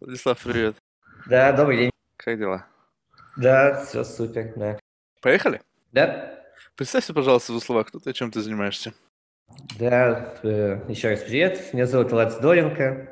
[0.00, 0.76] Владислав, привет.
[1.26, 1.90] Да, добрый день.
[2.16, 2.66] Как дела?
[3.36, 4.78] Да, все супер, да.
[5.20, 5.60] Поехали?
[5.90, 6.38] Да?
[6.76, 8.92] Представься, пожалуйста, в словах, кто ты, чем ты занимаешься.
[9.76, 11.74] Да, э, еще раз привет.
[11.74, 13.08] Меня зовут Влад Здоренко.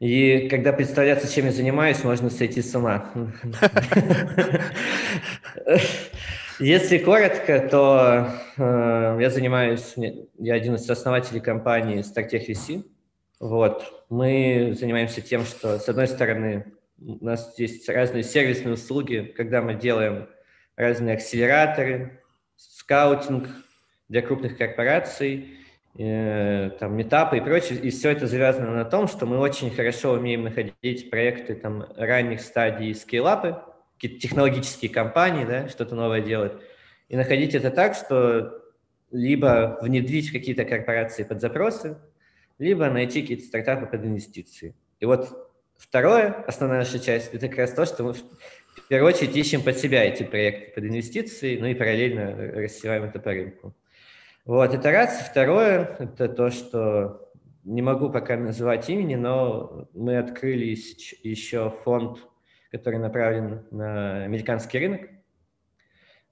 [0.00, 3.08] И когда представляться, чем я занимаюсь, можно сойти с ума.
[6.58, 9.94] Если коротко, то э, я занимаюсь,
[10.38, 12.84] я один из основателей компании StarTech VC.
[13.40, 14.06] Вот.
[14.08, 19.74] Мы занимаемся тем, что, с одной стороны, у нас есть разные сервисные услуги, когда мы
[19.74, 20.28] делаем
[20.76, 22.22] разные акселераторы,
[22.56, 23.48] скаутинг
[24.08, 25.58] для крупных корпораций,
[25.98, 27.78] э, там, метапы и прочее.
[27.78, 32.40] И все это завязано на том, что мы очень хорошо умеем находить проекты там, ранних
[32.40, 33.60] стадий скейлапы,
[33.96, 36.62] какие-то технологические компании, да, что-то новое делают,
[37.08, 38.62] и находить это так, что
[39.10, 41.96] либо внедрить в какие-то корпорации под запросы,
[42.58, 44.74] либо найти какие-то стартапы под инвестиции.
[45.00, 49.36] И вот второе, основная наша часть, это как раз то, что мы в первую очередь
[49.36, 53.74] ищем под себя эти проекты под инвестиции, ну и параллельно рассеваем это по рынку.
[54.44, 55.26] Вот, это раз.
[55.28, 57.32] Второе, это то, что
[57.64, 60.76] не могу пока называть имени, но мы открыли
[61.24, 62.18] еще фонд,
[62.70, 65.10] который направлен на американский рынок.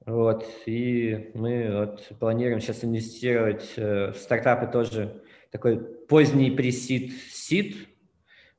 [0.07, 5.24] Вот, и мы вот планируем сейчас инвестировать э, в стартапы тоже
[5.55, 7.89] такой поздний пресид сид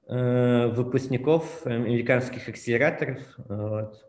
[0.08, 3.20] э, выпускников американских акселераторов.
[3.50, 4.02] Вот.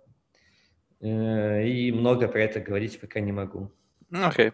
[1.00, 3.72] Э, и много про это говорить пока не могу.
[4.12, 4.50] Окей.
[4.50, 4.52] Okay.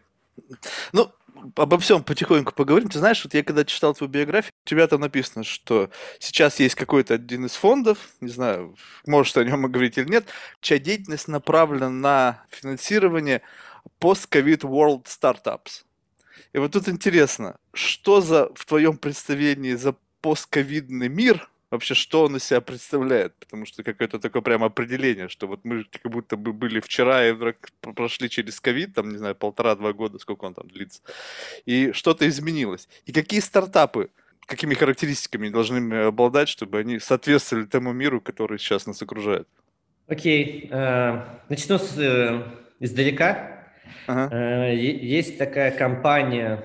[0.95, 1.13] Ну,
[1.57, 2.89] обо всем потихоньку поговорим.
[2.89, 6.75] Ты знаешь, вот я когда читал твою биографию, у тебя там написано, что сейчас есть
[6.75, 10.25] какой-то один из фондов, не знаю, можешь о нем говорить или нет,
[10.63, 13.43] чья деятельность направлена на финансирование
[14.01, 15.85] post-COVID world startups.
[16.53, 22.37] И вот тут интересно, что за в твоем представлении за постковидный мир, вообще что он
[22.37, 23.35] из себя представляет?
[23.37, 27.35] Потому что какое-то такое прямо определение, что вот мы как будто бы были вчера и
[27.81, 31.01] прошли через ковид, там, не знаю, полтора-два года, сколько он там длится,
[31.65, 32.89] и что-то изменилось.
[33.07, 34.11] И какие стартапы,
[34.47, 39.49] какими характеристиками должны обладать, чтобы они соответствовали тому миру, который сейчас нас окружает?
[40.07, 40.71] Окей, okay.
[40.71, 42.47] uh, начну с, uh,
[42.81, 43.62] издалека.
[44.07, 44.35] Ага.
[44.35, 46.65] Э, есть такая компания,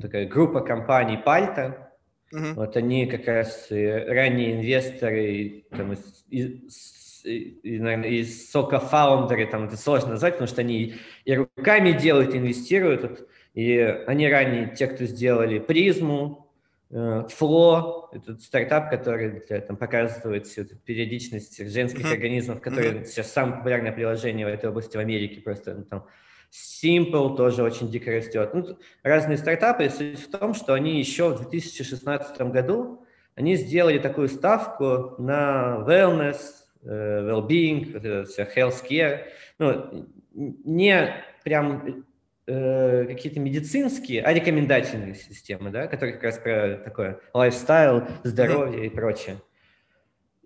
[0.00, 1.92] такая группа компаний Пальта.
[2.32, 2.54] Угу.
[2.56, 9.64] Вот они как раз ранние инвесторы там, из, из, и, наверное, из сока фаундеры, там
[9.64, 13.28] это сложно назвать, потому что они и руками делают, инвестируют.
[13.54, 13.76] И
[14.06, 16.48] они ранние, те, кто сделали призму,
[16.90, 22.12] Фло, э, этот стартап, который там, показывает всю эту периодичность женских mm-hmm.
[22.12, 23.04] организмов, который mm-hmm.
[23.04, 26.06] сейчас самое популярное приложение в этой области в Америке, просто ну, там
[26.50, 28.50] Simple тоже очень дико растет.
[28.54, 29.88] Ну, разные стартапы.
[29.90, 33.04] Суть в том, что они еще в 2016 году
[33.34, 36.38] они сделали такую ставку на wellness,
[36.82, 38.26] э, well-being,
[38.56, 39.26] healthcare.
[39.58, 41.14] Ну, не
[41.44, 42.04] прям
[42.46, 48.88] э, какие-то медицинские, а рекомендательные системы, да, которые как раз про такое лайфстайл, здоровье и
[48.88, 49.36] прочее.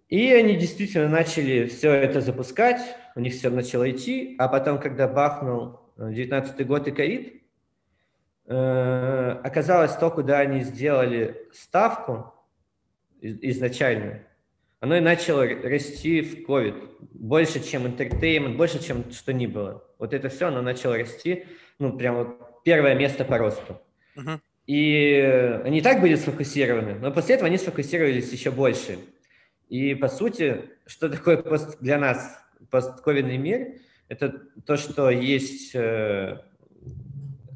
[0.09, 2.83] И они действительно начали все это запускать,
[3.15, 7.43] у них все начало идти, а потом, когда бахнул 19 год и ковид,
[8.47, 12.35] э, оказалось то, куда они сделали ставку
[13.21, 14.23] изначально,
[14.81, 16.75] оно и начало расти в ковид.
[17.13, 19.85] Больше, чем entertainment, больше, чем что ни было.
[19.99, 21.47] Вот это все, оно начало расти,
[21.79, 23.81] ну, прям вот первое место по росту.
[24.17, 24.41] Uh-huh.
[24.67, 28.99] И они и так были сфокусированы, но после этого они сфокусировались еще больше.
[29.69, 32.39] И, по сути, что такое пост для нас
[32.71, 33.75] постковидный мир–
[34.09, 34.31] это
[34.67, 36.39] то, что есть, э,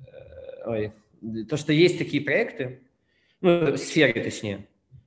[0.06, 0.92] э, ой,
[1.48, 2.80] то, что есть такие проекты,
[3.40, 4.66] ну, сферы точнее,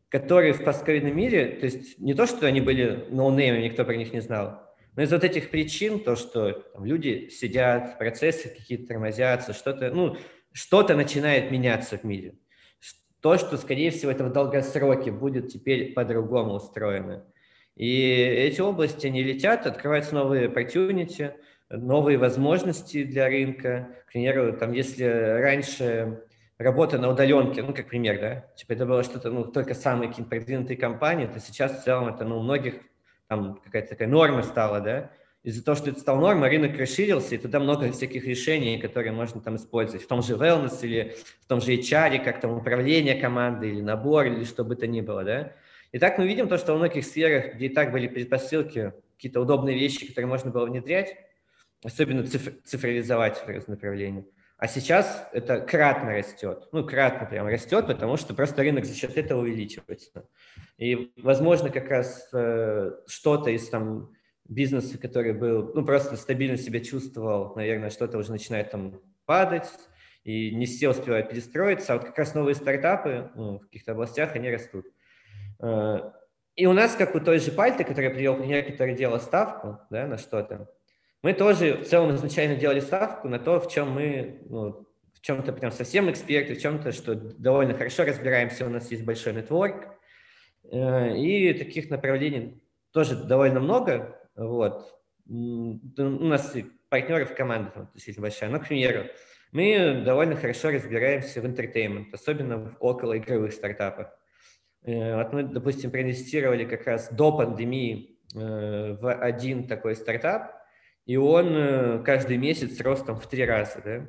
[0.09, 4.13] которые в постковидном мире, то есть не то, что они были ноунеймами, никто про них
[4.13, 9.53] не знал, но из вот этих причин, то, что там, люди сидят, процессы какие-то тормозятся,
[9.53, 10.17] что-то, ну,
[10.51, 12.35] что-то начинает меняться в мире.
[13.21, 17.25] То, что, скорее всего, это в долгосроке будет теперь по-другому устроено.
[17.79, 21.31] И эти области, они летят, открываются новые opportunity,
[21.69, 23.87] новые возможности для рынка.
[24.05, 26.25] К примеру, там, если раньше
[26.57, 30.29] работа на удаленке, ну, как пример, да, типа это было что-то, ну, только самые какие-то
[30.29, 32.73] продвинутые компании, то сейчас в целом это, ну, у многих
[33.29, 35.11] там какая-то такая норма стала, да,
[35.43, 39.39] из-за того, что это стал нормой, рынок расширился, и туда много всяких решений, которые можно
[39.39, 43.69] там использовать, в том же wellness или в том же HR, как там управление командой
[43.69, 45.53] или набор, или что бы то ни было, да,
[45.91, 49.75] Итак, мы видим то, что в многих сферах, где и так были предпосылки, какие-то удобные
[49.75, 51.15] вещи, которые можно было внедрять,
[51.83, 54.25] особенно цифр, цифровизовать в направления,
[54.57, 56.67] А сейчас это кратно растет.
[56.71, 60.29] Ну, кратно прям растет, потому что просто рынок за счет этого увеличивается.
[60.77, 64.11] И, возможно, как раз э, что-то из там
[64.47, 69.69] бизнеса, который был, ну, просто стабильно себя чувствовал, наверное, что-то уже начинает там падать,
[70.23, 74.35] и не все успевают перестроиться, а вот как раз новые стартапы ну, в каких-то областях,
[74.35, 74.85] они растут.
[75.61, 76.11] Э,
[76.55, 80.07] и у нас, как у той же Пальты, которая привел пример, который делал ставку да,
[80.07, 80.69] на что-то,
[81.21, 85.51] мы тоже в целом изначально делали ставку на то, в чем мы, ну, в чем-то
[85.53, 89.87] прям совсем эксперты, в чем-то, что довольно хорошо разбираемся, у нас есть большой network,
[90.71, 94.95] э, и таких направлений тоже довольно много, вот.
[95.27, 96.55] У нас
[96.89, 99.05] партнеров команды там, действительно большая, но, к примеру,
[99.51, 104.18] мы довольно хорошо разбираемся в entertainment, особенно в околоигровых стартапах.
[104.83, 110.55] Э, допустим, проинвестировали как раз до пандемии э, в один такой стартап,
[111.05, 114.07] и он э, каждый месяц рос в три раза, да.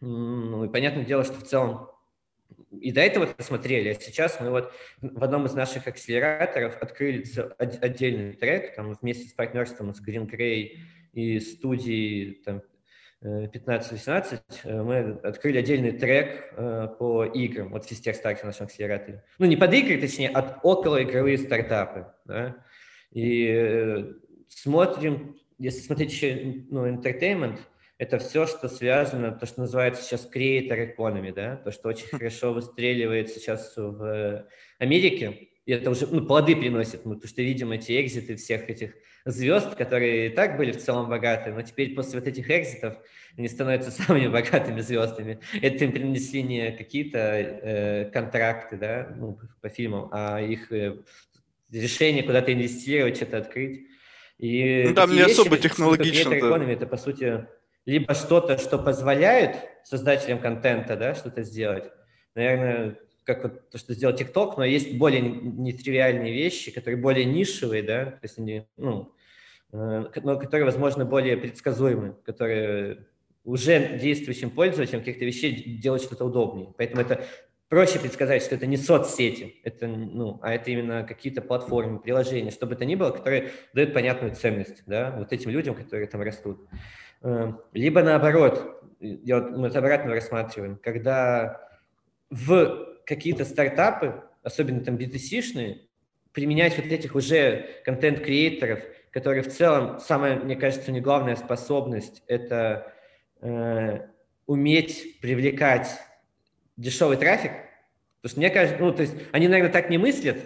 [0.00, 1.88] Ну, и понятное дело, что в целом
[2.70, 7.24] и до этого это смотрели, а сейчас мы вот в одном из наших акселераторов открыли
[7.58, 10.78] отдельный трек, там вместе с партнерством с Green Gray
[11.12, 12.62] и студией там,
[13.22, 16.54] 15-18 э, мы открыли отдельный трек
[16.98, 19.22] по играм, вот в Фистерстарте нашем акселераторе.
[19.38, 22.06] Ну, не под игры, точнее, от околоигровые стартапы.
[22.24, 22.56] Да?
[23.12, 24.04] И
[24.48, 27.58] смотрим если смотреть еще ну, entertainment,
[27.96, 32.52] это все, что связано, то, что называется сейчас creator economy, да, то, что очень хорошо
[32.52, 34.44] выстреливает сейчас в
[34.78, 38.94] Америке, и это уже ну, плоды приносит, мы, потому что видим эти экзиты всех этих
[39.24, 42.96] звезд, которые и так были в целом богаты, но теперь после вот этих экзитов
[43.36, 45.38] они становятся самыми богатыми звездами.
[45.60, 50.96] Это им принесли не какие-то э, контракты, да, ну, по фильмам, а их э,
[51.70, 53.86] решение куда-то инвестировать, что-то открыть.
[54.38, 56.34] И ну, там не вещи, особо технологично.
[56.34, 57.46] Это, это, по сути,
[57.86, 61.84] либо что-то, что позволяет создателям контента да, что-то сделать.
[62.34, 67.82] Наверное, как вот то, что сделал TikTok, но есть более нетривиальные вещи, которые более нишевые,
[67.82, 69.12] да, то есть они, ну,
[69.72, 73.06] э, но которые, возможно, более предсказуемы, которые
[73.44, 76.72] уже действующим пользователям каких-то вещей делать что-то удобнее.
[76.76, 77.24] Поэтому это
[77.68, 82.74] проще предсказать, что это не соцсети, это, ну, а это именно какие-то платформы, приложения, чтобы
[82.74, 86.68] это ни было, которые дают понятную ценность да, вот этим людям, которые там растут.
[87.22, 91.66] Эм, либо наоборот, я вот, мы это обратно рассматриваем, когда
[92.30, 95.80] в какие-то стартапы, особенно там B2C-шные,
[96.32, 102.92] применять вот этих уже контент-креаторов, которые в целом, самая, мне кажется, не главная способность– это
[103.40, 104.00] э,
[104.46, 105.88] уметь привлекать
[106.76, 107.52] дешевый трафик,
[108.20, 110.38] потому что мне кажется, ну, то есть они, наверное, так не мыслят,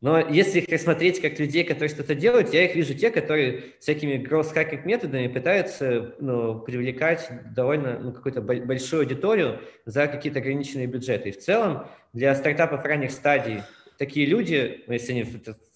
[0.00, 4.14] но если их рассмотреть как людей, которые что-то делают, я их вижу те, которые всякими
[4.14, 11.30] growth-hacking методами пытаются ну, привлекать довольно ну, какую-то большую аудиторию за какие-то ограниченные бюджеты.
[11.30, 13.62] И в целом для стартапов ранних стадий
[13.98, 15.26] такие люди, ну, если они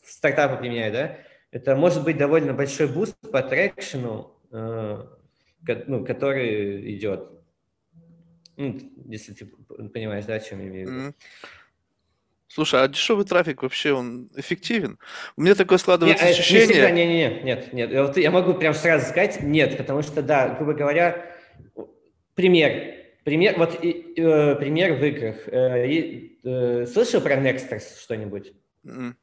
[0.05, 1.19] стартапы применяют, да,
[1.51, 5.05] это может быть довольно большой буст по трекшену, э,
[5.87, 7.29] ну, который идет.
[8.57, 9.47] Ну, если ты
[9.93, 11.15] понимаешь, да, о чем я имею в виду.
[12.55, 14.99] Слушай, а дешевый трафик вообще он эффективен?
[15.37, 16.67] У меня такое складывается нет, ощущение.
[16.67, 17.93] Не всегда, не, не, не, нет, нет.
[17.93, 21.35] Вот я могу прям сразу сказать нет, потому что да, грубо говоря,
[22.35, 22.95] пример,
[23.25, 25.49] пример, вот э, пример в играх.
[25.49, 25.87] Э,
[26.45, 28.53] э, слышал про Nexters что-нибудь?
[28.85, 29.15] Mm.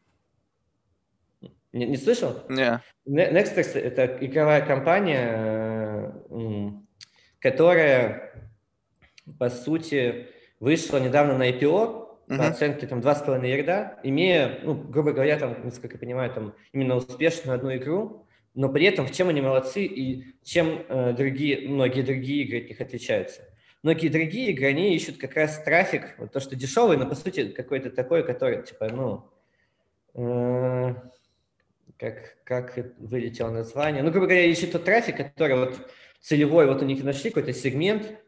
[1.73, 2.43] Не, не слышал?
[2.49, 2.81] Не.
[3.07, 6.69] Nexters это игровая компания, э,
[7.39, 8.33] которая
[9.37, 12.37] по сути, вышла недавно на IPO uh-huh.
[12.37, 16.95] по оценке там 2,5 ярда, имея, ну, грубо говоря, там, насколько я понимаю, там именно
[16.95, 22.01] успешную одну игру, но при этом в чем они молодцы и чем э, другие, многие
[22.01, 23.41] другие игры от них отличаются.
[23.81, 27.49] Многие другие игры, они ищут как раз трафик, вот то, что дешевый, но по сути
[27.49, 29.29] какой-то такой, который, типа, ну,
[30.15, 30.95] э,
[31.97, 36.85] как, как вылетело название, ну, грубо говоря, ищут тот трафик, который вот целевой, вот у
[36.85, 38.19] них нашли какой-то сегмент,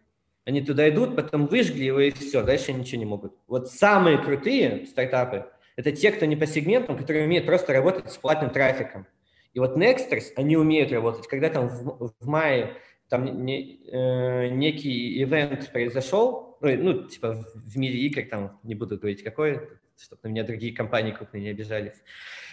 [0.45, 3.35] они туда идут, потом выжгли его и все, дальше ничего не могут.
[3.47, 5.45] Вот самые крутые стартапы–
[5.75, 9.07] это те, кто не по сегментам, которые умеют просто работать с платным трафиком.
[9.53, 11.27] И вот Nexters, они умеют работать.
[11.27, 12.77] Когда там в, в мае
[13.09, 18.97] там не, э, некий ивент произошел, ну, ну, типа в мире игр, там не буду
[18.97, 19.69] говорить какой,
[19.99, 22.01] чтобы на меня другие компании крупные не обижались.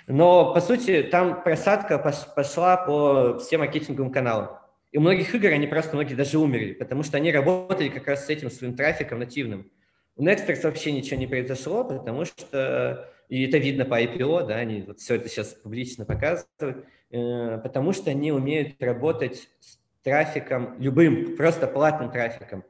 [0.06, 4.58] Но, по сути, там просадка пошла по всем маркетинговым каналам.
[4.90, 8.26] И у многих игр они просто, многие даже умерли, потому что они работали как раз
[8.26, 9.70] с этим своим трафиком нативным.
[10.16, 14.82] У Nexters вообще ничего не произошло, потому что, и это видно по IPO, да, они
[14.82, 21.36] вот все это сейчас публично показывают, э, потому что они умеют работать с трафиком, любым,
[21.36, 22.64] просто платным трафиком.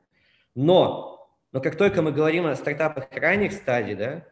[0.55, 4.25] Но, но как только мы говорим о стартапах ранних стадий, да,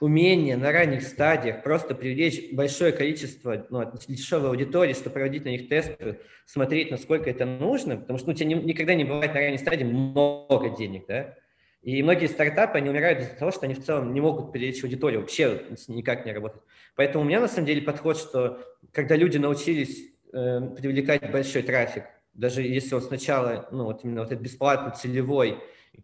[0.00, 5.68] умение на ранних стадиях просто привлечь большое количество ну, дешевой аудитории, чтобы проводить на них
[5.68, 9.40] тесты, смотреть, насколько это нужно, потому что ну, у тебя не, никогда не бывает на
[9.40, 11.34] ранней стадии много денег, да,
[11.82, 15.20] и многие стартапы, они умирают из-за того, что они в целом не могут привлечь аудиторию,
[15.20, 16.64] вообще никак не работают.
[16.96, 18.58] Поэтому у меня на самом деле подход, что
[18.92, 22.02] когда люди научились э, привлекать большой трафик,
[22.34, 25.58] даже если он сначала, ну вот именно вот этот бесплатный, целевой,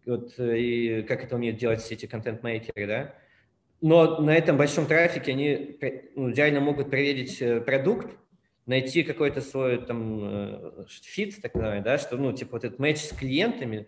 [0.05, 3.15] вот, э, и как это умеют делать все эти контент-мейкеры, да,
[3.83, 5.77] но на этом большом трафике они
[6.15, 8.17] ну, реально могут проверить э, продукт,
[8.65, 12.99] найти какой-то свой там э, fit, так называемый, да, что, ну, типа вот этот матч
[12.99, 13.87] с клиентами,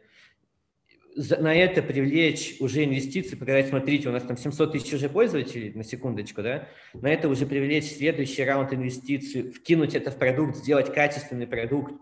[1.15, 5.85] на это привлечь уже инвестиции, показать, смотрите, у нас там 700 тысяч уже пользователей, на
[5.85, 11.47] секундочку, да, на это уже привлечь следующий раунд инвестиций, вкинуть это в продукт, сделать качественный
[11.47, 11.93] продукт,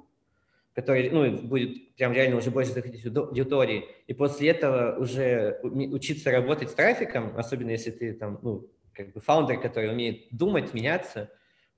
[0.73, 6.31] который ну, будет прям реально уже больше заходить в аудитории, и после этого уже учиться
[6.31, 11.29] работать с трафиком, особенно если ты там, ну, как бы фаундер, который умеет думать, меняться,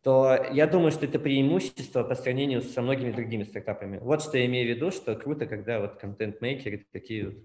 [0.04, 3.98] то я думаю, что это преимущество по сравнению со многими другими стартапами.
[3.98, 7.36] Вот что я имею в виду, что круто, когда вот контент-мейкеры такие вот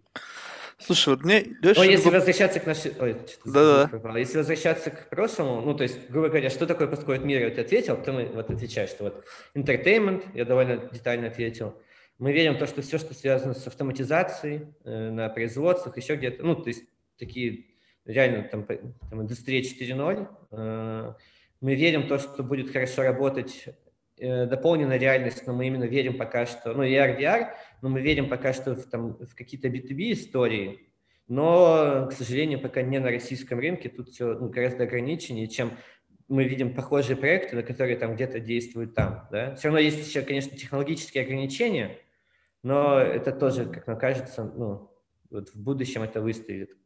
[0.80, 1.44] Слушай, вот мне...
[1.62, 2.92] Но если возвращаться к нашей...
[2.99, 4.18] Ой, да -да.
[4.18, 7.96] Если возвращаться к прошлому, ну, то есть, грубо говоря, что такое подходит мир, я ответил,
[7.96, 11.75] потом вот отвечаешь, что вот entertainment, я довольно детально ответил.
[12.18, 16.44] Мы верим в то, что все, что связано с автоматизацией э, на производствах, еще где-то,
[16.44, 16.84] ну, то есть,
[17.18, 17.66] такие
[18.04, 21.14] реально там, там индустрия 4.0, э,
[21.60, 23.66] мы верим в то, что будет хорошо работать
[24.18, 27.49] э, дополненная реальность, но мы именно верим пока что, ну, AR, VR,
[27.82, 30.90] но мы верим пока что в, там, в какие-то B2B истории,
[31.28, 35.70] но, к сожалению, пока не на российском рынке, тут все ну, гораздо ограниченнее, чем
[36.26, 39.28] мы видим похожие проекты, на которые там где-то действуют там.
[39.30, 39.54] Да?
[39.54, 41.99] Все равно есть еще, конечно, технологические ограничения,
[42.62, 44.90] но это тоже, как мне кажется, ну,
[45.30, 46.76] вот в будущем это выстрелит.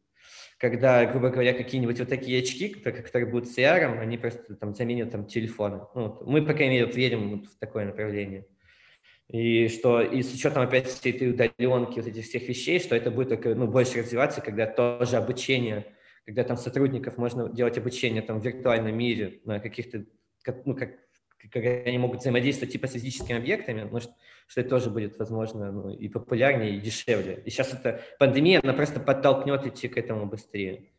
[0.59, 5.11] Когда, грубо говоря, какие-нибудь вот такие очки, которые будут с AR, они просто там заменят
[5.11, 5.81] там телефоны.
[5.95, 8.47] Ну, мы, по крайней мере, верим вот в такое направление.
[9.29, 13.11] И что и с учетом опять всей этой удаленки, вот этих всех вещей, что это
[13.11, 15.87] будет только ну, больше развиваться, когда тоже обучение,
[16.27, 20.05] когда там сотрудников можно делать обучение там в виртуальном мире на каких-то,
[20.67, 20.91] ну, как,
[21.51, 24.15] когда они могут взаимодействовать типа с физическими объектами, ну, что,
[24.47, 27.43] что это тоже будет, возможно, ну, и популярнее, и дешевле.
[27.47, 30.91] И сейчас эта пандемия, она просто подтолкнет идти к этому быстрее.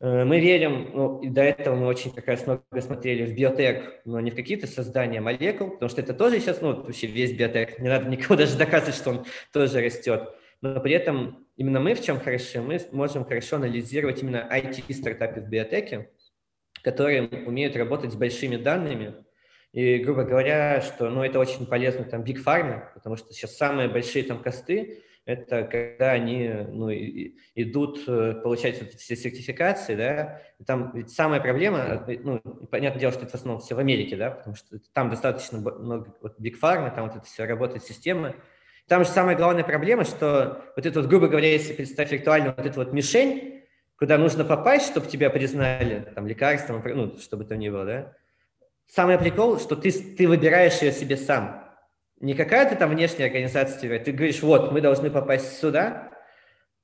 [0.00, 4.00] Э, мы верим, ну, и до этого мы очень как раз много смотрели в биотек,
[4.04, 7.78] но не в какие-то создания молекул, потому что это тоже сейчас, ну, вообще весь биотек,
[7.78, 10.28] не надо никому даже доказывать, что он тоже растет.
[10.60, 15.48] Но при этом именно мы в чем хороши, мы можем хорошо анализировать именно IT-стартапы в
[15.48, 16.10] биотеке,
[16.82, 19.14] которые умеют работать с большими данными,
[19.72, 23.88] и, грубо говоря, что ну, это очень полезно там Big Pharma, потому что сейчас самые
[23.88, 30.92] большие там косты это когда они ну, идут э, получать вот все сертификации, да, там
[30.94, 34.56] ведь самая проблема, ну, понятное дело, что это в основном все в Америке, да, потому
[34.56, 38.34] что там достаточно много вот Big Pharma, там вот это все работает система,
[38.88, 42.66] там же самая главная проблема, что вот это вот, грубо говоря, если представить виртуально вот
[42.66, 43.62] эту вот мишень,
[43.96, 48.12] куда нужно попасть, чтобы тебя признали там лекарством, ну, чтобы это ни было, да,
[48.88, 51.64] самый прикол, что ты, ты выбираешь ее себе сам,
[52.22, 56.10] не какая-то там внешняя организация тебя, ты говоришь, вот, мы должны попасть сюда,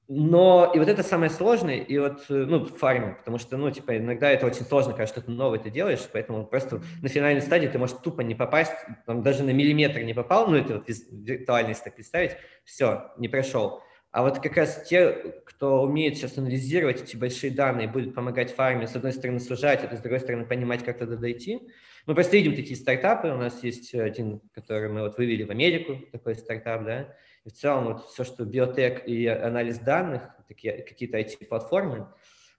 [0.08, 3.98] но и вот это самое сложное, и вот, э, ну, фарминг, потому что, ну, типа,
[3.98, 7.78] иногда это очень сложно, когда что-то новое ты делаешь, поэтому просто на финальной стадии ты
[7.78, 8.72] можешь тупо не попасть,
[9.06, 12.32] там, даже на миллиметр не попал, ну, это вот виртуально, если так представить,
[12.64, 13.82] все, не прошел.
[14.10, 15.12] А вот как раз те,
[15.44, 19.94] кто умеет сейчас анализировать эти большие данные, будет помогать фарме, с одной стороны, сужать, а
[19.94, 21.60] с другой стороны, понимать, как туда дойти,
[22.08, 25.98] мы просто видим такие стартапы, у нас есть один, который мы вот вывели в Америку,
[26.10, 31.18] такой стартап, да, и в целом вот все, что биотек и анализ данных, такие какие-то
[31.18, 32.08] IT-платформы,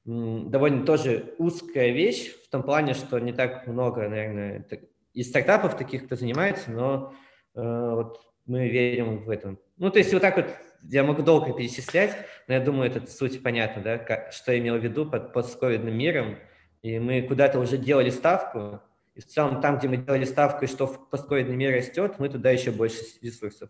[0.05, 4.67] довольно тоже узкая вещь в том плане, что не так много, наверное,
[5.15, 7.15] и стартапов таких, кто занимается, но
[7.55, 7.59] э,
[7.95, 9.57] вот мы верим в этом.
[9.77, 10.45] Ну, то есть вот так вот
[10.83, 12.15] я могу долго перечислять,
[12.47, 15.97] но я думаю, это суть понятна, да, как, что я имел в виду под постковидным
[15.97, 16.37] миром,
[16.83, 18.81] и мы куда-то уже делали ставку,
[19.15, 22.51] и в целом там, где мы делали ставку, что в постковидный мир растет, мы туда
[22.51, 23.69] еще больше ресурсов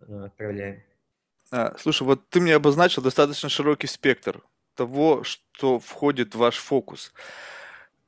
[0.00, 0.82] э, отправляем.
[1.50, 4.42] А, слушай, вот ты мне обозначил достаточно широкий спектр
[4.74, 7.12] того, что входит в ваш фокус.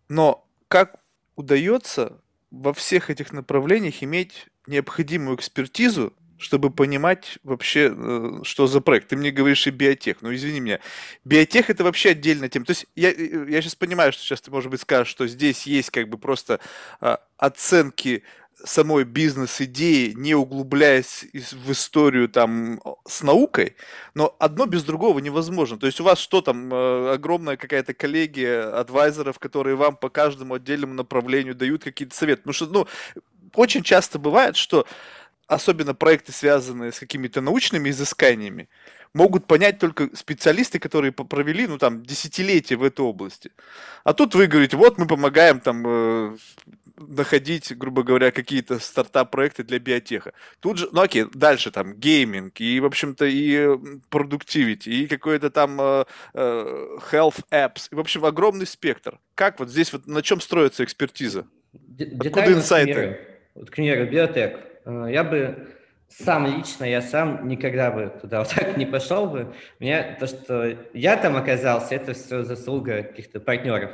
[0.09, 1.01] Но как
[1.37, 2.21] удается
[2.51, 9.09] во всех этих направлениях иметь необходимую экспертизу чтобы понимать вообще, э, что за проект.
[9.09, 10.19] Ты мне говоришь и биотех.
[10.23, 10.81] Ну, извини меня.
[11.25, 12.65] Биотех это вообще отдельная тема.
[12.65, 15.91] То есть я, я сейчас понимаю, что сейчас ты, может быть, скажешь, что здесь есть
[15.91, 16.59] как бы просто
[17.01, 18.25] а, оценки
[18.65, 23.77] самой бизнес-идеи, не углубляясь в историю там с наукой,
[24.15, 25.79] но одно без другого невозможно.
[25.79, 30.55] То есть у вас что там, э, огромная какая-то коллегия адвайзеров, которые вам по каждому
[30.55, 32.43] отдельному направлению дают какие-то советы.
[32.43, 32.87] Потому что, ну,
[33.55, 34.87] очень часто бывает, что
[35.51, 38.69] особенно проекты, связанные с какими-то научными изысканиями,
[39.13, 43.51] могут понять только специалисты, которые провели, ну, там, десятилетия в этой области.
[44.05, 46.37] А тут вы говорите, вот мы помогаем там э,
[46.97, 50.33] находить, грубо говоря, какие-то стартап-проекты для биотеха.
[50.61, 53.77] Тут же, ну окей, дальше там гейминг, и, в общем-то, и
[54.09, 56.05] продуктивити, и какой-то там э,
[56.35, 59.19] э, health apps, и, в общем, огромный спектр.
[59.35, 61.49] Как вот здесь, вот на чем строится экспертиза?
[62.21, 63.19] Откуда инсайты?
[63.57, 64.70] Вот, к примеру, биотек.
[64.85, 65.69] Э, я бы
[66.09, 69.55] сам лично, я сам никогда бы туда вот так не пошел бы.
[69.79, 73.93] Меня то, что я там оказался, это все заслуга каких-то партнеров.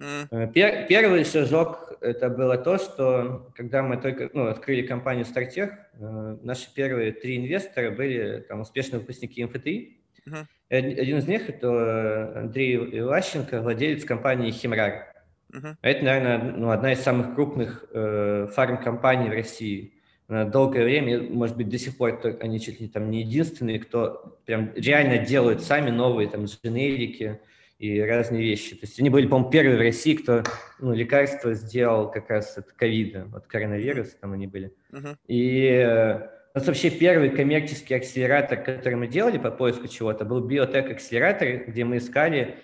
[0.00, 0.52] Mm.
[0.52, 6.36] Пер, первый шажок это было то, что когда мы только ну, открыли компанию Стартех, э,
[6.42, 9.98] наши первые три инвестора были там, успешные выпускники МФТИ.
[10.28, 10.46] Mm-hmm.
[10.68, 15.12] Один из них это Андрей Иващенко, владелец компании Химрар.
[15.52, 15.76] Uh-huh.
[15.80, 19.95] Это, наверное, ну, одна из самых крупных э, фарм-компаний в России.
[20.28, 24.72] Долгое время, может быть, до сих пор они чуть ли там не единственные, кто прям
[24.74, 27.40] реально делают сами новые там дженерики
[27.78, 28.74] и разные вещи.
[28.74, 30.42] То есть они были, по-моему, первые в России, кто
[30.80, 34.72] ну, лекарство сделал как раз от ковида, от коронавируса, там они были.
[34.90, 35.16] Uh-huh.
[35.28, 36.16] И э,
[36.54, 41.84] у нас вообще первый коммерческий акселератор, который мы делали по поиску чего-то, был биотек-акселератор, где
[41.84, 42.56] мы искали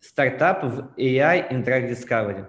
[0.00, 2.46] стартап в AI in Drug Discovery.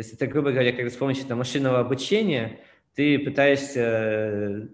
[0.00, 2.60] То есть это, грубо говоря, как с помощью там, машинного обучения
[2.94, 4.68] ты пытаешься э,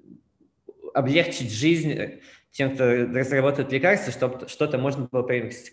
[0.95, 2.21] облегчить жизнь
[2.52, 5.28] тем, кто разработает лекарства, чтобы что-то можно было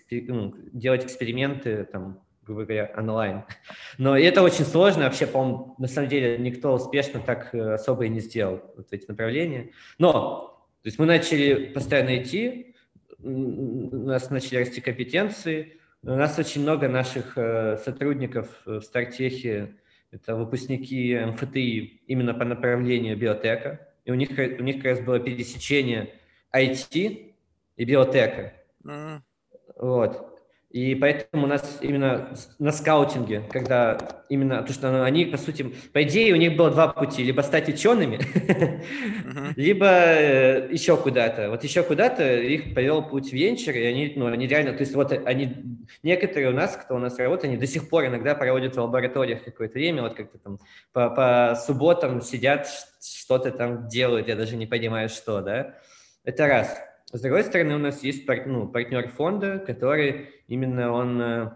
[0.09, 3.43] ну, делать эксперименты, там, грубо говоря, онлайн.
[3.99, 8.09] Но это очень сложно, вообще, по-моему, на самом деле никто успешно так э, особо и
[8.09, 9.69] не сделал вот эти направления.
[9.99, 12.73] Но, то есть мы начали постоянно идти,
[13.19, 13.29] у
[13.97, 19.75] нас начали расти компетенции, у нас очень много наших э, сотрудников в Стартехе,
[20.11, 25.19] это выпускники МФТИ именно по направлению биотека, и у них, у них как раз было
[25.19, 26.13] пересечение
[26.53, 27.33] IT
[27.77, 28.53] и биотека.
[28.83, 29.21] Mm.
[29.77, 30.32] Вот.
[30.73, 33.95] И поэтому у нас именно на скаутинге, когда
[34.27, 37.69] именно, то что они, по сути, по идее, у них было два пути, либо стать
[37.69, 39.53] учеными, uh-huh.
[39.55, 41.51] либо э, еще куда-то.
[41.51, 45.11] Вот еще куда-то их повел путь венчур, и они, ну, они реально, то есть вот
[45.11, 48.81] они, некоторые у нас, кто у нас работает, они до сих пор иногда проводят в
[48.81, 50.57] лабораториях какое-то время, вот как-то там
[50.91, 52.67] по, по субботам сидят,
[52.99, 55.75] что-то там делают, я даже не понимаю, что, да.
[56.23, 56.75] Это раз.
[57.13, 61.51] С другой стороны, у нас есть ну, партнер фонда, который именно он э,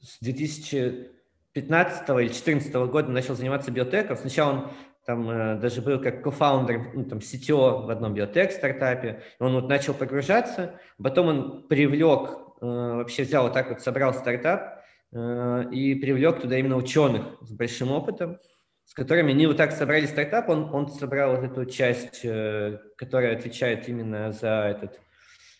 [0.00, 4.16] с 2015 или 2014 года начал заниматься биотеком.
[4.16, 4.70] Сначала он
[5.04, 9.22] там э, даже был как кофаундер, ну, там, CTO в одном биотек стартапе.
[9.38, 12.30] Он вот начал погружаться, потом он привлек,
[12.62, 14.82] э, вообще взял вот так вот, собрал стартап
[15.14, 18.38] и привлек туда именно ученых с большим опытом
[18.84, 23.36] с которыми они вот так собрали стартап, он, он собрал вот эту часть, э, которая
[23.36, 25.00] отвечает именно за этот,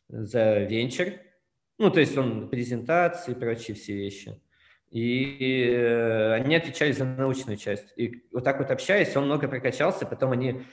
[0.08, 1.14] за венчур,
[1.78, 4.40] ну, то есть он презентации и прочие все вещи.
[4.92, 7.94] И э, они отвечали за научную часть.
[7.96, 10.64] И вот так вот общаясь, он много прокачался, потом они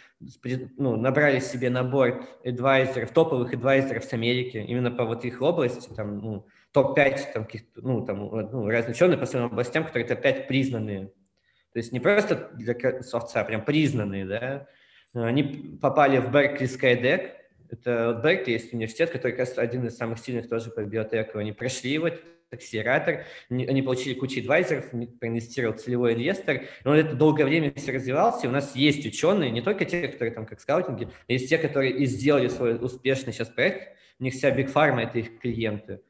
[0.78, 6.18] ну, набрали себе набор адвайзеров, топовых адвайзеров с Америки, именно по вот их области, там,
[6.18, 11.14] ну, топ-5 там, ну, там, ну, разных ученых по своим областям, которые топ-5 признанные
[11.74, 14.68] то есть не просто для софтца, а прям признанные, да.
[15.14, 17.32] Они попали в Беркли Skydeck.
[17.70, 21.38] Это Беркли есть университет, который, кажется, один из самых сильных тоже по биотеку.
[21.38, 22.10] Они прошли его,
[22.52, 28.50] акселератор, они получили кучу адвайзеров, проинвестировал целевой инвестор, но это долгое время все развивался, и
[28.50, 31.94] у нас есть ученые, не только те, которые там как скаутинги, а есть те, которые
[31.94, 36.02] и сделали свой успешный сейчас проект, у них вся Big Pharma– это их клиенты.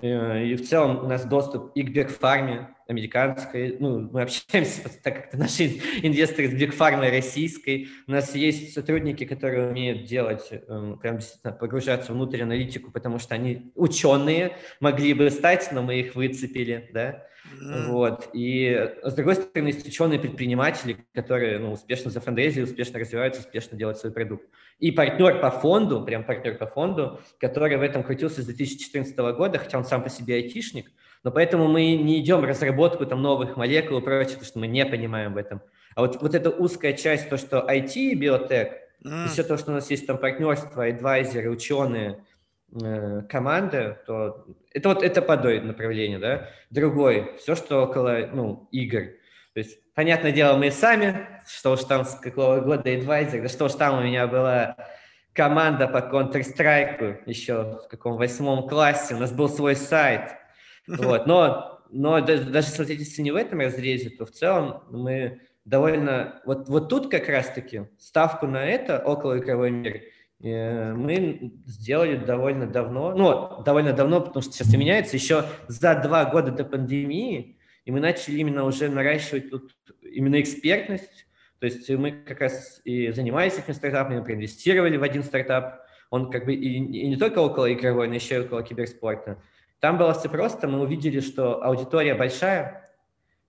[0.00, 5.30] Э, и в целом у нас доступ и к Бигфарме американской, ну, мы общаемся, так
[5.30, 11.18] как наши инвесторы с Бигфармой российской, у нас есть сотрудники, которые умеют делать, эм, прям
[11.18, 16.88] действительно погружаться внутрь аналитику, потому что они ученые, могли бы стать, но мы их выцепили,
[16.92, 17.26] да,
[17.60, 17.86] Mm.
[17.88, 18.28] Вот.
[18.32, 23.98] И с другой стороны, есть ученые предприниматели, которые ну, успешно зафандрезили, успешно развиваются, успешно делают
[23.98, 24.46] свой продукт.
[24.78, 29.58] И партнер по фонду, прям партнер по фонду, который в этом крутился с 2014 года,
[29.58, 30.90] хотя он сам по себе айтишник,
[31.24, 34.66] но поэтому мы не идем в разработку там, новых молекул и прочее, потому что мы
[34.66, 35.62] не понимаем в этом.
[35.94, 38.72] А вот, вот эта узкая часть, то, что IT и биотек,
[39.04, 39.28] mm.
[39.28, 42.20] все то, что у нас есть там партнерство, адвайзеры, ученые–
[43.28, 46.50] команда, то это вот это подой направление, да.
[46.70, 49.12] Другой, все, что около, ну, игр.
[49.54, 53.66] То есть, понятное дело, мы сами, что уж там с какого года адвайзер, да что
[53.66, 54.76] уж там у меня была
[55.32, 60.32] команда по Counter-Strike еще в каком восьмом классе, у нас был свой сайт.
[60.88, 61.26] Вот.
[61.26, 66.40] Но, но даже, даже если не в этом разрезе, то в целом мы довольно...
[66.44, 70.00] Вот, вот тут как раз-таки ставку на это, около игровой мир, э,
[70.40, 76.26] мы сделали довольно давно, ну, довольно давно, потому что сейчас и меняется, еще за два
[76.26, 79.72] года до пандемии, и мы начали именно уже наращивать тут
[80.02, 81.26] именно экспертность,
[81.58, 86.44] то есть мы как раз и занимались этими стартапами, проинвестировали в один стартап, он как
[86.44, 89.42] бы и, и не только около игровой, но еще и около киберспорта.
[89.80, 92.90] Там было все просто, мы увидели, что аудитория большая,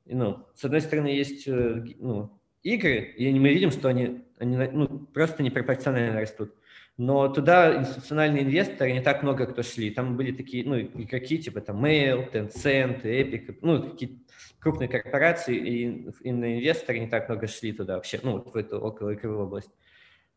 [0.05, 4.87] ну, с одной стороны, есть э, ну, игры, и мы видим, что они, они ну,
[5.13, 6.53] просто непропорционально растут.
[6.97, 9.91] Но туда институциональные инвесторы не так много кто шли.
[9.91, 14.19] Там были такие, ну, игроки типа там Mail, Tencent, Epic, ну, какие
[14.59, 18.79] крупные корпорации, и, и на инвесторы не так много шли туда вообще, ну, в эту
[18.79, 19.69] около игровую область.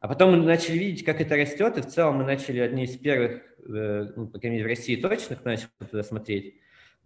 [0.00, 2.96] А потом мы начали видеть, как это растет, и в целом мы начали одни из
[2.96, 6.54] первых, э, ну, по крайней мере, в России точно, кто начал туда смотреть.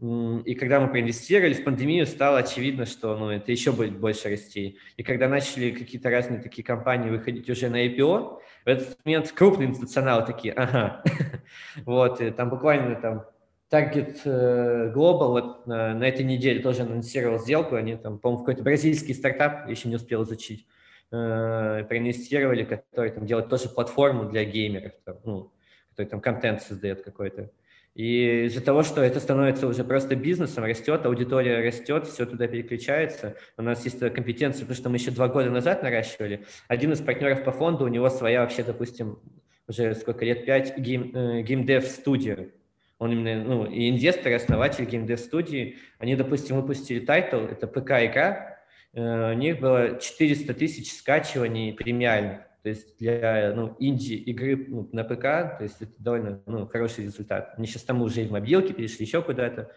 [0.00, 4.78] И когда мы проинвестировали в пандемию, стало очевидно, что ну, это еще будет больше расти.
[4.96, 9.68] И когда начали какие-то разные такие компании выходить уже на IPO, в этот момент крупные
[9.68, 11.02] институционалы такие, ага,
[11.85, 13.24] вот, и там буквально там
[13.70, 18.62] Target э, Global вот на, на этой неделе тоже анонсировал сделку, они там, по-моему, какой-то
[18.62, 20.66] бразильский стартап, еще не успел изучить,
[21.12, 25.52] э, проинвестировали, который там делает тоже платформу для геймеров, там, ну,
[25.90, 27.50] который там контент создает какой-то.
[27.94, 33.37] И из-за того, что это становится уже просто бизнесом, растет, аудитория растет, все туда переключается.
[33.57, 36.44] У нас есть компетенции, потому что мы еще два года назад наращивали.
[36.66, 39.20] Один из партнеров по фонду, у него своя вообще, допустим,
[39.68, 42.50] уже сколько лет, пять, game, э, gamedev студия.
[42.98, 45.76] Он именно, ну, и инвестор, и основатель gamedev студии.
[45.98, 48.59] Они, допустим, выпустили title, это ПК-игра,
[48.92, 52.40] э, у них было 400 тысяч скачиваний премиальных.
[52.64, 57.53] То есть для ну, инди-игры ну, на ПК, то есть это довольно ну, хороший результат.
[57.59, 59.70] Они сейчас там уже и в мобилке перешли, еще куда-то.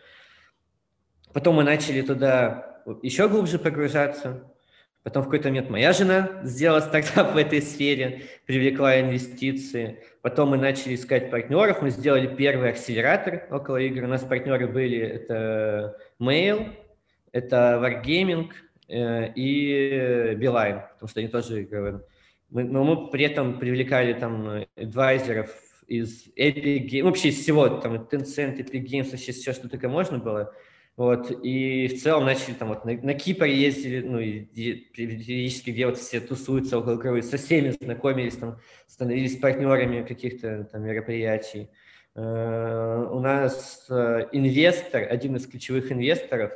[1.33, 4.49] Потом мы начали туда еще глубже погружаться.
[5.03, 10.01] Потом в какой-то момент моя жена сделала стартап в этой сфере, привлекла инвестиции.
[10.21, 11.81] Потом мы начали искать партнеров.
[11.81, 14.05] Мы сделали первый акселератор около игр.
[14.05, 16.71] У нас партнеры были это Mail,
[17.33, 18.49] это Wargaming
[18.87, 21.99] э, и Beeline, потому что они тоже игровые
[22.49, 25.55] мы, но мы при этом привлекали там адвайзеров
[25.87, 30.17] из Epic Games, вообще из всего, там, Tencent, Epic Games, вообще все, что только можно
[30.17, 30.53] было.
[30.95, 35.85] Вот, и в целом начали там вот на, на Кипр ездили, ну, и, периодически, где
[35.85, 41.69] вот все тусуются около игровых, со всеми знакомились, там, становились партнерами каких-то там мероприятий.
[42.15, 46.51] Uh, у нас uh, инвестор, один из ключевых инвесторов,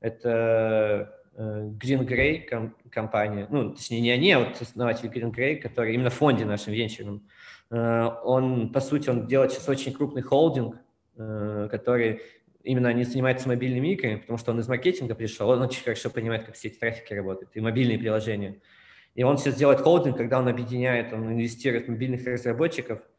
[0.00, 5.56] это Э, Green Grey ком- компания, ну, точнее, не они, а вот основатель Green Grey,
[5.56, 7.28] который именно в фонде нашем венчурном,
[7.70, 10.76] э, он, по сути, он делает сейчас очень крупный холдинг,
[11.16, 12.22] э, который
[12.64, 16.44] именно не занимается мобильными играми, потому что он из маркетинга пришел, он очень хорошо понимает,
[16.44, 18.60] как все эти трафики работают, и мобильные приложения.
[19.14, 23.00] И он сейчас делает холдинг, когда он объединяет, он инвестирует в мобильных разработчиков–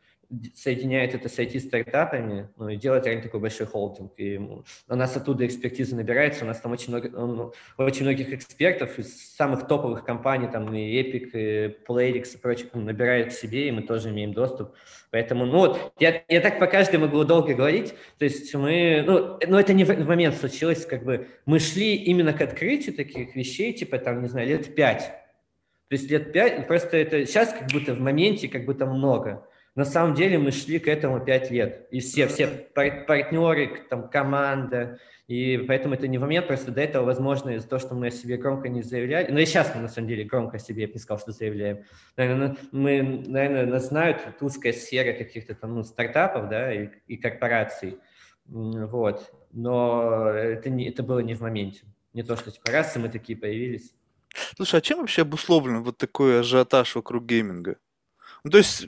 [0.56, 4.12] соединяет это с IT-стартапами, ну, и делает реально такой большой холдинг.
[4.18, 4.64] И у
[4.96, 9.68] нас оттуда экспертиза набирается, у нас там очень, много, ну, очень многих экспертов из самых
[9.68, 13.82] топовых компаний, там и Epic, и Playrix и прочих, ну, набирают к себе, и мы
[13.82, 14.74] тоже имеем доступ.
[15.12, 19.40] Поэтому, ну вот, я, я так по каждой могу долго говорить, то есть мы, ну,
[19.48, 23.74] но это не в момент случилось, как бы, мы шли именно к открытию таких вещей,
[23.74, 25.12] типа, там, не знаю, лет пять.
[25.88, 29.48] То есть лет пять, просто это сейчас как будто в моменте как будто много.
[29.80, 31.88] На самом деле мы шли к этому пять лет.
[31.90, 35.00] И все, все партнеры, там, команда.
[35.28, 38.36] И поэтому это не момент, просто до этого, возможно, из-за того, что мы о себе
[38.36, 39.32] громко не заявляли.
[39.32, 41.32] Но и сейчас мы, на самом деле, громко о себе, я бы не сказал, что
[41.32, 41.86] заявляем.
[42.18, 47.16] Наверное, мы, наверное, нас знают вот, узкая сфера каких-то там ну, стартапов, да, и, и
[47.16, 48.00] корпораций.
[48.48, 49.32] Вот.
[49.54, 51.84] Но это, не, это было не в моменте.
[52.12, 53.94] Не то, что типа раз, и мы такие появились.
[54.58, 57.78] Слушай, а чем вообще обусловлен вот такой ажиотаж вокруг гейминга?
[58.44, 58.88] Ну, то есть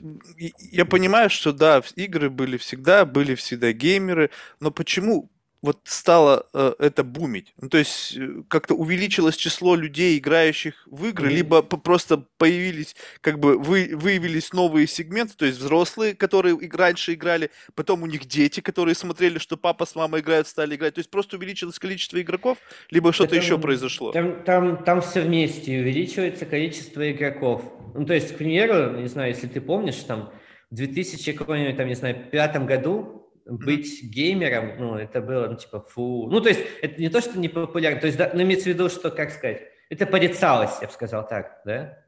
[0.58, 5.31] я понимаю, что да, игры были всегда, были всегда геймеры, но почему
[5.62, 7.54] вот стало э, это бумить.
[7.60, 11.34] Ну, то есть э, как-то увеличилось число людей, играющих в игры, mm-hmm.
[11.34, 17.50] либо просто появились, как бы вы, выявились новые сегменты, то есть взрослые, которые раньше играли,
[17.76, 20.94] потом у них дети, которые смотрели, что папа с мамой играют, стали играть.
[20.94, 22.58] То есть просто увеличилось количество игроков,
[22.90, 24.10] либо что-то еще произошло.
[24.10, 27.62] Там, там, там все вместе увеличивается количество игроков.
[27.94, 30.32] Ну, то есть, к примеру, не знаю, если ты помнишь, там
[30.70, 31.32] в 2000,
[31.76, 36.28] там, не знаю, пятом году быть геймером, ну, это было, ну, типа, фу.
[36.30, 38.72] Ну, то есть, это не то, что не популярно, то есть, да, ну, имеется в
[38.72, 41.98] виду, что, как сказать, это порицалось, я бы сказал так, да,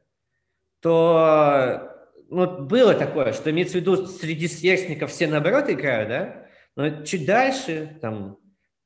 [0.81, 1.91] то,
[2.29, 7.25] ну, было такое, что имеется в виду, среди сверстников все наоборот играют, да, но чуть
[7.25, 8.37] дальше, там,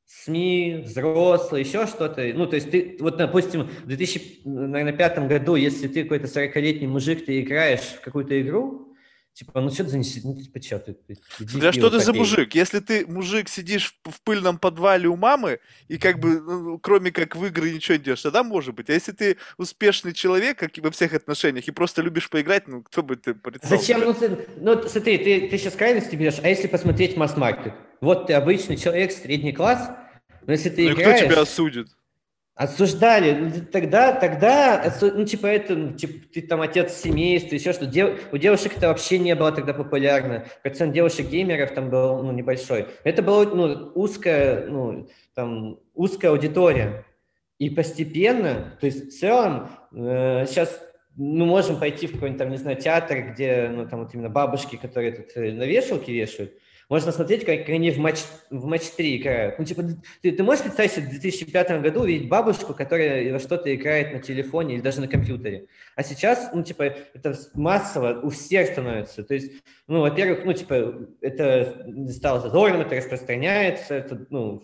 [0.05, 2.23] СМИ, взрослые, еще что-то.
[2.33, 7.41] Ну, то есть ты, вот, допустим, в 2005 году, если ты какой-то 40-летний мужик, ты
[7.41, 8.88] играешь в какую-то игру,
[9.39, 10.93] Типа, ну что ты занеси, ну типа что ты?
[10.93, 12.55] ты Для что ты за мужик?
[12.55, 17.11] Если ты мужик сидишь в, в пыльном подвале у мамы и как бы, ну, кроме
[17.11, 18.89] как в игры ничего не делаешь, тогда может быть.
[18.89, 22.83] А если ты успешный человек, как и во всех отношениях, и просто любишь поиграть, ну
[22.83, 23.69] кто бы ты порицал?
[23.69, 24.01] Зачем?
[24.01, 27.75] Ну, ты, ну смотри, ты, ты сейчас крайности берешь, а если посмотреть масс-маркет?
[28.01, 29.89] Вот ты обычный человек, средний класс,
[30.47, 31.19] но если ты ну, играешь...
[31.19, 31.87] кто тебя осудит?
[32.59, 33.31] Осуждали.
[33.31, 37.85] Ну, тогда, тогда, ну, типа, это, ну, типа, ты там отец семейства, еще что.
[37.85, 40.43] Дев, у девушек это вообще не было тогда популярно.
[40.61, 42.87] Процент девушек-геймеров там был, ну, небольшой.
[43.05, 47.05] Это была, ну, узкая, ну, там, узкая аудитория.
[47.59, 50.81] И постепенно, то есть, в целом, э, сейчас
[51.15, 54.75] мы можем пойти в какой-нибудь там, не знаю, театр, где, ну, там, вот именно бабушки,
[54.75, 56.51] которые тут э, на вешалке вешают,
[56.89, 58.17] можно смотреть, как они в матч,
[58.49, 59.59] в матч 3 играют.
[59.59, 59.83] Ну, типа,
[60.23, 64.19] ты, ты можешь представить себе в 2005 году увидеть бабушку, которая во что-то играет на
[64.19, 65.67] телефоне или даже на компьютере.
[65.95, 69.23] А сейчас, ну, типа, это массово у всех становится.
[69.23, 69.51] То есть,
[69.87, 74.63] ну, во-первых, ну, типа, это стало зазорным, это распространяется, это, ну,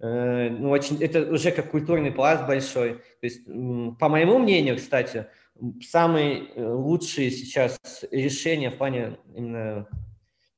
[0.00, 2.94] э, ну, очень, это уже как культурный пласт большой.
[2.94, 5.26] То есть, по моему мнению, кстати,
[5.82, 7.78] самые э, лучшие сейчас
[8.10, 9.86] решения в плане именно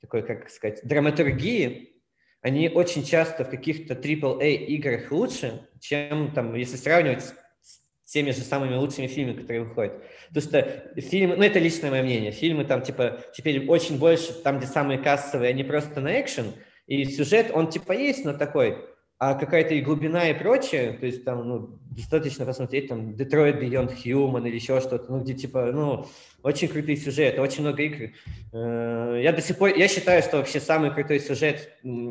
[0.09, 1.92] такой, как сказать, драматургии,
[2.40, 7.25] они очень часто в каких-то AAA играх лучше, чем там, если сравнивать
[7.61, 10.03] с теми же самыми лучшими фильмами, которые выходят.
[10.29, 14.59] Потому что фильмы, ну это личное мое мнение, фильмы там типа теперь очень больше, там
[14.59, 16.55] где самые кассовые, они просто на экшен,
[16.87, 18.79] и сюжет, он типа есть, но такой,
[19.18, 23.96] а какая-то и глубина и прочее, то есть там, ну, достаточно посмотреть там Detroit Beyond
[24.04, 26.07] Human или еще что-то, ну, где типа, ну,
[26.44, 28.12] очень крутый сюжет, очень много игр.
[28.52, 31.68] Э, я до сих пор, я считаю, что вообще самый крутой сюжет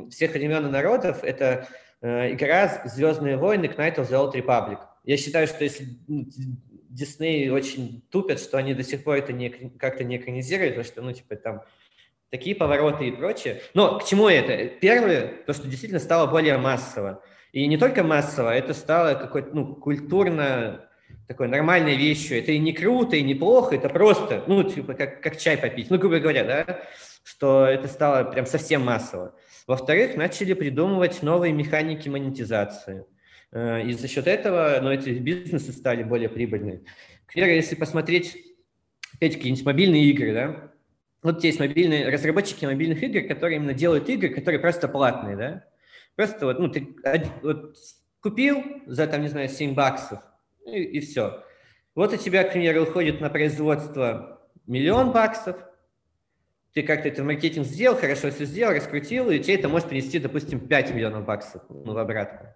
[0.10, 1.70] всех времен и народов– это
[2.02, 4.80] э, игра «Звездные войны» Knight of the Old Republic.
[5.06, 5.88] Я считаю, что если
[6.89, 11.02] Дисней очень тупят, что они до сих пор это не, как-то не экранизируют, потому что,
[11.02, 11.62] ну, типа, там
[12.30, 13.62] такие повороты и прочее.
[13.74, 14.68] Но к чему это?
[14.80, 17.24] Первое, то, что действительно стало более массово.
[17.52, 20.88] И не только массово, это стало какой-то ну, культурно
[21.28, 22.40] такой нормальной вещью.
[22.40, 25.90] Это и не круто, и не плохо, это просто, ну, типа, как, как чай попить.
[25.90, 26.80] Ну, грубо говоря, да,
[27.24, 29.36] что это стало прям совсем массово.
[29.66, 33.06] Во-вторых, начали придумывать новые механики монетизации.
[33.52, 36.86] Э, и за счет этого, ну, эти бизнесы стали более прибыльными.
[37.26, 38.38] К примеру, если посмотреть,
[39.13, 40.72] опять какие-нибудь мобильные игры, да,
[41.28, 45.63] вот есть мобильные разработчики мобильных игр, которые именно делают игры, которые просто платные, да.
[46.16, 46.96] Просто вот, ну, ты
[47.42, 47.76] вот,
[48.22, 50.20] купил за, там, не знаю, 7 баксов,
[50.66, 51.44] и, и все.
[51.96, 55.58] Вот у тебя, к примеру, уходит на производство миллион баксов,
[56.74, 60.60] ты как-то это маркетинг сделал, хорошо все сделал, раскрутил, и тебе это может принести, допустим,
[60.60, 62.56] 5 миллионов баксов ну, в обратно.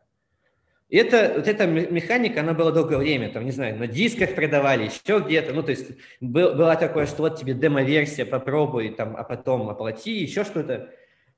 [0.92, 5.24] Это, вот эта механика, она была долгое время, там, не знаю, на дисках продавали, еще
[5.26, 9.70] где-то, ну, то есть был, была такое, что вот тебе демо-версия, попробуй, там, а потом
[9.70, 10.90] оплати, еще что-то.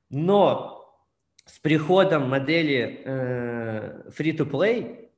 [0.10, 0.84] Но
[1.46, 5.10] с приходом модели э, free-to-play,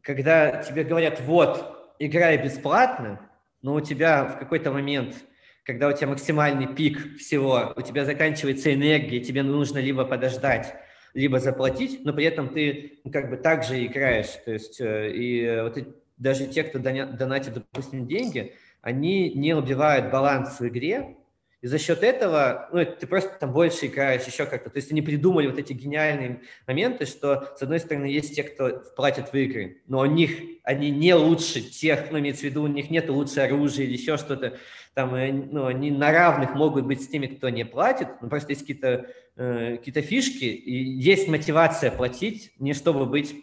[0.00, 3.20] когда тебе говорят, вот, играй бесплатно,
[3.62, 5.16] но у тебя в какой-то момент,
[5.64, 10.76] когда у тебя максимальный пик всего, у тебя заканчивается энергия, тебе нужно либо подождать,
[11.14, 14.30] либо заплатить, но при этом ты ну, как бы также играешь.
[14.44, 15.78] То есть э, и вот
[16.16, 21.16] даже те, кто донатит, допустим, деньги, они не убивают баланс в игре,
[21.60, 24.70] и за счет этого, ну, ты просто там больше играешь, еще как-то.
[24.70, 28.80] То есть они придумали вот эти гениальные моменты, что, с одной стороны, есть те, кто
[28.94, 32.68] платят в игры, но у них, они не лучше тех, ну, имеется в виду, у
[32.68, 34.56] них нет лучше оружия или еще что-то.
[34.94, 38.52] Там, э, ну, они на равных могут быть с теми, кто не платит, но просто
[38.52, 39.08] есть какие-то
[39.38, 43.34] э, какие фишки, и есть мотивация платить, не чтобы быть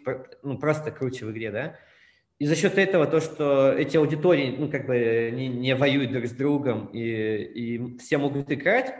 [0.42, 1.76] ну, просто круче в игре, да.
[2.38, 6.26] И за счет этого то, что эти аудитории, ну, как бы не, не воюют друг
[6.26, 8.94] с другом, и, и все могут играть,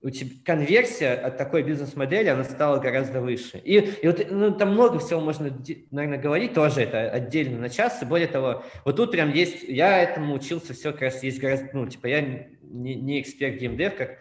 [0.00, 3.58] у тебя конверсия от такой бизнес-модели, она стала гораздо выше.
[3.58, 5.50] И, и вот ну, там много всего можно,
[5.90, 8.00] наверное, говорить, тоже это отдельно на час.
[8.02, 11.68] И более того, вот тут прям есть, я этому учился все как раз есть гораздо,
[11.72, 14.18] ну, типа я не, не эксперт геймдев, как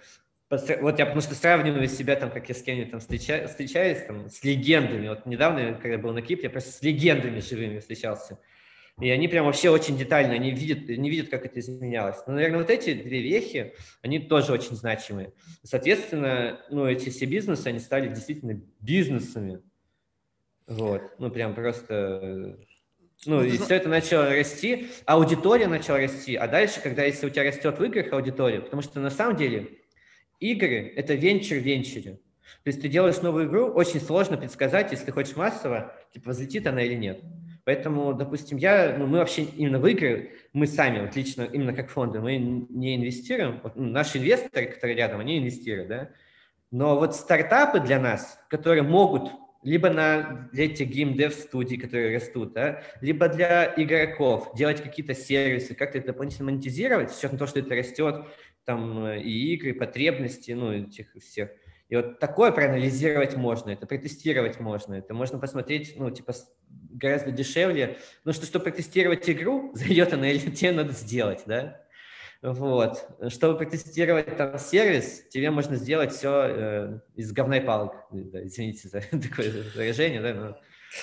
[0.50, 4.30] вот я потому что сравниваю себя там, как я с кем-нибудь там встреча, встречаюсь, там,
[4.30, 5.10] с легендами.
[5.10, 8.40] Вот недавно, когда был на Кипре, я просто с легендами живыми встречался.
[9.00, 12.18] И они прям вообще очень детально, они видят, не видят, как это изменялось.
[12.26, 15.34] Но, наверное, вот эти две вехи, они тоже очень значимые.
[15.62, 19.62] Соответственно, ну, эти все бизнесы, они стали действительно бизнесами.
[20.66, 22.58] Вот, ну, прям просто...
[23.26, 27.44] Ну, и все это начало расти, аудитория начала расти, а дальше, когда если у тебя
[27.44, 29.77] растет в играх аудитория, потому что на самом деле
[30.40, 32.20] игры– это венчур в венчуре.
[32.64, 36.68] То есть ты делаешь новую игру, очень сложно предсказать, если ты хочешь массово, типа, взлетит
[36.68, 37.22] она или нет.
[37.66, 41.90] Поэтому, допустим, я, ну, мы вообще именно в игры, мы сами, вот лично, именно как
[41.90, 43.60] фонды, мы не инвестируем.
[43.62, 46.10] Вот, ну, наши инвесторы, которые рядом, они инвестируют, да.
[46.72, 49.32] Но вот стартапы для нас, которые могут
[49.64, 55.76] либо на, для этих геймдев студий, которые растут, да, либо для игроков делать какие-то сервисы,
[55.76, 58.26] как-то это дополнительно монетизировать, с учетом того, что это растет,
[58.68, 61.50] там и игры, и потребности, ну, этих всех.
[61.88, 66.34] И вот такое проанализировать можно, это протестировать можно, это можно посмотреть, ну, типа,
[66.68, 67.98] гораздо дешевле.
[68.26, 71.82] Ну, что, чтобы протестировать игру, зайдет она или тебе надо сделать, да?
[72.42, 73.10] Вот.
[73.30, 77.96] Чтобы протестировать там сервис, тебе можно сделать все э, из говна и палок.
[78.12, 79.00] Да, извините за
[79.30, 80.60] такое выражение, да, но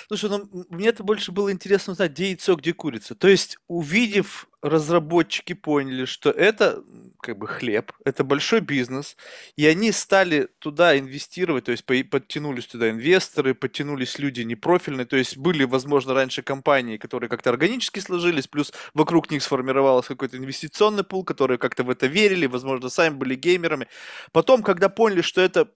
[0.07, 3.15] Слушай, ну мне это больше было интересно узнать, где яйцо, где курица.
[3.15, 6.83] То есть, увидев, разработчики поняли, что это
[7.21, 9.15] как бы хлеб, это большой бизнес,
[9.55, 15.37] и они стали туда инвестировать, то есть подтянулись туда инвесторы, подтянулись люди непрофильные, то есть
[15.37, 21.23] были, возможно, раньше компании, которые как-то органически сложились, плюс вокруг них сформировался какой-то инвестиционный пул,
[21.23, 23.87] которые как-то в это верили, возможно, сами были геймерами.
[24.31, 25.69] Потом, когда поняли, что это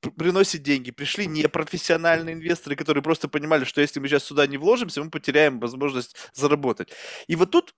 [0.00, 0.90] приносит деньги.
[0.90, 5.60] Пришли непрофессиональные инвесторы, которые просто понимали, что если мы сейчас сюда не вложимся, мы потеряем
[5.60, 6.90] возможность заработать.
[7.26, 7.74] И вот тут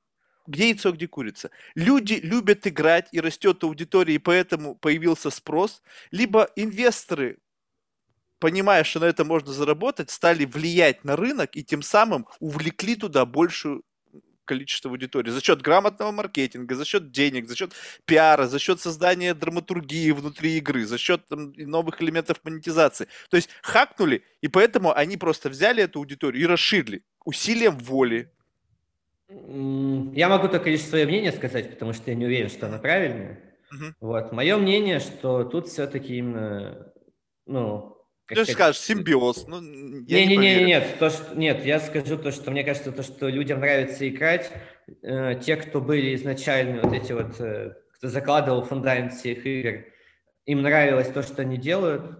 [0.49, 1.51] где яйцо, где курица.
[1.75, 5.83] Люди любят играть, и растет аудитория, и поэтому появился спрос.
[6.11, 7.39] Либо инвесторы,
[8.39, 13.27] понимая, что на это можно заработать, стали влиять на рынок и тем самым увлекли туда
[13.27, 13.83] большую
[14.49, 15.31] количество аудитории.
[15.31, 17.73] За счет грамотного маркетинга, за счет денег, за счет
[18.07, 23.07] пиара, за счет создания драматургии внутри игры, за счет там, новых элементов монетизации.
[23.31, 28.33] То есть хакнули, и поэтому они просто взяли эту аудиторию и расширили усилием воли.
[29.29, 33.39] Я могу только лишь свое мнение сказать, потому что я не уверен, что оно правильное.
[33.71, 33.85] Угу.
[34.01, 34.33] Вот.
[34.33, 36.91] Мое мнение, что тут все-таки именно,
[37.47, 37.98] ну,
[38.29, 39.47] как Ты скажешь, симбиоз.
[39.47, 42.93] Ну, не, не, не, не, нет, то, что, нет, я скажу то, что мне кажется,
[42.93, 44.53] то, что людям нравится играть,
[45.03, 49.87] э, те, кто были изначально вот эти вот, э, кто закладывал фундамент всех игр,
[50.45, 52.19] им нравилось то, что они делают,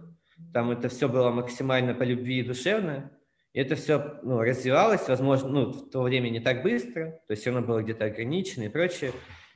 [0.51, 3.11] там это все было максимально по любви и душевно,
[3.53, 7.43] и это все ну, развивалось, возможно, ну, в то время не так быстро, то есть
[7.43, 9.11] все равно было где-то ограничено и прочее.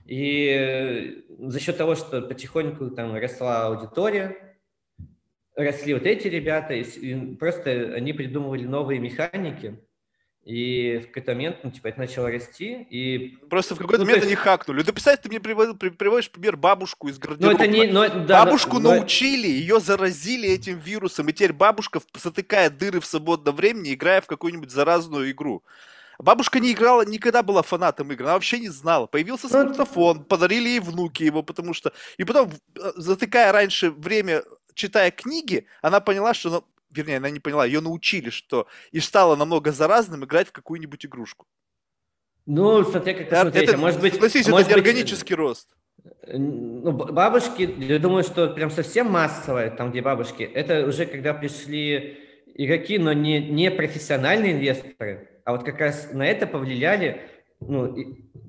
[0.06, 4.53] И э, за счет того, что потихоньку там росла аудитория,
[5.56, 9.80] росли вот эти ребята, и просто они придумывали новые механики,
[10.44, 13.38] и в какой-то момент, ну, типа, это начало расти, и...
[13.50, 14.28] Просто в какой-то ну, момент есть...
[14.28, 14.84] они хакнули.
[14.84, 17.58] Ты представляешь, ты мне приводил, приводишь пример бабушку из гардероба.
[17.58, 17.88] Ну, это не...
[17.88, 23.06] Но, да, бабушку но, научили, ее заразили этим вирусом, и теперь бабушка затыкает дыры в
[23.06, 25.64] свободном времени, играя в какую-нибудь заразную игру.
[26.20, 29.08] Бабушка не играла, никогда была фанатом игр, она вообще не знала.
[29.08, 31.94] Появился ну, смартфон, подарили ей внуки его, потому что...
[32.18, 37.40] И потом, э, затыкая раньше время читая книги, она поняла, что, ну, вернее, она не
[37.40, 41.48] поняла, ее научили, что и стало намного заразным играть в какую-нибудь игрушку.
[42.46, 44.14] Ну, смотря как это, это, может быть...
[44.14, 45.76] Согласись, может это органический быть, рост.
[46.28, 52.20] Ну, бабушки, я думаю, что прям совсем массовое, там, где бабушки, это уже когда пришли
[52.56, 57.22] игроки, но не, не профессиональные инвесторы, а вот как раз на это повлияли
[57.68, 57.96] ну,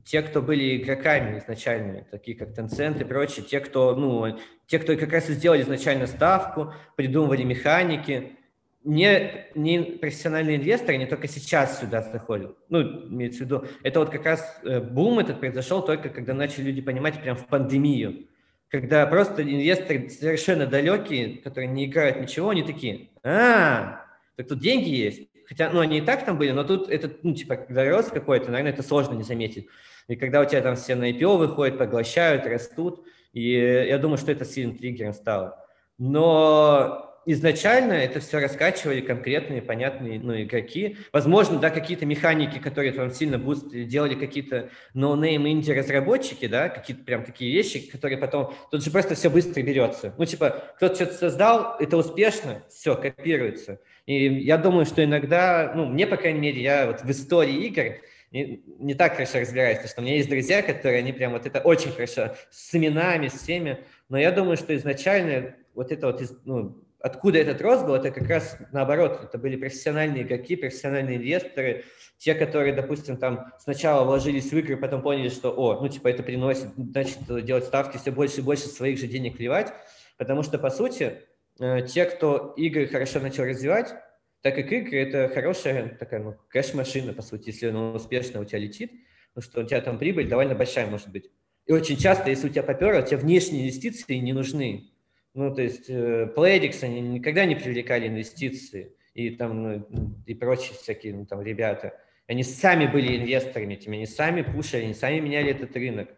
[0.04, 4.96] те, кто были игроками изначально, такие как Tencent и прочие, те, кто, ну, те, кто
[4.96, 8.36] как раз и сделали изначально ставку, придумывали механики,
[8.84, 12.56] не, не профессиональные инвесторы, не только сейчас сюда заходят.
[12.68, 16.64] Ну, имеется в виду, это вот как раз э, бум этот произошел только когда начали
[16.64, 18.26] люди понимать прям в пандемию.
[18.68, 24.04] Когда просто инвесторы совершенно далекие, которые не играют ничего, они такие, а,
[24.36, 25.28] так тут деньги есть.
[25.46, 28.50] Хотя, ну, они и так там были, но тут это, ну, типа, когда рост какой-то,
[28.50, 29.68] наверное, это сложно не заметить.
[30.08, 34.32] И когда у тебя там все на IPO выходят, поглощают, растут, и я думаю, что
[34.32, 35.64] это сильным триггером стало.
[35.98, 40.96] Но изначально это все раскачивали конкретные, понятные ну, игроки.
[41.12, 47.24] Возможно, да, какие-то механики, которые там сильно бустили, делали какие-то no-name инди-разработчики, да, какие-то прям
[47.24, 48.54] такие вещи, которые потом...
[48.70, 50.14] Тут же просто все быстро берется.
[50.18, 53.80] Ну, типа, кто-то что-то создал, это успешно, все, копируется.
[54.06, 57.96] И я думаю, что иногда, ну, мне, по крайней мере, я вот в истории игр
[58.32, 61.46] не, не так хорошо разбираюсь, потому что у меня есть друзья, которые, они прям вот
[61.46, 66.22] это очень хорошо, с именами, с всеми, но я думаю, что изначально вот это вот,
[66.44, 71.84] ну, откуда этот рост был, это как раз наоборот, это были профессиональные игроки, профессиональные инвесторы,
[72.18, 76.22] те, которые, допустим, там сначала вложились в игры, потом поняли, что, о, ну, типа, это
[76.22, 79.72] приносит, значит, делать ставки все больше и больше своих же денег вливать,
[80.16, 81.20] потому что, по сути,
[81.58, 83.94] те, кто игры хорошо начал развивать,
[84.42, 88.58] так как игры– это хорошая такая, ну, кэш-машина, по сути, если она успешно у тебя
[88.58, 88.92] летит,
[89.34, 91.30] ну, что у тебя там прибыль довольно большая может быть.
[91.66, 94.90] И очень часто, если у тебя поперло, тебе внешние инвестиции не нужны.
[95.32, 100.76] Ну, то есть э, Playdex, они никогда не привлекали инвестиции и там, ну, и прочие
[100.76, 101.98] всякие ну, там ребята.
[102.26, 106.08] Они сами были инвесторами этими, они сами пушили, они сами меняли этот рынок.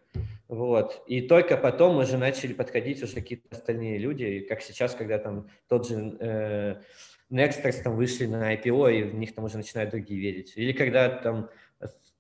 [0.49, 1.03] Вот.
[1.07, 5.89] И только потом уже начали подходить уже какие-то остальные люди, как сейчас, когда там тот
[5.89, 6.77] же э,
[7.31, 10.53] Nexters там вышли на IPO, и в них там уже начинают другие верить.
[10.57, 11.51] Или когда там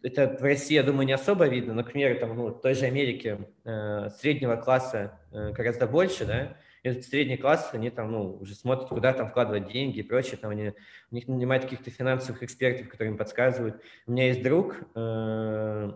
[0.03, 2.75] это в России, я думаю, не особо видно, но, к примеру, там, ну, в той
[2.75, 8.37] же Америке э, среднего класса э, гораздо больше, да, этот средний класс, они там, ну,
[8.37, 10.73] уже смотрят, куда там вкладывать деньги и прочее, там они,
[11.11, 13.83] у них нанимают каких-то финансовых экспертов, которые им подсказывают.
[14.07, 15.93] У меня есть друг, э,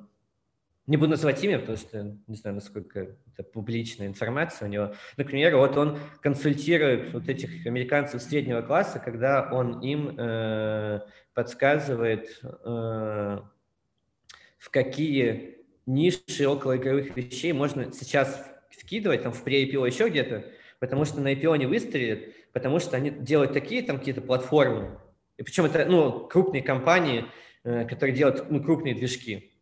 [0.90, 4.92] не буду называть имя, потому что не знаю, насколько это публичная информация у него.
[5.16, 10.98] Например, вот он консультирует вот этих американцев среднего класса, когда он им э,
[11.32, 12.48] подсказывает, э,
[14.58, 20.44] в какие ниши около игровых вещей можно сейчас вкидывать, там в pre-IPO еще где-то,
[20.80, 24.98] потому что на IPO не выстрелят, потому что они делают такие там какие-то платформы,
[25.36, 27.26] и причем это, ну, крупные компании,
[27.62, 29.52] э, которые делают, ну, крупные движки.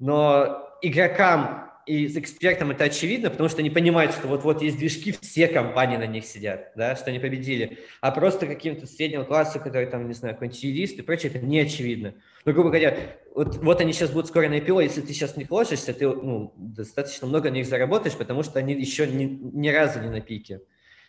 [0.00, 5.48] Но игрокам и экспертам это очевидно, потому что они понимают, что вот-вот есть движки, все
[5.48, 7.78] компании на них сидят, да, что они победили.
[8.00, 11.58] А просто каким-то среднего класса, который там, не знаю, какой-нибудь юрист и прочее, это не
[11.60, 12.14] очевидно.
[12.44, 12.96] Но, грубо говоря,
[13.34, 16.06] вот, вот они сейчас будут скоро на IPO, если ты сейчас в них ложишься, ты
[16.06, 20.20] ну, достаточно много на них заработаешь, потому что они еще ни, ни разу не на
[20.20, 20.60] пике.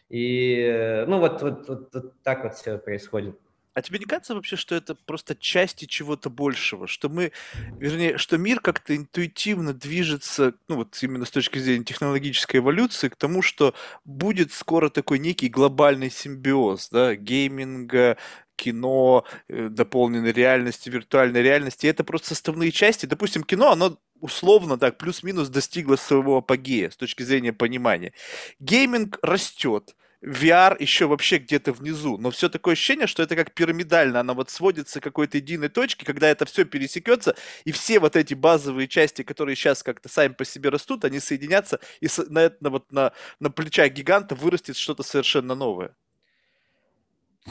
[0.10, 3.38] И, ну, вот, вот, вот, вот так вот все происходит.
[3.74, 6.88] А тебе не кажется вообще, что это просто части чего-то большего?
[6.88, 7.32] Что мы,
[7.80, 13.15] вернее, что мир как-то интуитивно движется, ну вот именно с точки зрения технологической эволюции, к
[13.15, 18.17] тому, что будет скоро такой некий глобальный симбиоз, да, гейминга,
[18.57, 21.86] кино, э, дополненной реальности, виртуальной реальности.
[21.86, 23.05] И это просто составные части.
[23.05, 28.13] Допустим, кино, оно условно так плюс-минус достигло своего апогея с точки зрения понимания.
[28.59, 34.19] Гейминг растет VR еще вообще где-то внизу, но все такое ощущение, что это как пирамидально,
[34.19, 38.36] она вот сводится к какой-то единой точке, когда это все пересекется, и все вот эти
[38.36, 42.91] базовые части, которые сейчас как-то сами по себе растут, они соединятся, и на, на, вот,
[42.91, 45.95] на, на плечах гиганта вырастет что-то совершенно новое.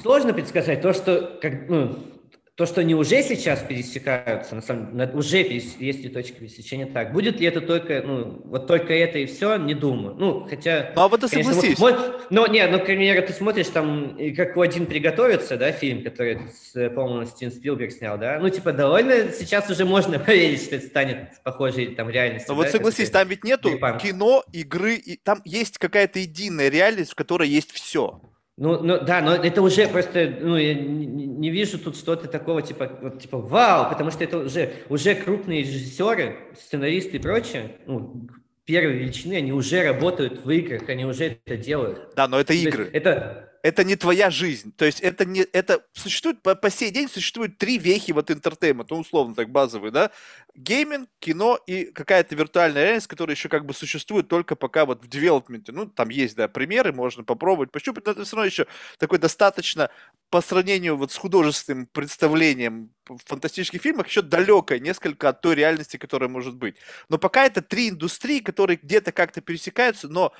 [0.00, 2.19] Сложно предсказать то, что как, ну,
[2.61, 7.11] то, что они уже сейчас пересекаются, на самом деле, уже есть ли точки пересечения так.
[7.11, 10.14] Будет ли это только, ну, вот только это и все, не думаю.
[10.18, 10.92] Ну, хотя...
[10.94, 11.78] Ну, а вот ты конечно, согласись.
[11.78, 16.04] Вот, ну, нет, ну, к примеру, ты смотришь там, как у один приготовится, да, фильм,
[16.04, 16.38] который,
[16.74, 21.42] по-моему, Стивен Спилберг снял, да, ну, типа, довольно сейчас уже можно поверить, что это станет
[21.42, 22.54] похожей там реальностью.
[22.54, 23.70] Ну, да, вот согласись, там ведь нету
[24.02, 28.20] кино, игры, и там есть какая-то единая реальность, в которой есть все.
[28.61, 32.61] Ну, ну да, но это уже просто, ну, я не, не вижу тут что-то такого,
[32.61, 38.28] типа, вот, типа, вау, потому что это уже, уже крупные режиссеры, сценаристы и прочее, ну,
[38.66, 42.12] первой величины, они уже работают в играх, они уже это делают.
[42.14, 42.90] Да, но это игры.
[42.92, 44.72] Это, это не твоя жизнь.
[44.76, 48.86] То есть это не это существует по, по сей день существует три вехи вот entertainment
[48.86, 50.11] а, ну, условно так базовые, да,
[50.54, 55.08] гейминг, кино и какая-то виртуальная реальность, которая еще как бы существует только пока вот в
[55.09, 55.72] development е.
[55.72, 58.66] Ну, там есть, да, примеры, можно попробовать, пощупать, но это все равно еще
[58.98, 59.90] такой достаточно
[60.30, 65.96] по сравнению вот с художественным представлением в фантастических фильмах еще далекое несколько от той реальности,
[65.96, 66.76] которая может быть.
[67.08, 70.32] Но пока это три индустрии, которые где-то как-то пересекаются, но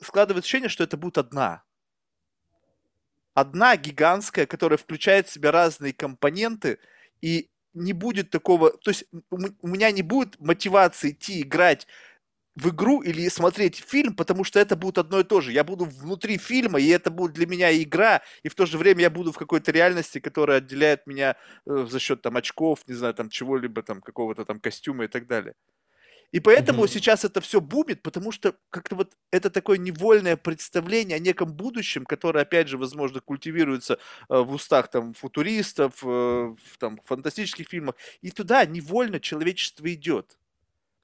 [0.00, 1.65] складывается ощущение, что это будет одна
[3.36, 6.78] одна гигантская, которая включает в себя разные компоненты,
[7.20, 11.86] и не будет такого, то есть у меня не будет мотивации идти играть
[12.54, 15.52] в игру или смотреть фильм, потому что это будет одно и то же.
[15.52, 19.02] Я буду внутри фильма, и это будет для меня игра, и в то же время
[19.02, 23.12] я буду в какой-то реальности, которая отделяет меня э, за счет там очков, не знаю,
[23.12, 25.54] там чего-либо, там какого-то там костюма и так далее.
[26.32, 26.88] И поэтому mm-hmm.
[26.88, 32.04] сейчас это все бумит, потому что как-то вот это такое невольное представление о неком будущем,
[32.04, 33.94] которое, опять же, возможно, культивируется
[34.28, 40.36] э, в устах там футуристов, э, в там фантастических фильмах, и туда невольно человечество идет.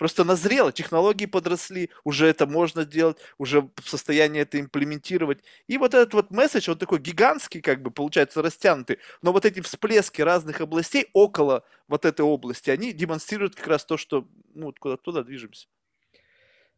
[0.03, 5.45] Просто назрело, технологии подросли, уже это можно делать, уже в состоянии это имплементировать.
[5.69, 9.61] И вот этот вот месседж, вот такой гигантский, как бы, получается, растянутый, но вот эти
[9.61, 14.97] всплески разных областей около вот этой области, они демонстрируют как раз то, что, ну, куда
[14.97, 15.69] туда движемся.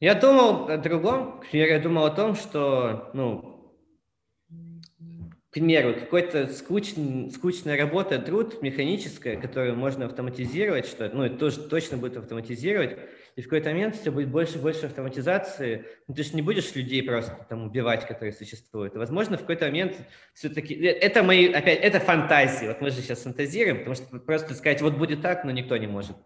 [0.01, 3.54] Я думал о другом, я думал о том, что, ну,
[5.55, 11.97] примеру, какой-то скучный, скучная работа, труд механическая, которую можно автоматизировать, что ну, это тоже точно
[11.97, 12.99] будет автоматизировать,
[13.37, 15.85] и в какой-то момент все будет больше и больше автоматизации.
[16.09, 18.97] Ну, ты же не будешь людей просто там убивать, которые существуют.
[18.97, 19.97] Возможно, в какой-то момент
[20.35, 20.75] все-таки...
[20.75, 22.67] Э, это мои, опять, это фантазии.
[22.67, 25.87] Вот мы же сейчас фантазируем, потому что просто сказать, вот будет так, но никто не
[25.87, 26.17] может.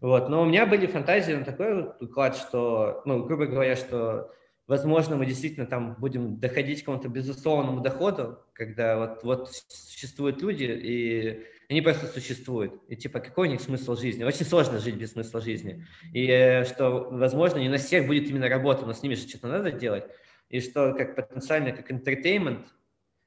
[0.00, 0.28] Вот.
[0.28, 4.30] Но у меня были фантазии на такой уклад, что, ну, грубо говоря, что
[4.70, 10.62] возможно, мы действительно там будем доходить к какому-то безусловному доходу, когда вот, вот существуют люди,
[10.62, 12.80] и они просто существуют.
[12.86, 14.22] И типа, какой у них смысл жизни?
[14.22, 15.84] Очень сложно жить без смысла жизни.
[16.12, 19.48] И э, что, возможно, не на всех будет именно работа, но с ними же что-то
[19.48, 20.04] надо делать.
[20.50, 22.64] И что как потенциально, как entertainment,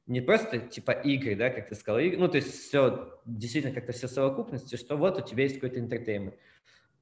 [0.08, 4.08] не просто типа игры, да, как ты сказал, ну, то есть все, действительно как-то все
[4.08, 6.36] совокупности, что вот у тебя есть какой-то entertainment.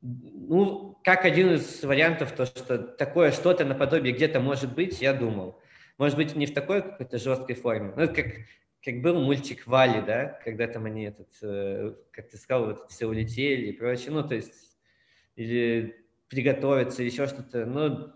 [0.02, 5.60] Ну, как один из вариантов, то, что такое что-то наподобие где-то может быть, я думал.
[5.97, 7.93] Может быть, не в такой какой-то жесткой форме.
[7.95, 8.26] Ну, как,
[8.84, 13.06] как был мультик Вали, да, когда там они, этот, э, как ты сказал, вот все
[13.06, 14.10] улетели и прочее.
[14.12, 14.78] Ну, то есть,
[15.36, 17.66] или приготовиться, еще что-то.
[17.68, 18.12] Ну,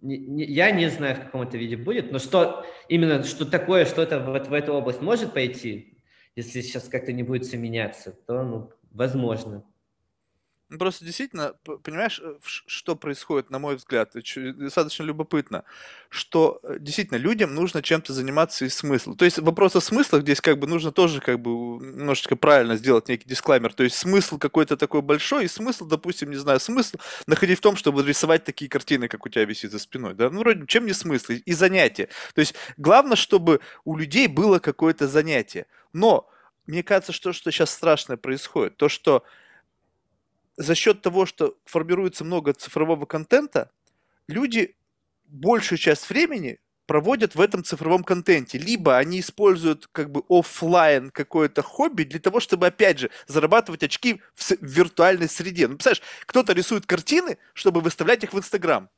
[0.00, 3.84] не, не, я не знаю, в каком это виде будет, но что именно, что такое,
[3.84, 5.98] что-то вот в эту область может пойти,
[6.34, 9.64] если сейчас как-то не будет все меняться, то, ну, возможно.
[10.68, 11.54] Ну, просто действительно,
[11.84, 15.62] понимаешь, э, что происходит, на мой взгляд, достаточно любопытно,
[16.08, 19.14] что э, действительно людям нужно чем-то заниматься из смысла.
[19.14, 23.08] То есть вопрос о смыслах здесь как бы нужно тоже как бы немножечко правильно сделать
[23.08, 23.74] некий дисклаймер.
[23.74, 26.96] То есть смысл какой-то такой большой, и смысл, допустим, не знаю, смысл
[27.28, 30.14] находить в том, чтобы рисовать такие картины, как у тебя висит за спиной.
[30.14, 30.30] Да?
[30.30, 31.32] Ну, вроде, чем не смысл?
[31.32, 32.08] И занятие.
[32.34, 35.66] То есть главное, чтобы у людей было какое-то занятие.
[35.92, 36.28] Но
[36.66, 39.22] мне кажется, что, что сейчас страшное происходит, то, что
[40.56, 43.70] за счет того, что формируется много цифрового контента,
[44.28, 44.74] люди
[45.24, 48.58] большую часть времени проводят в этом цифровом контенте.
[48.58, 54.20] Либо они используют как бы офлайн какое-то хобби для того, чтобы, опять же, зарабатывать очки
[54.34, 55.66] в, в виртуальной среде.
[55.66, 58.88] Ну, представляешь, кто-то рисует картины, чтобы выставлять их в Инстаграм.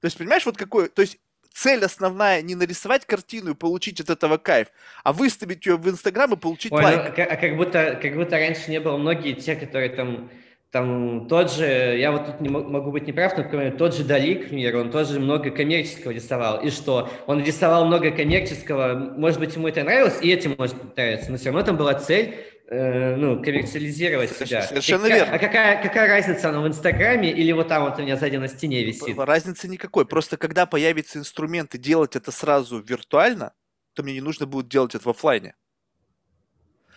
[0.00, 0.88] То есть, понимаешь, вот какой...
[0.88, 1.18] То есть,
[1.52, 4.68] цель основная не нарисовать картину и получить от этого кайф,
[5.02, 7.14] а выставить ее в Инстаграм и получить Ой, лайк.
[7.16, 10.30] Ну, а как будто, как будто раньше не было многие те, которые там
[10.70, 14.34] там тот же, я вот тут не могу быть неправ, но, например, тот же Дали,
[14.34, 16.60] к примеру, он тоже много коммерческого рисовал.
[16.60, 17.08] И что?
[17.26, 21.46] Он рисовал много коммерческого, может быть, ему это нравилось, и этим может нравиться, но все
[21.46, 22.34] равно там была цель
[22.68, 24.60] э, ну, коммерциализировать себя.
[24.62, 25.34] Совершенно какая, верно.
[25.34, 28.48] А какая, какая разница, она в Инстаграме или вот там вот у меня сзади на
[28.48, 29.18] стене висит?
[29.18, 30.04] Разницы никакой.
[30.04, 33.54] Просто когда появятся инструменты делать это сразу виртуально,
[33.94, 35.54] то мне не нужно будет делать это в офлайне.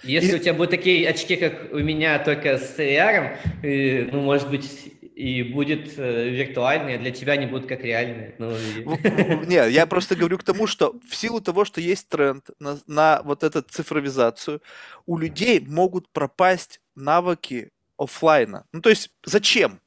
[0.04, 0.36] Если и...
[0.36, 4.94] у тебя будут такие очки, как у меня, только с AR, и, ну, может быть,
[5.16, 8.36] и будет э, виртуальные, для тебя они будут как реальные.
[8.40, 9.46] Ну, и...
[9.48, 13.22] Не, я просто говорю к тому, что в силу того, что есть тренд на, на
[13.24, 14.62] вот эту цифровизацию,
[15.06, 18.66] у людей могут пропасть навыки офлайна.
[18.72, 19.80] Ну, то есть, зачем?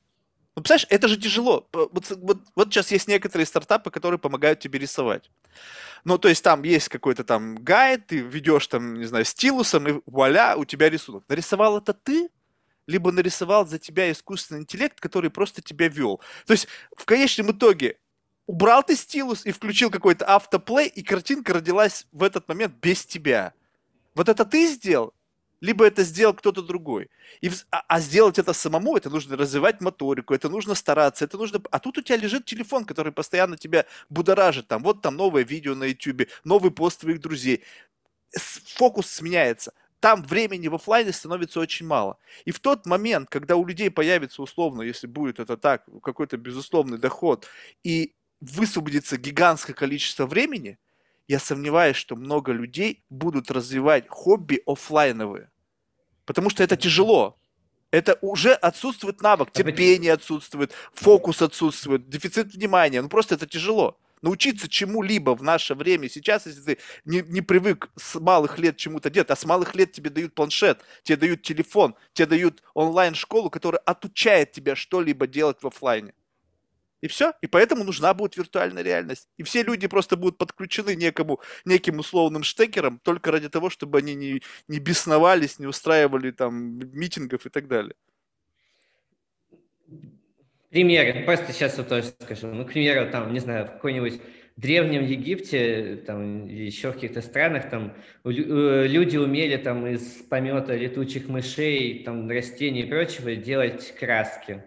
[0.57, 1.67] Ну, представляешь, это же тяжело.
[1.73, 5.31] Вот, вот, вот сейчас есть некоторые стартапы, которые помогают тебе рисовать.
[6.05, 10.01] Ну, то есть там есть какой-то там гайд, ты ведешь там, не знаю, стилусом, и
[10.07, 11.25] вуаля, у тебя рисунок.
[11.29, 12.29] Нарисовал это ты,
[12.87, 16.21] либо нарисовал за тебя искусственный интеллект, который просто тебя вел.
[16.47, 17.97] То есть в конечном итоге
[18.47, 23.55] убрал ты стилус и включил какой-то автоплей, и картинка родилась в этот момент без тебя.
[24.15, 25.15] Вот это ты сделал?
[25.65, 27.09] Либо это сделал кто-то другой.
[27.41, 31.59] И, а, а сделать это самому, это нужно развивать моторику, это нужно стараться, это нужно...
[31.71, 34.69] А тут у тебя лежит телефон, который постоянно тебя будоражит.
[34.69, 37.65] Там, вот там новое видео на YouTube, новый пост твоих друзей.
[38.77, 39.73] Фокус сменяется.
[40.01, 42.19] Там времени в офлайне становится очень мало.
[42.45, 46.99] И в тот момент, когда у людей появится условно, если будет это так, какой-то безусловный
[46.99, 47.47] доход,
[47.83, 48.13] и
[48.43, 50.79] высвободится гигантское количество времени,
[51.27, 55.49] я сомневаюсь, что много людей будут развивать хобби офлайновые.
[56.25, 57.39] Потому что это тяжело.
[57.91, 63.01] Это уже отсутствует навык, а терпение отсутствует, фокус отсутствует, дефицит внимания.
[63.01, 63.99] Ну просто это тяжело.
[64.21, 69.11] Научиться чему-либо в наше время сейчас, если ты не, не привык с малых лет чему-то
[69.11, 73.81] делать, а с малых лет тебе дают планшет, тебе дают телефон, тебе дают онлайн-школу, которая
[73.85, 76.15] отучает тебя что-либо делать в офлайне.
[77.05, 77.35] И все.
[77.43, 79.29] И поэтому нужна будет виртуальная реальность.
[79.37, 84.15] И все люди просто будут подключены некому, неким условным штекером только ради того, чтобы они
[84.15, 87.95] не, не бесновались, не устраивали там митингов и так далее.
[90.71, 91.25] Примеры.
[91.27, 92.47] Просто сейчас вот тоже скажу.
[92.47, 94.23] Ну, к примеру, там, не знаю, в какой-нибудь
[94.57, 97.93] Древнем Египте, там, еще в каких-то странах, там,
[98.25, 98.31] э,
[98.87, 104.65] люди умели там из помета летучих мышей, там, растений и прочего делать краски.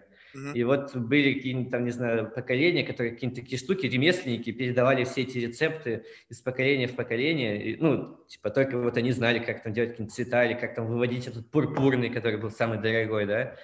[0.54, 5.22] И вот были какие-нибудь там, не знаю, поколения, которые какие-то такие штуки, ремесленники передавали все
[5.22, 7.62] эти рецепты из поколения в поколение.
[7.62, 10.86] И, ну, типа только вот они знали, как там делать какие-то цвета или как там
[10.86, 13.56] выводить этот пурпурный, который был самый дорогой, да.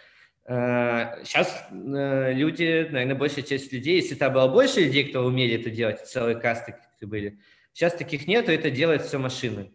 [1.24, 5.70] Сейчас э, люди, наверное, большая часть людей, если там было больше людей, кто умели это
[5.70, 7.38] делать, целые касты были,
[7.72, 9.72] сейчас таких нету, это делает все машины.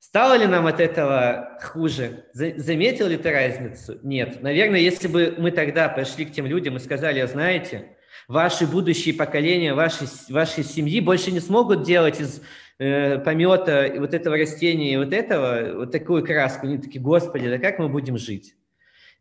[0.00, 2.24] Стало ли нам от этого хуже?
[2.32, 3.98] Заметил ли ты разницу?
[4.02, 4.42] Нет.
[4.42, 7.96] Наверное, если бы мы тогда пошли к тем людям и сказали, «А знаете,
[8.26, 12.40] ваши будущие поколения, ваши, вашей семьи больше не смогут делать из
[12.78, 16.66] э, помета вот этого растения и вот этого, вот такую краску.
[16.66, 18.54] Они такие, господи, да как мы будем жить?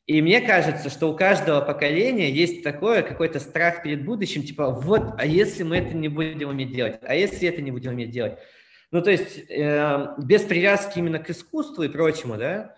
[0.07, 5.03] И мне кажется, что у каждого поколения есть такое, какой-то страх перед будущим, типа, вот,
[5.17, 6.99] а если мы это не будем уметь делать?
[7.03, 8.39] А если это не будем уметь делать?
[8.91, 12.75] Ну, то есть э, без привязки именно к искусству и прочему, да,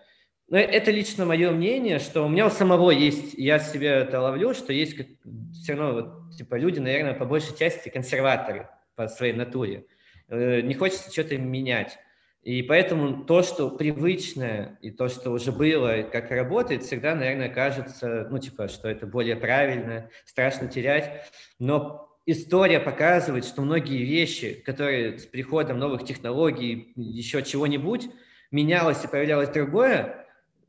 [0.48, 4.52] но это лично мое мнение, что у меня у самого есть, я себе это ловлю,
[4.52, 5.06] что есть как,
[5.54, 9.86] все равно, вот, типа, люди, наверное, по большей части консерваторы по своей натуре.
[10.28, 11.98] Э, не хочется что-то менять.
[12.42, 18.26] И поэтому то, что привычное, и то, что уже было, как работает, всегда, наверное, кажется,
[18.30, 21.30] ну, типа, что это более правильно, страшно терять.
[21.60, 28.08] Но история показывает, что многие вещи, которые с приходом новых технологий, еще чего-нибудь,
[28.50, 30.22] менялось и появлялось другое,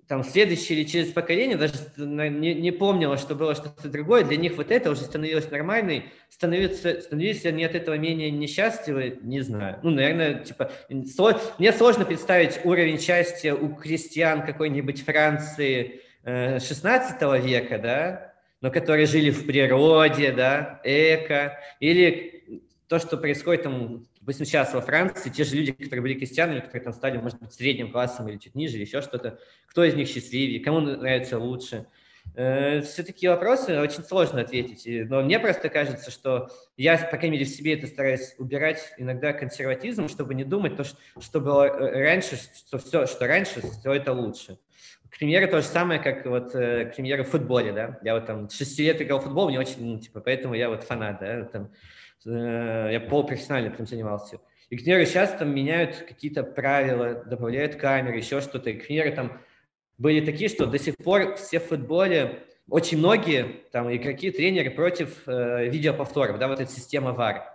[0.07, 4.57] там следующее или через поколение даже не, не помнило, что было что-то другое, для них
[4.57, 9.79] вот это уже становилось нормальной, становится, становились они от этого менее несчастливы, не знаю.
[9.81, 17.79] Ну, наверное, типа, мне сложно представить уровень счастья у крестьян какой-нибудь Франции 16 э, века,
[17.79, 18.32] да,
[18.63, 24.79] но которые жили в природе, да, эко, или то, что происходит там, допустим, сейчас во
[24.79, 28.37] Франции, те же люди, которые были крестьянами, которые там стали, может быть, средним классом или
[28.37, 29.37] чуть ниже, или еще что-то,
[29.67, 31.87] кто из них счастливее, кому нравится лучше.
[32.35, 37.31] Э, все такие вопросы очень сложно ответить, но мне просто кажется, что я, по крайней
[37.31, 42.01] мере, в себе это стараюсь убирать иногда консерватизм, чтобы не думать то, что было э,
[42.01, 44.57] раньше, что все, что раньше, все это лучше.
[45.13, 47.99] К примеру, то же самое, как вот, э, к примеру, в футболе, да.
[48.01, 50.83] Я вот там 6 лет играл в футбол, мне очень, ну, типа, поэтому я вот
[50.83, 51.71] фанат, да, там,
[52.25, 54.39] э, я полупрофессионально прям занимался.
[54.69, 58.71] И, к примеру, сейчас там меняют какие-то правила, добавляют камеры, еще что-то.
[58.71, 59.39] И, к примеру, там
[59.99, 65.27] были такие, что до сих пор все в футболе, очень многие там игроки, тренеры против
[65.27, 67.52] э, видеоповторов, да, вот эта система VAR.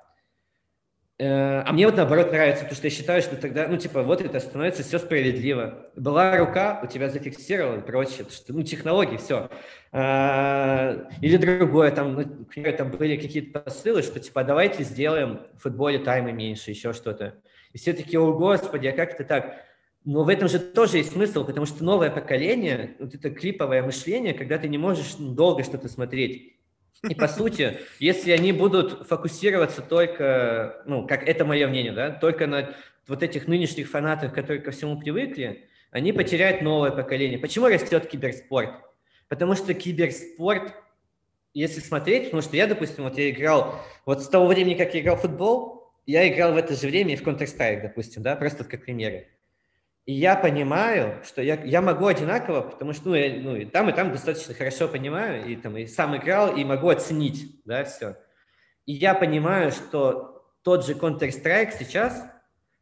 [1.20, 4.20] Э, а мне вот наоборот нравится, потому что я считаю, что тогда, ну, типа, вот
[4.20, 5.90] это становится все справедливо.
[5.96, 9.50] Была рука, у тебя зафиксировала и прочее, что, ну, технологии, все.
[9.90, 15.62] А, или другое, там, ну, например, там были какие-то посылы, что, типа, давайте сделаем в
[15.62, 17.34] футболе таймы меньше, еще что-то.
[17.72, 19.64] И все таки о, господи, а как это так?
[20.04, 24.34] Но в этом же тоже есть смысл, потому что новое поколение, вот это клиповое мышление,
[24.34, 26.57] когда ты не можешь долго что-то смотреть,
[27.08, 32.46] и по сути, если они будут фокусироваться только, ну, как это мое мнение, да, только
[32.46, 32.74] на
[33.06, 37.38] вот этих нынешних фанатах, которые ко всему привыкли, они потеряют новое поколение.
[37.38, 38.70] Почему растет киберспорт?
[39.28, 40.74] Потому что киберспорт,
[41.54, 45.00] если смотреть, потому что я, допустим, вот я играл, вот с того времени, как я
[45.00, 48.64] играл в футбол, я играл в это же время и в Counter-Strike, допустим, да, просто
[48.64, 49.28] как примеры.
[50.08, 53.90] И я понимаю, что я, я могу одинаково, потому что ну, я, ну, и там,
[53.90, 58.16] и там достаточно хорошо понимаю, и, там, и сам играл, и могу оценить, да, все.
[58.86, 62.24] И я понимаю, что тот же Counter-Strike сейчас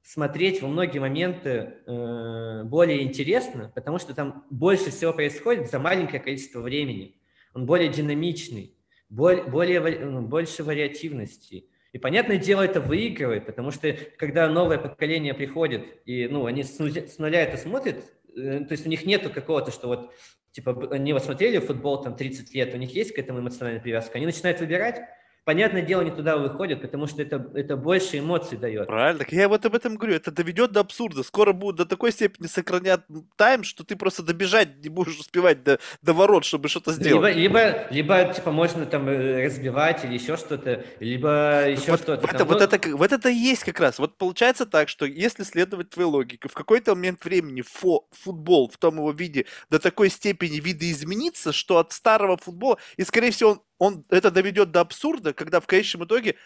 [0.04, 6.22] смотреть во многие моменты э, более интересно, потому что там больше всего происходит за маленькое
[6.22, 7.20] количество времени.
[7.54, 8.76] Он более динамичный,
[9.08, 11.68] более, более, ну, больше вариативности.
[11.96, 16.78] И, понятное дело, это выигрывает, потому что когда новое поколение приходит, и ну, они с
[16.78, 18.04] нуля это смотрят,
[18.36, 20.12] э, то есть у них нету какого-то, что вот,
[20.52, 24.18] типа, они вот смотрели футбол там 30 лет, у них есть к этому эмоциональная привязка,
[24.18, 25.00] они начинают выбирать,
[25.46, 28.88] понятное дело, не туда выходят, потому что это, это больше эмоций дает.
[28.88, 31.22] Правильно, так я вот об этом говорю, это доведет до абсурда.
[31.22, 33.02] Скоро будут до такой степени сохранять
[33.36, 37.36] тайм, что ты просто добежать не будешь успевать до, до ворот, чтобы что-то сделать.
[37.36, 42.26] Либо, либо, либо, типа, можно там э, разбивать или еще что-то, либо еще вот, что-то.
[42.26, 44.00] Это, вот, это, вот это и есть как раз.
[44.00, 48.78] Вот получается так, что если следовать твоей логике, в какой-то момент времени фо, футбол в
[48.78, 53.60] том его виде до такой степени видоизменится, что от старого футбола, и, скорее всего, он
[53.78, 56.36] он это доведет до абсурда, когда в конечном итоге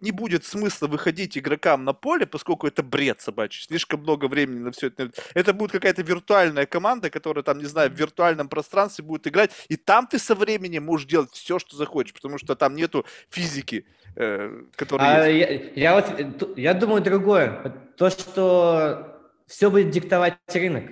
[0.00, 4.72] не будет смысла выходить игрокам на поле, поскольку это бред собачий, слишком много времени на
[4.72, 5.10] все это.
[5.34, 9.76] Это будет какая-то виртуальная команда, которая там, не знаю, в виртуальном пространстве будет играть, и
[9.76, 14.62] там ты со временем можешь делать все, что захочешь, потому что там нету физики, э,
[14.76, 15.76] которая а есть.
[15.76, 17.74] Я, я вот, я думаю другое.
[17.96, 20.84] То, что все будет диктовать рынок.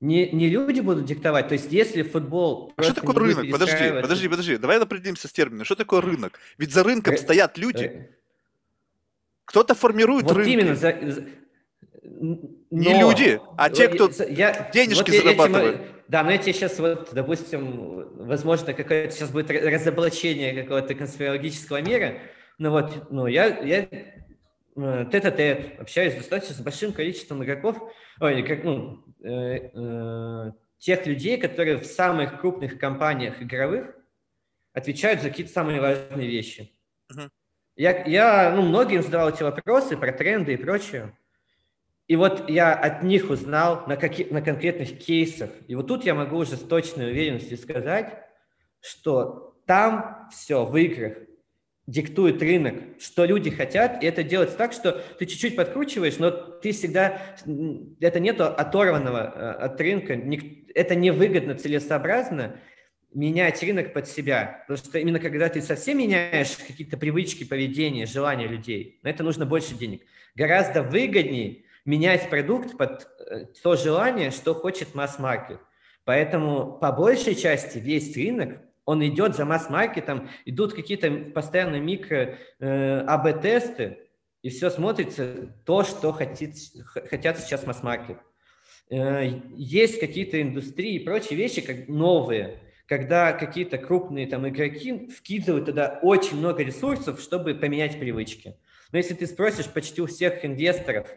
[0.00, 1.48] Не, не люди будут диктовать.
[1.48, 2.72] То есть, если футбол...
[2.76, 3.50] А что такое рынок?
[3.50, 4.56] Подожди, подожди, подожди.
[4.56, 5.64] Давай определимся с термином.
[5.64, 6.38] Что такое рынок?
[6.56, 7.18] Ведь за рынком Р...
[7.18, 7.84] стоят люди.
[7.84, 8.08] Р...
[9.44, 10.52] Кто-то формирует вот рынок.
[10.52, 10.76] именно.
[10.76, 10.94] За...
[12.02, 12.38] Но...
[12.70, 14.70] Не люди, а те, кто я...
[14.72, 15.76] денежки вот зарабатывают.
[15.76, 15.86] Этим...
[16.08, 22.18] Да, но я тебе сейчас вот, допустим, возможно, какое-то сейчас будет разоблачение какого-то конспирологического мира.
[22.58, 23.88] Ну вот, ну я, я
[24.80, 27.76] Э, тет-а-тет, общаюсь достаточно с большим количеством игроков,
[28.20, 33.94] ой, как, ну, э, э, тех людей, которые в самых крупных компаниях игровых
[34.72, 36.72] отвечают за какие-то самые важные вещи.
[37.12, 37.28] Uh-huh.
[37.76, 41.16] Я, я ну, многим задавал эти вопросы про тренды и прочее.
[42.06, 45.50] И вот я от них узнал на, каких, на конкретных кейсах.
[45.66, 48.18] И вот тут я могу уже с точной уверенностью сказать,
[48.80, 51.18] что там все в играх
[51.88, 56.72] диктует рынок, что люди хотят, и это делается так, что ты чуть-чуть подкручиваешь, но ты
[56.72, 57.22] всегда,
[57.98, 60.12] это нету оторванного э, от рынка,
[60.74, 62.60] это невыгодно, целесообразно
[63.14, 68.46] менять рынок под себя, потому что именно когда ты совсем меняешь какие-то привычки, поведения, желания
[68.46, 70.02] людей, на это нужно больше денег.
[70.34, 75.58] Гораздо выгоднее менять продукт под э, то желание, что хочет масс-маркет.
[76.04, 78.58] Поэтому по большей части весь рынок
[78.88, 83.98] он идет за масс-маркетом, идут какие-то постоянно микро э, АБ-тесты,
[84.40, 86.54] и все смотрится то, что хотит,
[87.10, 88.16] хотят сейчас масс-маркет.
[88.88, 95.66] Э, есть какие-то индустрии и прочие вещи, как новые, когда какие-то крупные там игроки вкидывают
[95.66, 98.56] туда очень много ресурсов, чтобы поменять привычки.
[98.90, 101.08] Но если ты спросишь почти у всех инвесторов,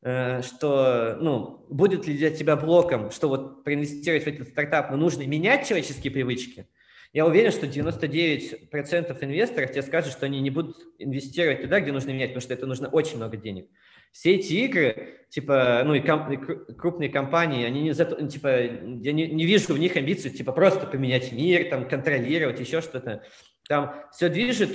[0.00, 4.96] э, что, ну, будет ли для тебя блоком, что вот проинвестировать в этот стартап, но
[4.96, 6.66] нужно менять человеческие привычки–
[7.12, 12.10] я уверен, что 99% инвесторов тебе скажут, что они не будут инвестировать туда, где нужно
[12.10, 13.68] менять, потому что это нужно очень много денег.
[14.12, 16.36] Все эти игры, типа, ну и, ком, и
[16.74, 20.86] крупные компании, они не зато, типа, я не, не вижу в них амбиций, типа, просто
[20.86, 23.22] поменять мир, там, контролировать, еще что-то.
[23.68, 24.70] Там все движет,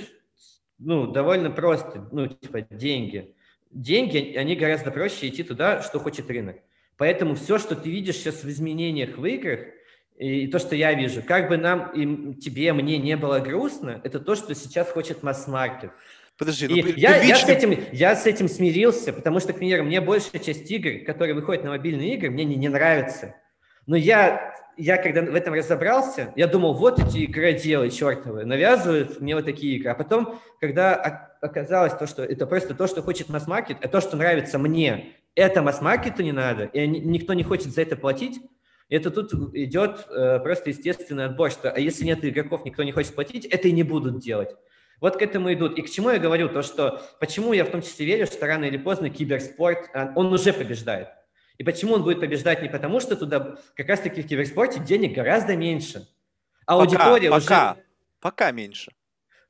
[0.78, 3.34] ну, довольно просто, ну, типа, деньги.
[3.70, 6.56] Деньги, они гораздо проще идти туда, что хочет рынок.
[6.96, 9.60] Поэтому все, что ты видишь сейчас в изменениях в играх,
[10.18, 14.18] и то, что я вижу, как бы нам, и тебе, мне не было грустно, это
[14.18, 15.92] то, что сейчас хочет масс-маркет.
[16.36, 19.84] Подожди, ну, и я, я, с этим, я с этим смирился, потому что, к примеру,
[19.84, 23.34] мне большая часть игр, которые выходят на мобильные игры, мне не, не нравится.
[23.86, 29.34] Но я, я, когда в этом разобрался, я думал, вот эти игроделы чертовы навязывают мне
[29.34, 29.90] вот такие игры.
[29.90, 30.94] А потом, когда
[31.40, 35.62] оказалось то, что это просто то, что хочет масс-маркет, а то, что нравится мне, это
[35.62, 38.40] масс-маркету не надо, и никто не хочет за это платить,
[38.96, 43.14] это тут идет э, просто естественный отбор, что а если нет игроков, никто не хочет
[43.14, 44.56] платить, это и не будут делать.
[45.00, 45.78] Вот к этому идут.
[45.78, 46.48] И к чему я говорю?
[46.48, 50.32] То, что почему я в том числе верю, что рано или поздно киберспорт, а, он
[50.32, 51.08] уже побеждает.
[51.56, 55.56] И почему он будет побеждать не потому, что туда как раз-таки в киберспорте денег гораздо
[55.56, 56.08] меньше.
[56.66, 57.84] А пока, аудитория пока, уже...
[58.20, 58.92] Пока меньше.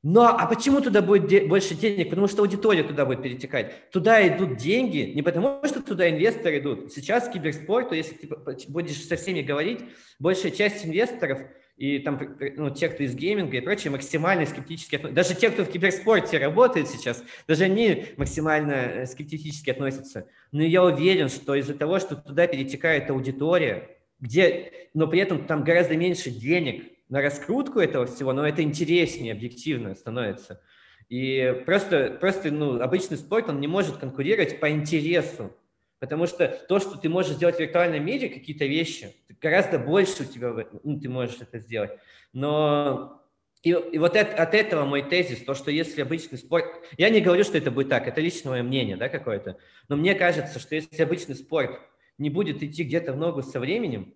[0.01, 2.09] Но а почему туда будет де- больше денег?
[2.09, 3.91] Потому что аудитория туда будет перетекать.
[3.91, 6.93] Туда идут деньги не потому, что туда инвесторы идут.
[6.93, 8.29] Сейчас в киберспорту, если ты
[8.69, 9.81] будешь со всеми говорить,
[10.17, 11.41] большая часть инвесторов
[11.75, 15.15] и там, ну, те, кто из гейминга и прочее, максимально скептически относятся.
[15.15, 20.27] Даже те, кто в киберспорте работает сейчас, даже они максимально э, скептически относятся.
[20.51, 25.63] Но я уверен, что из-за того, что туда перетекает аудитория, где, но при этом там
[25.63, 30.61] гораздо меньше денег, на раскрутку этого всего, но это интереснее объективно становится.
[31.09, 35.51] И просто, просто ну, обычный спорт, он не может конкурировать по интересу,
[35.99, 40.25] потому что то, что ты можешь сделать в виртуальном мире, какие-то вещи, гораздо больше у
[40.25, 40.53] тебя,
[40.83, 41.91] ну, ты можешь это сделать.
[42.31, 43.19] Но
[43.63, 46.65] и, и вот это, от этого мой тезис, то, что если обычный спорт...
[46.97, 49.57] Я не говорю, что это будет так, это личное мое мнение, да, какое-то.
[49.89, 51.81] Но мне кажется, что если обычный спорт
[52.19, 54.13] не будет идти где-то в ногу со временем,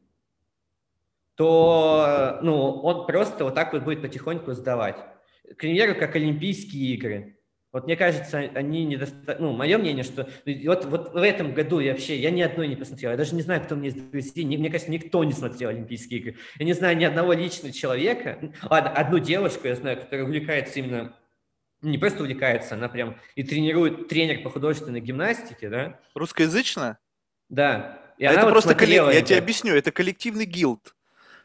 [1.36, 4.98] то ну, он просто вот так вот будет потихоньку сдавать.
[5.44, 7.38] К примеру, как Олимпийские игры.
[7.72, 9.36] Вот мне кажется, они недостаточно...
[9.40, 10.30] Ну, мое мнение, что
[10.66, 13.12] вот, вот в этом году я вообще, я ни одной не посмотрел.
[13.12, 14.46] Я даже не знаю, кто мне из друзей.
[14.46, 16.36] Мне кажется, никто не смотрел Олимпийские игры.
[16.60, 18.54] Я не знаю ни одного личного человека.
[18.62, 21.16] Ладно, одну девушку я знаю, которая увлекается именно
[21.82, 26.00] не просто увлекается, она прям и тренирует тренер по художественной гимнастике, да?
[26.16, 26.98] Русскоязычная?
[27.50, 28.00] Да.
[28.18, 30.96] И а это вот просто коллектив, я тебе объясню, это коллективный гилд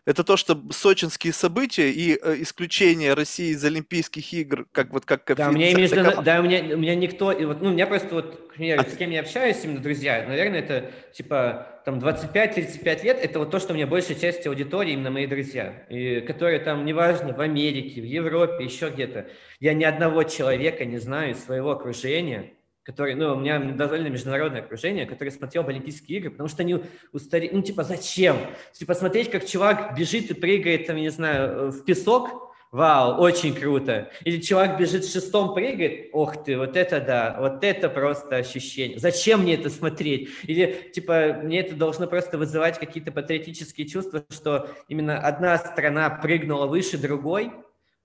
[0.09, 5.22] это то, что сочинские события и э, исключение России из Олимпийских игр, как вот как
[5.36, 6.22] да, у меня между, такая...
[6.22, 8.96] да, у меня, у меня никто, и вот, ну, у меня просто вот, а с
[8.96, 13.74] кем я общаюсь, именно друзья, наверное, это типа там 25-35 лет, это вот то, что
[13.74, 18.06] у меня большая часть аудитории, именно мои друзья, и которые там, неважно, в Америке, в
[18.06, 19.26] Европе, еще где-то.
[19.61, 22.54] Я ни одного человека не знаю из своего окружения,
[22.89, 26.80] который, ну, у меня довольно международное окружение, который смотрел Олимпийские игры, потому что они
[27.12, 28.39] устарели, ну, типа, зачем?
[28.72, 33.55] Типа, смотреть, как чувак бежит и прыгает, там, я не знаю, в песок, Вау, очень
[33.55, 34.11] круто.
[34.24, 38.99] Или чувак бежит в шестом, прыгает, ох ты, вот это да, вот это просто ощущение.
[38.99, 40.28] Зачем мне это смотреть?
[40.45, 46.66] Или, типа, мне это должно просто вызывать какие-то патриотические чувства, что именно одна страна прыгнула
[46.66, 47.53] выше другой,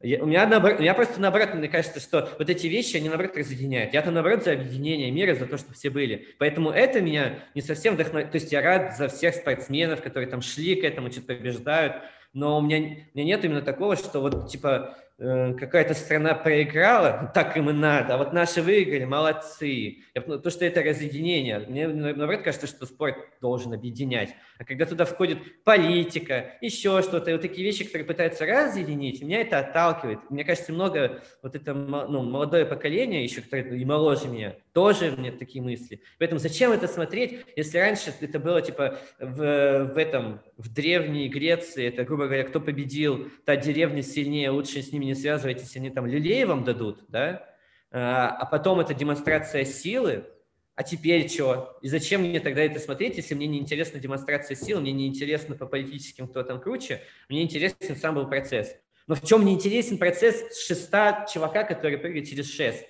[0.04, 3.10] я, у, меня наоборот, у меня просто наоборот, мне кажется, что вот эти вещи, они
[3.10, 3.93] наоборот разъединяют.
[3.93, 6.28] Я-то наоборот за объединение мира, за то, что все были.
[6.38, 8.32] Поэтому это меня не совсем вдохновляет.
[8.32, 11.95] То есть я рад за всех спортсменов, которые там шли к этому, что-то побеждают
[12.34, 17.56] но у меня, у меня нет именно такого, что вот типа какая-то страна проиграла, так
[17.56, 20.00] им и надо, а вот наши выиграли, молодцы.
[20.14, 21.60] То, что это разъединение.
[21.60, 24.36] Мне, наоборот, кажется, что спорт должен объединять.
[24.60, 29.60] А когда туда входит политика, еще что-то, вот такие вещи, которые пытаются разъединить, меня это
[29.60, 30.20] отталкивает.
[30.30, 35.32] Мне кажется, много вот это ну, молодое поколение, еще которое и моложе меня, тоже мне
[35.32, 36.02] такие мысли.
[36.18, 41.88] Поэтому зачем это смотреть, если раньше это было типа в, в этом, в Древней Греции,
[41.88, 46.08] это, грубо говоря, кто победил, та деревня сильнее, лучше с ними не связывайтесь, они там
[46.08, 47.48] люлей вам дадут, да,
[47.92, 50.26] а, а потом это демонстрация силы,
[50.76, 51.78] а теперь что?
[51.84, 55.56] И зачем мне тогда это смотреть, если мне не интересна демонстрация силы, мне не интересно
[55.56, 58.76] по политическим, кто там круче, мне интересен сам был процесс.
[59.06, 62.86] Но в чем мне интересен процесс шеста чувака, который прыгает через шест?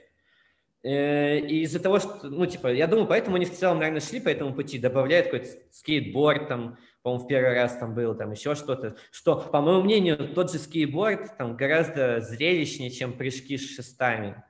[0.83, 4.19] Э, и из-за того, что, ну, типа, я думаю, поэтому они в целом, наверное, шли
[4.19, 8.53] по этому пути, добавляют какой-то скейтборд, там, по-моему, в первый раз там был, там еще
[8.53, 14.43] что-то, что, по моему мнению, тот же скейтборд там гораздо зрелищнее, чем прыжки с шестами.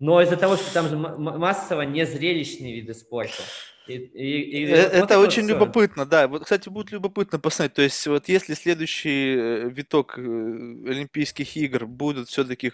[0.00, 3.42] Но из-за того, что там же массово незрелищные виды спорта.
[3.86, 6.26] И, и, и, э, это вот очень любопытно, да.
[6.26, 7.74] Вот, кстати, будет любопытно посмотреть.
[7.74, 12.72] То есть, вот если следующий э, виток э, Олимпийских игр будут все-таки,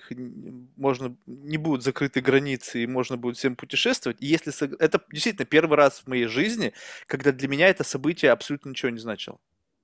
[0.76, 5.76] можно, не будут закрыты границы, и можно будет всем путешествовать, и если это действительно первый
[5.76, 6.72] раз в моей жизни,
[7.06, 9.38] когда для меня это событие абсолютно ничего не значило.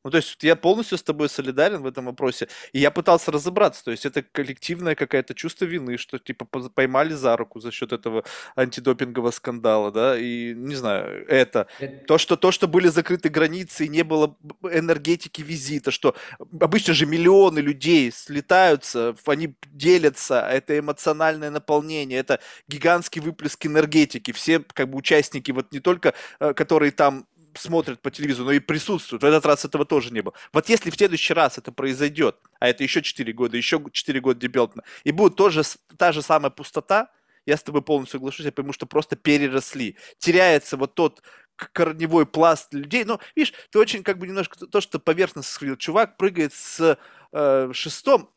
[0.07, 2.47] Ну, то есть я полностью с тобой солидарен в этом вопросе.
[2.73, 3.85] И я пытался разобраться.
[3.85, 8.23] То есть это коллективное какое-то чувство вины, что типа поймали за руку за счет этого
[8.55, 11.67] антидопингового скандала, да, и не знаю, это.
[12.07, 16.15] То, что, то, что были закрыты границы и не было энергетики визита, что
[16.61, 22.39] обычно же миллионы людей слетаются, они делятся, это эмоциональное наполнение, это
[22.69, 24.31] гигантский выплеск энергетики.
[24.31, 27.27] Все как бы участники, вот не только, э, которые там
[27.59, 29.23] смотрят по телевизору, но и присутствуют.
[29.23, 30.35] В этот раз этого тоже не было.
[30.53, 34.41] Вот если в следующий раз это произойдет, а это еще 4 года, еще 4 года
[34.41, 35.63] дебютно, и будет тоже
[35.97, 37.11] та же самая пустота,
[37.47, 39.97] я с тобой полностью соглашусь, потому что просто переросли.
[40.19, 41.23] Теряется вот тот
[41.57, 43.05] корневой пласт людей.
[43.05, 45.77] Но, видишь, ты очень как бы немножко то, что поверхностно сказал.
[45.77, 46.99] Чувак прыгает с
[47.33, 48.31] э, шестом,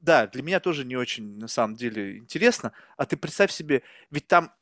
[0.00, 2.72] да, для меня тоже не очень, на самом деле, интересно.
[2.96, 4.52] А ты представь себе, ведь там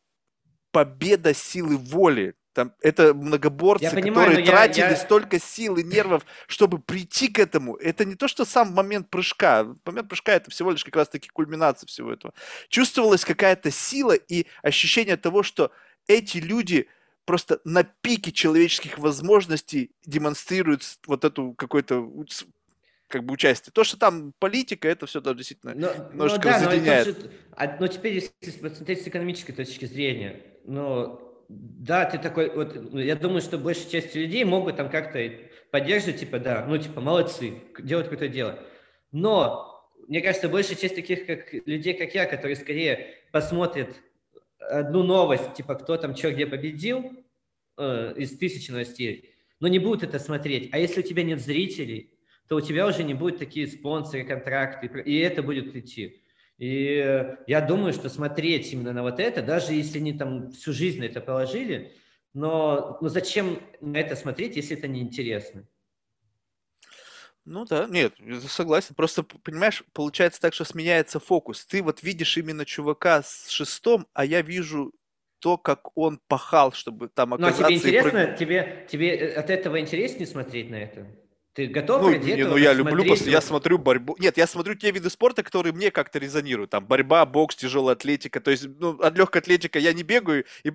[0.70, 2.36] победа силы воли.
[2.52, 4.96] Там, это многоборцы, понимаю, которые тратили я...
[4.96, 7.76] столько сил и нервов, чтобы прийти к этому.
[7.76, 9.74] Это не то, что сам момент прыжка.
[9.86, 12.34] Момент прыжка это всего лишь как раз-таки кульминация всего этого.
[12.68, 15.70] Чувствовалась какая-то сила и ощущение того, что
[16.06, 16.88] эти люди
[17.24, 22.06] просто на пике человеческих возможностей демонстрируют вот эту какой-то
[23.08, 23.72] как бы участие.
[23.72, 27.06] То, что там политика, это все да, действительно но, немножко но, да, разъединяет.
[27.06, 32.50] Но, же, а, но теперь, если посмотреть с экономической точки зрения, ну, да, ты такой,
[32.50, 35.30] вот, ну, я думаю, что большая часть людей могут там как-то
[35.70, 38.58] поддерживать, типа, да, ну, типа, молодцы, делать какое-то дело.
[39.10, 43.96] Но, мне кажется, большая часть таких как, людей, как я, которые скорее посмотрят
[44.58, 47.12] одну новость, типа, кто там что где победил,
[47.76, 50.68] э, из тысячи новостей, но не будут это смотреть.
[50.72, 52.10] А если у тебя нет зрителей,
[52.48, 56.21] то у тебя уже не будет такие спонсоры, контракты, и это будет идти.
[56.62, 61.00] И я думаю, что смотреть именно на вот это, даже если они там всю жизнь
[61.00, 61.92] на это положили,
[62.34, 65.66] но ну зачем на это смотреть, если это неинтересно?
[67.44, 68.14] Ну да, нет,
[68.46, 68.94] согласен.
[68.94, 71.66] Просто, понимаешь, получается так, что сменяется фокус.
[71.66, 74.92] Ты вот видишь именно чувака с шестом, а я вижу
[75.40, 77.62] то, как он пахал, чтобы там оказаться.
[77.62, 78.36] Ну а тебе интересно, прыг...
[78.36, 81.08] тебе, тебе э, от этого интереснее смотреть на это?
[81.54, 84.16] Ты готов ну, ради не, ну я люблю, после, я смотрю борьбу.
[84.18, 86.70] Нет, я смотрю те виды спорта, которые мне как-то резонируют.
[86.70, 88.40] Там борьба, бокс, тяжелая атлетика.
[88.40, 90.46] То есть, ну, от легкой атлетика я не бегаю.
[90.64, 90.70] И,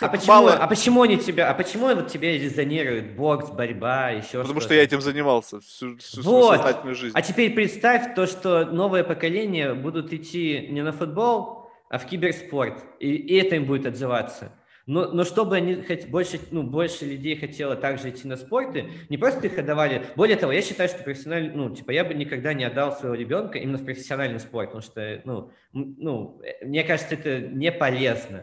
[0.00, 0.54] а, почему, мало...
[0.54, 4.74] а почему они тебя, а почему вот тебе резонирует бокс, борьба, еще Потому что, что
[4.74, 6.46] я этим занимался всю, всю вот.
[6.46, 7.12] свою сознательную жизнь.
[7.16, 12.84] А теперь представь то, что новое поколение будут идти не на футбол, а в киберспорт.
[13.00, 14.52] И, и это им будет отзываться.
[14.90, 19.16] Но, но чтобы они хоть больше, ну, больше людей хотело также идти на спорты, не
[19.18, 20.02] просто их отдавали.
[20.16, 23.58] Более того, я считаю, что профессиональный, ну, типа, я бы никогда не отдал своего ребенка
[23.58, 28.38] именно в профессиональный спорт, потому что, ну, ну, мне кажется, это не полезно.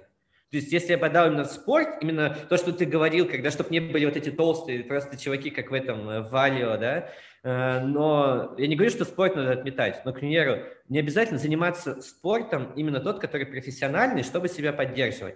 [0.50, 3.70] То есть, если я подал именно в спорт, именно то, что ты говорил, когда, чтобы
[3.72, 7.10] не были вот эти толстые просто чуваки, как в этом э, Валио, да,
[7.44, 12.00] э, но я не говорю, что спорт надо отметать, но, к примеру, не обязательно заниматься
[12.00, 15.36] спортом именно тот, который профессиональный, чтобы себя поддерживать.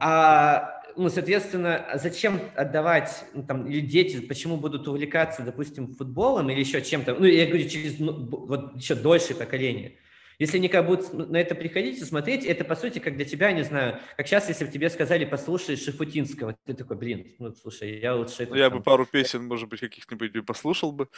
[0.00, 6.60] А, ну, соответственно, зачем отдавать, ну, там, или дети, почему будут увлекаться, допустим, футболом или
[6.60, 8.12] еще чем-то, ну, я говорю, через ну,
[8.46, 9.96] вот еще дольшее поколение–
[10.38, 13.52] если они как будут на это приходить и смотреть, это, по сути, как для тебя,
[13.52, 17.98] не знаю, как сейчас, если бы тебе сказали, послушай Шифутинского, ты такой, блин, ну, слушай,
[17.98, 18.44] я лучше...
[18.44, 18.78] Это, ну, я там...
[18.78, 21.08] бы пару песен, может быть, каких-нибудь послушал бы.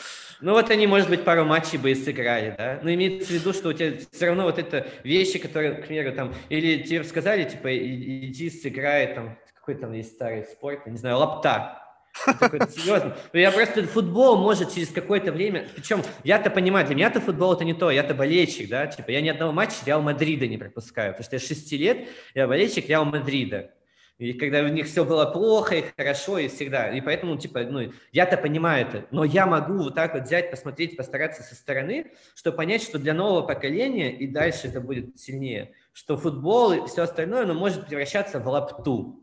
[0.41, 2.81] Ну, вот они, может быть, пару матчей бы и сыграли, да?
[2.83, 6.14] Но имеется в виду, что у тебя все равно вот это вещи, которые, к примеру,
[6.14, 11.19] там, или тебе сказали, типа, иди сыграй, там, какой там есть старый спорт, не знаю,
[11.19, 11.88] лапта,
[12.25, 13.17] серьезно.
[13.33, 15.69] Ну, я просто футбол может через какое-то время...
[15.75, 19.29] Причем я-то понимаю, для меня-то футбол это не то, я-то болельщик, да, типа я ни
[19.29, 23.71] одного матча Реал Мадрида не пропускаю, потому что я 6 лет, я болельщик Реал Мадрида.
[24.19, 26.91] И когда у них все было плохо и хорошо, и всегда.
[26.91, 29.07] И поэтому, типа, ну, я-то понимаю это.
[29.13, 33.15] Но я могу вот так вот взять, посмотреть, постараться со стороны, чтобы понять, что для
[33.15, 38.41] нового поколения, и дальше это будет сильнее, что футбол и все остальное, оно может превращаться
[38.41, 39.23] в лапту.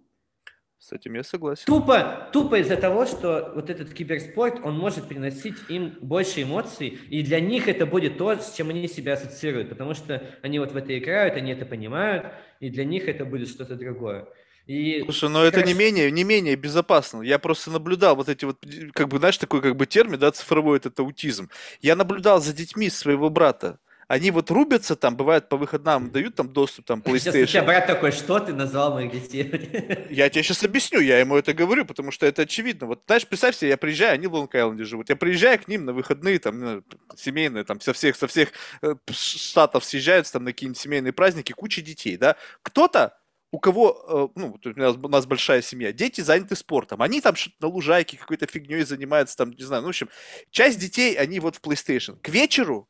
[0.87, 1.63] С этим я согласен.
[1.65, 7.23] Тупо, тупо из-за того, что вот этот киберспорт, он может приносить им больше эмоций, и
[7.23, 10.77] для них это будет то, с чем они себя ассоциируют, потому что они вот в
[10.77, 12.27] это играют, они это понимают,
[12.59, 14.27] и для них это будет что-то другое.
[14.67, 17.23] И Слушай, но это не менее, не менее безопасно.
[17.23, 18.63] Я просто наблюдал вот эти вот,
[18.93, 21.49] как бы, знаешь, такой как бы термин, да, цифровой этот аутизм.
[21.81, 26.51] Я наблюдал за детьми своего брата они вот рубятся там, бывает по выходам дают там
[26.51, 27.31] доступ там PlayStation.
[27.31, 30.07] Сейчас у тебя брат такой, что ты назвал моих детей?
[30.09, 32.87] Я тебе сейчас объясню, я ему это говорю, потому что это очевидно.
[32.87, 35.93] Вот знаешь, представь себе, я приезжаю, они в Лонг-Айленде живут, я приезжаю к ним на
[35.93, 36.83] выходные, там, ну,
[37.15, 38.49] семейные, там, со всех, со всех
[38.81, 42.35] э, штатов съезжаются там на какие-нибудь семейные праздники, куча детей, да.
[42.61, 43.17] Кто-то
[43.51, 47.35] у кого, э, ну, у нас, у нас большая семья, дети заняты спортом, они там
[47.59, 50.09] на лужайке какой-то фигней занимаются, там, не знаю, ну, в общем,
[50.51, 52.17] часть детей, они вот в PlayStation.
[52.21, 52.89] К вечеру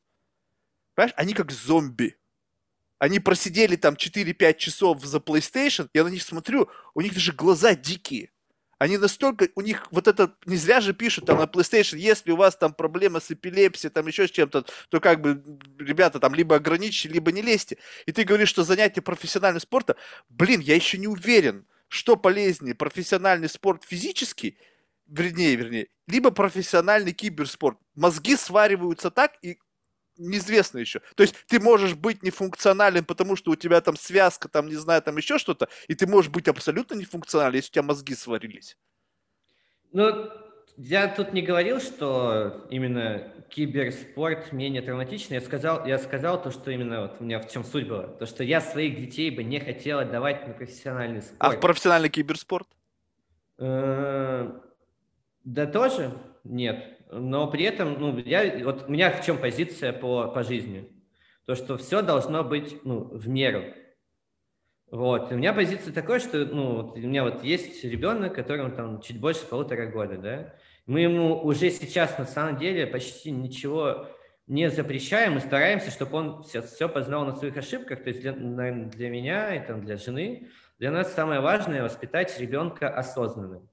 [0.96, 2.18] Понимаешь, они как зомби.
[2.98, 7.76] Они просидели там 4-5 часов за PlayStation, я на них смотрю, у них даже глаза
[7.76, 8.32] дикие.
[8.78, 12.36] Они настолько, у них вот это, не зря же пишут там на PlayStation, если у
[12.36, 15.41] вас там проблема с эпилепсией, там еще с чем-то, то как бы,
[15.80, 17.78] ребята, там либо ограничьте, либо не лезьте.
[18.06, 19.96] И ты говоришь, что занятие профессиональным спортом,
[20.30, 24.58] блин, я еще не уверен, что полезнее, профессиональный спорт физический,
[25.08, 27.78] вернее, вернее, либо профессиональный киберспорт.
[27.96, 29.58] Мозги свариваются так, и
[30.18, 31.01] неизвестно еще.
[31.16, 35.01] То есть ты можешь быть нефункционален, потому что у тебя там связка, там, не знаю,
[35.01, 38.78] там еще что-то, и ты можешь быть абсолютно нефункционален, если у тебя мозги сварились.
[39.91, 40.30] Ну,
[40.78, 45.36] я тут не говорил, что именно киберспорт менее травматичный.
[45.36, 48.07] Я сказал, я сказал то, что именно вот у меня в чем суть была.
[48.07, 51.38] То, что я своих детей бы не хотел отдавать на профессиональный спорт.
[51.39, 52.68] А в профессиональный киберспорт?
[53.57, 54.51] Э,
[55.45, 56.11] да тоже
[56.43, 60.89] нет но при этом, ну, я, вот у меня в чем позиция по, по жизни?
[61.45, 63.64] То, что все должно быть, ну, в меру.
[64.89, 69.20] Вот, у меня позиция такая, что, ну, у меня вот есть ребенок, которому там чуть
[69.20, 74.08] больше полутора года, да, мы ему уже сейчас на самом деле почти ничего
[74.47, 78.34] не запрещаем, мы стараемся, чтобы он все, все познал на своих ошибках, то есть для,
[78.34, 83.68] для меня и там, для жены, для нас самое важное воспитать ребенка осознанным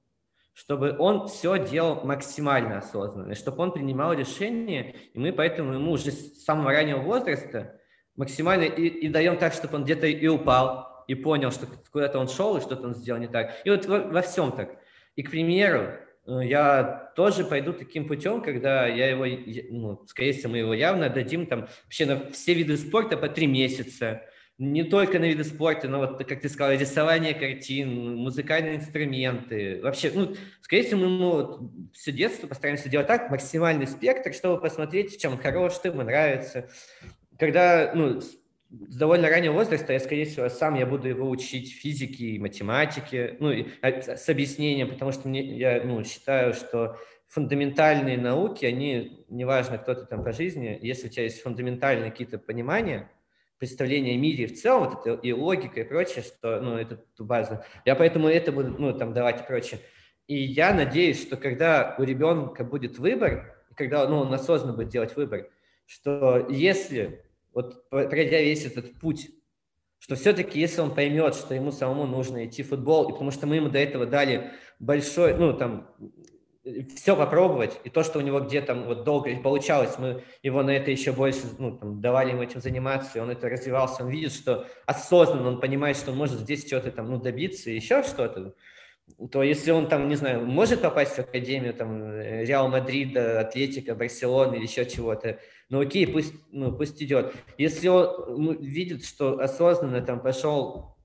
[0.53, 6.11] чтобы он все делал максимально осознанно, чтобы он принимал решения, и мы поэтому ему уже
[6.11, 7.79] с самого раннего возраста
[8.15, 12.27] максимально и, и даем так, чтобы он где-то и упал, и понял, что куда-то он
[12.27, 13.53] шел, и что-то он сделал не так.
[13.65, 14.77] И вот во, во всем так.
[15.15, 15.95] И, к примеру,
[16.27, 19.25] э, я тоже пойду таким путем, когда я его,
[19.71, 23.47] ну, скорее всего, мы его явно дадим там вообще на все виды спорта по три
[23.47, 24.21] месяца,
[24.59, 29.81] не только на виды спорта, но вот, как ты сказал, рисование картин, музыкальные инструменты.
[29.81, 35.19] Вообще, ну, скорее всего, мы ему все детство постараемся делать так, максимальный спектр, чтобы посмотреть,
[35.19, 36.69] чем хорош, что ему нравится.
[37.39, 38.37] Когда, ну, с
[38.69, 43.51] довольно раннего возраста я, скорее всего, сам я буду его учить физике и математике, ну,
[43.51, 46.97] и, а, с объяснением, потому что мне, я, ну, считаю, что
[47.27, 52.37] фундаментальные науки, они, неважно, кто ты там по жизни, если у тебя есть фундаментальные какие-то
[52.37, 53.09] понимания–
[53.63, 57.65] представление о мире в целом, вот это и логика и прочее, что, ну, это база.
[57.85, 59.79] Я поэтому это буду, ну, там, давать и прочее.
[60.27, 65.15] И я надеюсь, что когда у ребенка будет выбор, когда, ну, он осознанно будет делать
[65.15, 65.47] выбор,
[65.85, 69.31] что если, вот пройдя весь этот путь,
[69.97, 73.47] что все-таки, если он поймет, что ему самому нужно идти в футбол, и потому что
[73.47, 75.95] мы ему до этого дали большой, ну, там,
[76.95, 80.91] все попробовать, и то, что у него где-то вот долго получалось, мы его на это
[80.91, 84.65] еще больше ну, там, давали ему этим заниматься, и он это развивался, он видит, что
[84.85, 88.55] осознанно он понимает, что он может здесь что-то там ну, добиться, и еще что-то,
[89.29, 94.55] то если он там, не знаю, может попасть в академию там Реал Мадрида, Атлетика, Барселоны
[94.55, 95.39] или еще чего-то,
[95.69, 97.33] ну окей, пусть, ну, пусть идет.
[97.57, 100.95] Если он ну, видит, что осознанно там пошел,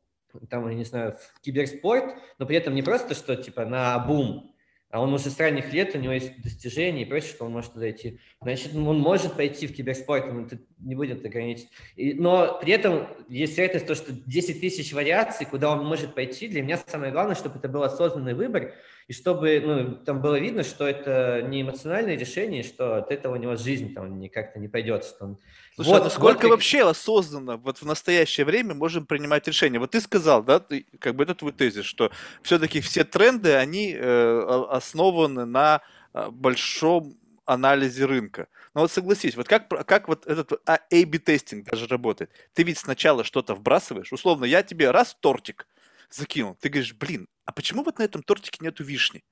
[0.48, 4.54] там, я не знаю, в киберспорт, но при этом не просто, что типа на бум,
[4.90, 7.74] а он уже с ранних лет, у него есть достижения и прочее, что он может
[7.74, 8.20] туда идти.
[8.40, 11.68] Значит, он может пойти в киберспорт, но это не будет ограничить.
[11.96, 16.48] И, но при этом есть вероятность, то, что 10 тысяч вариаций, куда он может пойти,
[16.48, 18.72] для меня самое главное, чтобы это был осознанный выбор,
[19.08, 23.38] и чтобы ну, там было видно, что это не эмоциональное решение, что от этого у
[23.38, 25.02] него жизнь там как-то не пойдет.
[25.02, 25.38] Что он...
[25.74, 26.50] Слушай, вот, а насколько вот...
[26.50, 29.78] вообще осознанно вот в настоящее время можем принимать решения?
[29.78, 32.10] Вот ты сказал, да, ты, как бы это твой тезис, что
[32.42, 35.80] все-таки все тренды, они э, основаны на
[36.12, 38.48] э, большом анализе рынка.
[38.74, 42.30] Но вот согласись, вот как, как вот этот A-B-тестинг даже работает?
[42.52, 45.66] Ты ведь сначала что-то вбрасываешь, условно, я тебе раз тортик,
[46.10, 46.54] закинул.
[46.56, 49.22] Ты говоришь, блин, а почему вот на этом тортике нету вишни?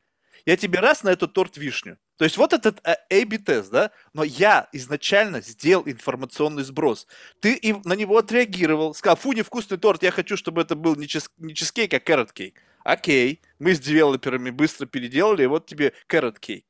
[0.45, 1.99] Я тебе раз на этот торт вишню.
[2.19, 3.91] То есть вот этот A-B-тест, да?
[4.13, 7.07] Но я изначально сделал информационный сброс.
[7.41, 11.09] Ты и на него отреагировал, сказал, фу, невкусный торт, я хочу, чтобы это был не,
[11.09, 12.63] чиз, не чизкейк, а carrot кейк.
[12.85, 16.65] Окей, мы с девелоперами быстро переделали, и вот тебе carrot кейк.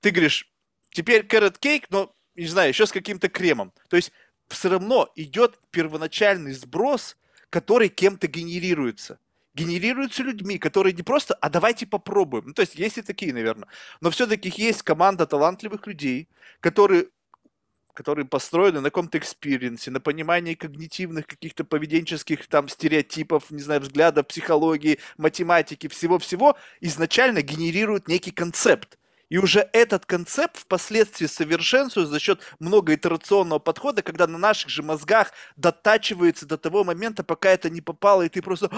[0.00, 0.50] Ты говоришь,
[0.90, 3.72] теперь carrot кейк, но, не знаю, еще с каким-то кремом.
[3.88, 4.12] То есть
[4.48, 7.16] все равно идет первоначальный сброс,
[7.50, 9.18] который кем-то генерируется
[9.54, 12.44] генерируются людьми, которые не просто, а давайте попробуем.
[12.48, 13.68] Ну, то есть есть и такие, наверное.
[14.00, 16.28] Но все-таки есть команда талантливых людей,
[16.60, 17.06] которые
[17.94, 23.80] которые построены на каком-то experience е, на понимании когнитивных каких-то поведенческих там стереотипов, не знаю,
[23.80, 28.98] взглядов, психологии, математики, всего-всего, изначально генерируют некий концепт.
[29.34, 35.32] И уже этот концепт впоследствии совершенствуется за счет многоитерационного подхода, когда на наших же мозгах
[35.56, 38.70] дотачивается до того момента, пока это не попало, и ты просто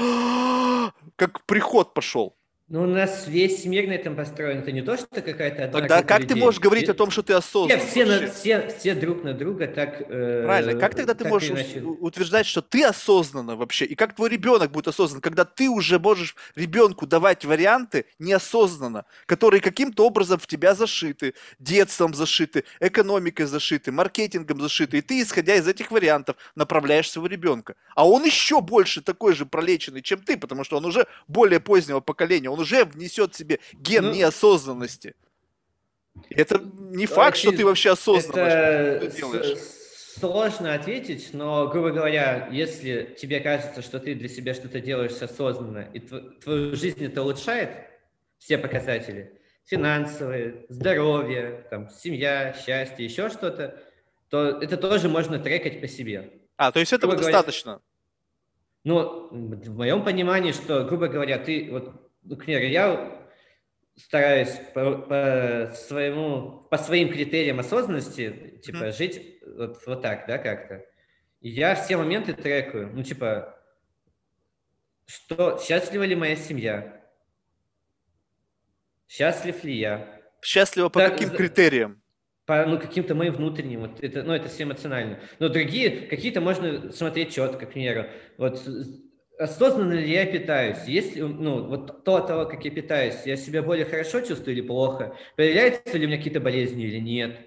[1.16, 2.38] как приход пошел.
[2.68, 4.58] Ну, у нас весь мир на этом построен.
[4.58, 6.34] Это не то, что какая-то одна Тогда как людей.
[6.34, 7.78] ты можешь говорить все, о том, что ты осознан?
[7.78, 10.02] Все, все, все, все друг на друга так...
[10.08, 10.80] Э, Правильно.
[10.80, 11.80] Как тогда ты можешь иначе...
[11.80, 13.84] утверждать, что ты осознанно вообще?
[13.84, 19.60] И как твой ребенок будет осознан, когда ты уже можешь ребенку давать варианты неосознанно, которые
[19.60, 25.68] каким-то образом в тебя зашиты, детством зашиты, экономикой зашиты, маркетингом зашиты, и ты, исходя из
[25.68, 27.76] этих вариантов, направляешь своего ребенка.
[27.94, 32.00] А он еще больше такой же пролеченный, чем ты, потому что он уже более позднего
[32.00, 35.14] поколения, он уже внесет в себе ген ну, неосознанности.
[36.30, 39.58] Это не факт, что ты вообще осознанно это делаешь.
[40.18, 45.90] Сложно ответить, но, грубо говоря, если тебе кажется, что ты для себя что-то делаешь осознанно,
[45.92, 47.70] и твою жизнь это улучшает,
[48.38, 53.78] все показатели, финансовые, здоровье, там, семья, счастье, еще что-то,
[54.30, 56.32] то это тоже можно трекать по себе.
[56.56, 57.72] А, то есть этого грубо достаточно?
[57.72, 57.82] Говоря,
[58.86, 63.26] ну, в моем понимании, что, грубо говоря, ты вот ну, к примеру, я
[63.96, 68.96] стараюсь по, по своему, по своим критериям осознанности, типа, mm-hmm.
[68.96, 70.84] жить вот, вот так, да, как-то.
[71.40, 73.58] И я все моменты трекаю, ну, типа,
[75.06, 77.04] что, счастлива ли моя семья?
[79.08, 80.20] Счастлив ли я?
[80.42, 82.02] Счастлива по так, каким критериям?
[82.44, 85.20] По, ну, каким-то моим внутренним, вот это, ну, это все эмоционально.
[85.38, 88.06] Но другие, какие-то можно смотреть четко, к примеру.
[88.36, 88.62] Вот
[89.38, 90.78] осознанно ли я питаюсь?
[90.86, 94.66] Если, ну, вот то от того, как я питаюсь, я себя более хорошо чувствую или
[94.66, 95.16] плохо?
[95.36, 97.38] Появляются ли у меня какие-то болезни или нет?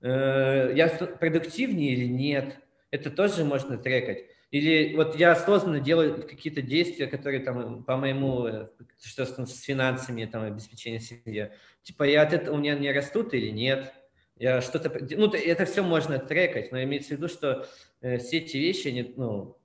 [0.00, 2.58] Э, я продуктивнее или нет?
[2.90, 4.24] Это тоже можно трекать.
[4.50, 8.68] Или вот я осознанно делаю какие-то действия, которые там по моему, э,
[9.02, 11.50] что с финансами, там, обеспечение семьи.
[11.82, 13.92] Типа я от этого у меня не растут или нет?
[14.36, 17.66] Я что-то, ну, это все можно трекать, но имеется в виду, что
[18.00, 19.56] э, все эти вещи, они, ну,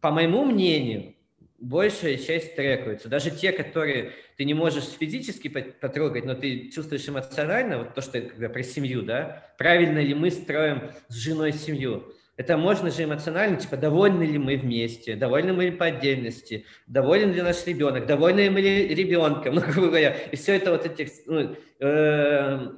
[0.00, 1.14] по моему мнению,
[1.58, 3.08] большая часть трекаются.
[3.08, 8.20] Даже те, которые ты не можешь физически потрогать, но ты чувствуешь эмоционально, вот то, что
[8.20, 12.12] когда про семью, да, правильно ли мы строим с женой семью.
[12.36, 17.32] Это можно же эмоционально, типа, довольны ли мы вместе, довольны мы ли по отдельности, доволен
[17.32, 20.16] ли наш ребенок, довольны ли мы ребенком, ну, грубо говоря.
[20.32, 22.68] И все это вот этих, ну, э,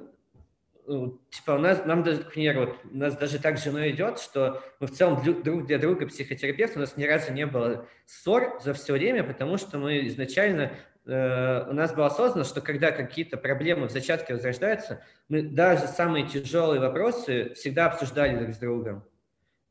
[1.30, 4.18] типа у нас, нам даже, к примеру, вот, у нас даже так с женой идет,
[4.18, 8.60] что мы в целом друг для друга психотерапевт, у нас ни разу не было ссор
[8.62, 10.72] за все время, потому что мы изначально,
[11.04, 16.26] э, у нас было осознанно, что когда какие-то проблемы в зачатке возрождаются, мы даже самые
[16.26, 19.04] тяжелые вопросы всегда обсуждали друг с другом.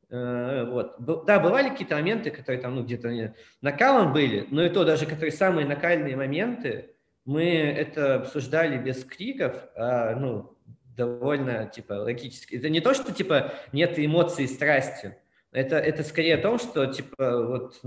[0.09, 0.95] Э, вот.
[1.25, 5.31] Да, бывали какие-то моменты, которые там, ну, где-то накалом были, но и то даже, которые
[5.31, 6.91] самые накальные моменты,
[7.25, 10.54] мы это обсуждали без криков, а, ну,
[10.95, 12.55] довольно, типа, логически.
[12.55, 15.15] Это не то, что, типа, нет эмоций и страсти.
[15.51, 17.81] Это, это скорее о том, что, типа, вот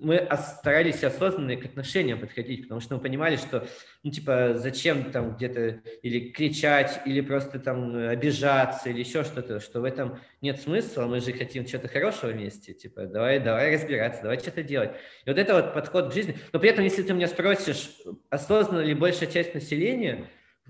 [0.00, 0.28] мы
[0.60, 3.66] старались осознанно к отношениям подходить, потому что мы понимали, что,
[4.02, 9.80] ну, типа, зачем там где-то или кричать, или просто там обижаться, или еще что-то, что
[9.80, 14.38] в этом нет смысла, мы же хотим что-то хорошего вместе, типа, давай, давай разбираться, давай
[14.38, 14.92] что-то делать.
[15.24, 16.36] И вот это вот подход к жизни.
[16.52, 17.90] Но при этом, если ты меня спросишь,
[18.30, 20.28] осознанно ли большая часть населения,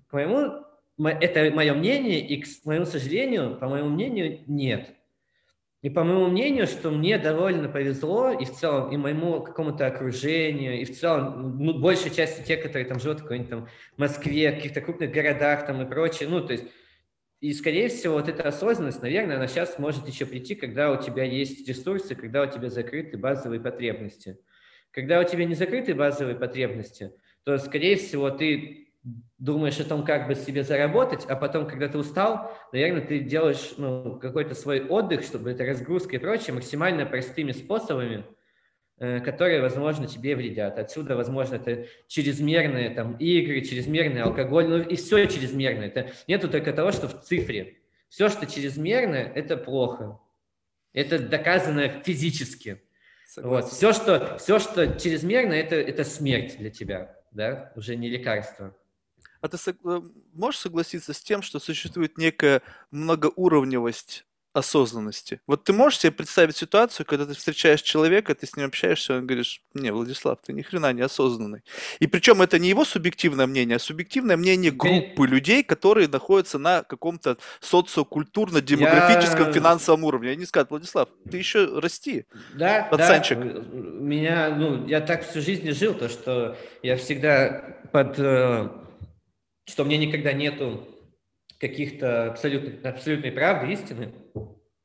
[0.09, 0.65] к моему,
[1.07, 4.95] это мое мнение, и, к моему сожалению, по моему мнению, нет.
[5.81, 10.81] И по моему мнению, что мне довольно повезло, и в целом, и моему какому-то окружению,
[10.81, 14.81] и в целом, ну, большей части тех, которые там живут в какой-нибудь там Москве, каких-то
[14.81, 16.65] крупных городах там и прочее, ну, то есть,
[17.41, 21.23] и, скорее всего, вот эта осознанность, наверное, она сейчас может еще прийти, когда у тебя
[21.23, 24.39] есть ресурсы, когда у тебя закрыты базовые потребности.
[24.91, 27.13] Когда у тебя не закрыты базовые потребности,
[27.45, 28.88] то, скорее всего, ты
[29.39, 33.75] думаешь о том, как бы себе заработать, а потом, когда ты устал, наверное, ты делаешь
[33.77, 38.25] ну, какой-то свой отдых, чтобы это разгрузка и прочее, максимально простыми способами,
[38.99, 40.79] э, которые, возможно, тебе вредят.
[40.79, 45.87] Отсюда, возможно, это чрезмерные там, игры, чрезмерный алкоголь, ну и все чрезмерное.
[45.87, 47.79] Это нету только того, что в цифре.
[48.09, 50.19] Все, что чрезмерное, это плохо.
[50.93, 52.83] Это доказано физически.
[53.37, 53.69] Вот.
[53.69, 58.75] Все, что, все, что чрезмерно, это, это смерть для тебя, да, уже не лекарство.
[59.41, 60.01] А ты э,
[60.35, 65.41] можешь согласиться с тем, что существует некая многоуровневость осознанности?
[65.47, 69.27] Вот ты можешь себе представить ситуацию, когда ты встречаешь человека, ты с ним общаешься, он
[69.27, 71.63] говоришь, не, Владислав, ты ни хрена не осознанный.
[72.01, 76.83] И причем это не его субъективное мнение, а субъективное мнение группы людей, которые находятся на
[76.83, 79.53] каком-то социокультурно-демографическом Я...
[79.53, 80.31] финансовом уровне.
[80.31, 83.39] Они скажут, Владислав, ты еще расти, да, пацанчик.
[83.39, 83.63] Да.
[83.73, 88.69] Меня, ну, я так всю жизнь жил, то что я всегда под э,
[89.69, 90.89] что мне никогда нету
[91.61, 94.15] каких-то абсолютных, абсолютной правды, истины,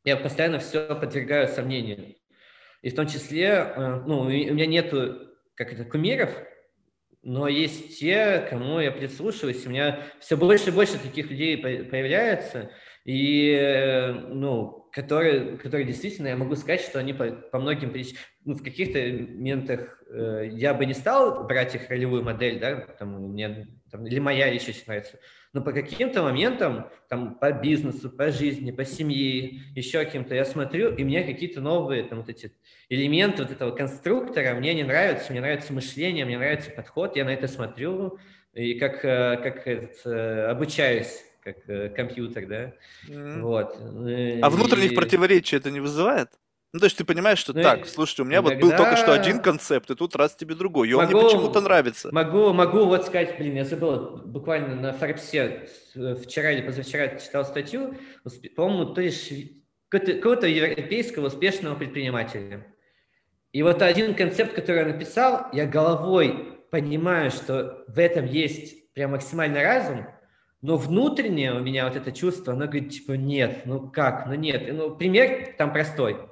[0.04, 2.16] я постоянно все подвергаю сомнению.
[2.82, 6.32] И в том числе, э, ну, у меня нету, как это, кумиров,
[7.22, 12.70] но есть те, кому я прислушиваюсь, у меня все больше и больше таких людей появляется,
[13.06, 18.22] и, э, ну, которые, которые действительно, я могу сказать, что они по, по многим причинам,
[18.46, 23.32] ну, в каких-то моментах э, я бы не стал брать их ролевую модель, да, там,
[23.32, 25.18] мне там, или моя очень нравится.
[25.52, 30.94] Но по каким-то моментам, там, по бизнесу, по жизни, по семье, еще каким-то, я смотрю,
[30.96, 32.52] и мне какие-то новые там вот эти
[32.88, 37.34] элементы вот этого конструктора мне не нравятся, мне нравится мышление, мне нравится подход, я на
[37.34, 38.20] это смотрю
[38.54, 42.74] и как, э, как это, обучаюсь как э, компьютер, да,
[43.08, 43.42] mm-hmm.
[43.42, 43.76] вот.
[44.42, 44.96] А внутренних и...
[44.96, 46.30] противоречий это не вызывает?
[46.74, 49.14] Ну, то есть ты понимаешь, что ну, так, слушайте, у меня вот был только что
[49.14, 52.10] один концепт, и тут раз тебе другой, и он могу, мне почему-то нравится.
[52.12, 57.96] Могу, могу вот сказать, блин, я забыл, буквально на Форбсе вчера или позавчера читал статью,
[58.56, 59.32] по-моему, то есть
[59.90, 62.66] какого-то европейского успешного предпринимателя.
[63.52, 69.12] И вот один концепт, который я написал, я головой понимаю, что в этом есть прям
[69.12, 70.08] максимальный разум,
[70.64, 74.74] но внутреннее у меня вот это чувство, оно говорит, типа, нет, ну как, ну нет.
[74.74, 76.18] Ну, пример там простой–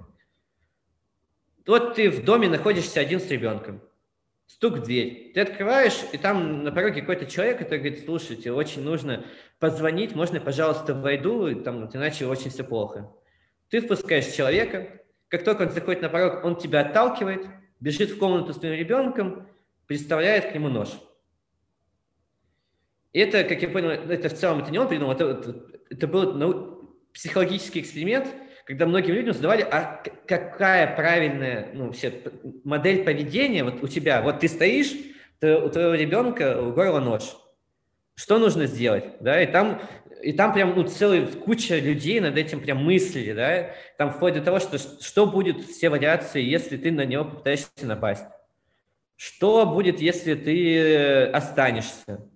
[1.65, 3.81] вот ты в доме находишься один с ребенком.
[4.47, 5.31] Стук в дверь.
[5.33, 9.25] Ты открываешь, и там на пороге какой-то человек, который говорит, слушайте, очень нужно
[9.59, 13.09] позвонить, можно, пожалуйста, войду, и там, иначе очень все плохо.
[13.69, 17.45] Ты впускаешь человека, как только он заходит на порог, он тебя отталкивает,
[17.79, 19.47] бежит в комнату с твоим ребенком,
[19.87, 20.89] представляет к нему нож.
[23.13, 25.55] Это, как я понял, это в целом это не он придумал, это, это,
[25.89, 28.27] это был ну, психологический эксперимент–
[28.65, 32.13] когда многим людям задавали, а какая правильная ну, вообще,
[32.63, 34.21] модель поведения вот у тебя?
[34.21, 34.93] Вот ты стоишь,
[35.39, 37.23] ты, у твоего ребенка у горла нож.
[38.15, 39.03] Что нужно сделать?
[39.19, 39.41] Да?
[39.41, 39.81] И там
[40.21, 44.41] и там прям ну, целая куча людей над этим прям мыслили, да, там вплоть до
[44.41, 48.25] того, что что будет все вариации, если ты на него попытаешься напасть,
[49.15, 52.29] что будет, если ты останешься,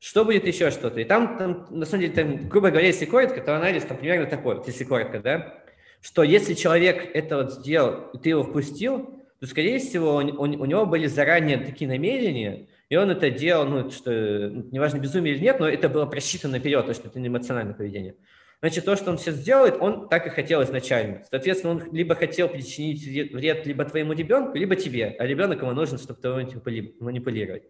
[0.00, 0.98] что будет еще что-то.
[1.00, 4.26] И там, там на самом деле, там, грубо говоря, если коротко, то анализ там примерно
[4.26, 5.62] такой, вот, если коротко, да,
[6.00, 10.60] что если человек это вот сделал, и ты его впустил, то, скорее всего, он, он,
[10.60, 15.34] у него были заранее такие намерения, и он это делал, ну, что, ну, неважно, безумие
[15.34, 18.16] или нет, но это было просчитано наперед, то, что это не эмоциональное поведение.
[18.60, 21.22] Значит, то, что он сейчас делает, он так и хотел изначально.
[21.30, 25.98] Соответственно, он либо хотел причинить вред либо твоему ребенку, либо тебе, а ребенок ему нужен,
[25.98, 27.62] чтобы его манипулировать.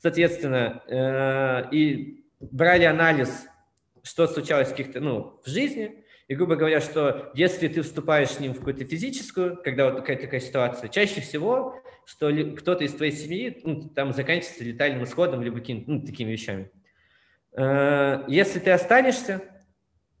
[0.00, 3.46] Соответственно, э, и брали анализ
[4.04, 8.40] что случалось в каких-то, ну, в жизни, и, грубо говоря, что если ты вступаешь с
[8.40, 13.12] ним в какую-то физическую, когда вот такая такая ситуация, чаще всего, что кто-то из твоей
[13.12, 16.70] семьи ну, там заканчивается летальным исходом либо какими-то ну, такими вещами.
[17.56, 19.42] Э, если ты останешься,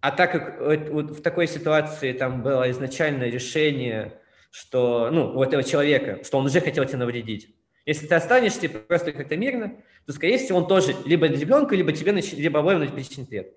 [0.00, 4.20] а так как вот в такой ситуации там было изначальное решение,
[4.50, 7.53] что, ну, у этого человека, что он уже хотел тебе навредить,
[7.86, 12.12] если ты останешься просто как-то мирно, то, скорее всего, он тоже либо ребенку, либо тебе,
[12.12, 13.54] либо обоим причинит вред.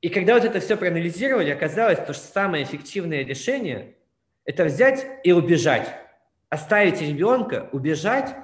[0.00, 3.94] И когда вот это все проанализировали, оказалось, что самое эффективное решение–
[4.44, 5.88] это взять и убежать.
[6.48, 8.34] Оставить ребенка, убежать,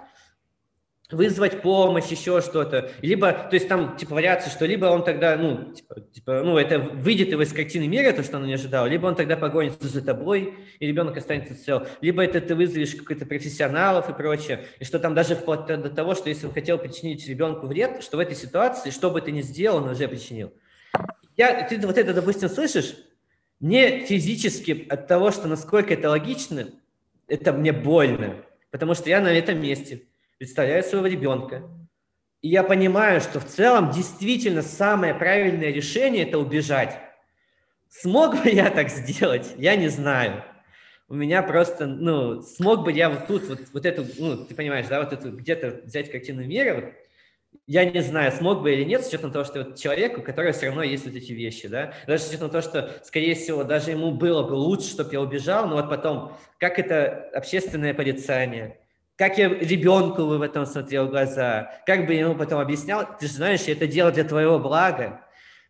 [1.11, 2.91] вызвать помощь, еще что-то.
[3.01, 6.79] Либо, то есть там, типа, вариация, что либо он тогда, ну, типа, типа, ну, это
[6.79, 10.03] выйдет его из картины мира, то, что он не ожидал, либо он тогда погонится за
[10.03, 11.87] тобой, и ребенок останется цел.
[12.03, 14.67] Либо это ты вызовешь каких-то профессионалов и прочее.
[14.81, 18.19] И что там даже вплоть до того, что если он хотел причинить ребенку вред, что
[18.19, 20.53] в этой ситуации, что бы ты ни сделал, он уже причинил.
[21.37, 22.97] Я, ты вот это, допустим, слышишь,
[23.61, 26.67] мне физически от того, что насколько это логично,
[27.29, 28.37] это мне больно,
[28.71, 30.03] потому что я на этом месте
[30.39, 31.69] представляю своего ребенка,
[32.41, 36.99] и я понимаю, что в целом действительно самое правильное решение– это убежать.
[37.89, 39.55] Смог бы я так сделать?
[39.57, 40.45] Я не знаю.
[41.09, 44.87] У меня просто, ну, смог бы я вот тут, вот, вот эту, ну, ты понимаешь,
[44.87, 46.85] да, вот эту где-то взять картину мира, вот,
[47.67, 50.53] я не знаю, смог бы или нет, с учетом того, что вот человек, у которого
[50.53, 53.91] все равно есть вот эти вещи, да, даже с учетом того, что, скорее всего, даже
[53.91, 58.79] ему было бы лучше, чтобы я убежал, но вот потом, как это общественное порицание,
[59.19, 63.27] как я ребенку в этом смотрел в глаза, как бы я ему потом объяснял, ты
[63.27, 65.27] же знаешь, это дело для твоего блага.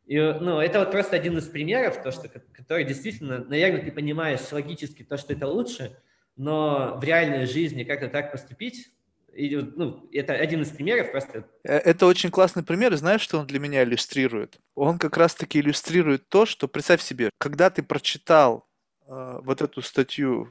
[0.07, 4.41] И, ну, это вот просто один из примеров, то, что, который действительно, наверное, ты понимаешь
[4.53, 5.97] логически то, что это лучше,
[6.37, 8.91] но в реальной жизни как-то так поступить
[9.35, 11.45] и, ну, это один из примеров просто.
[11.62, 14.59] Э, это очень классный пример, и знаешь, что он для меня иллюстрирует?
[14.75, 18.66] Он как раз-таки иллюстрирует то, что, представь себе, когда ты прочитал
[19.07, 20.49] э, вот эту статью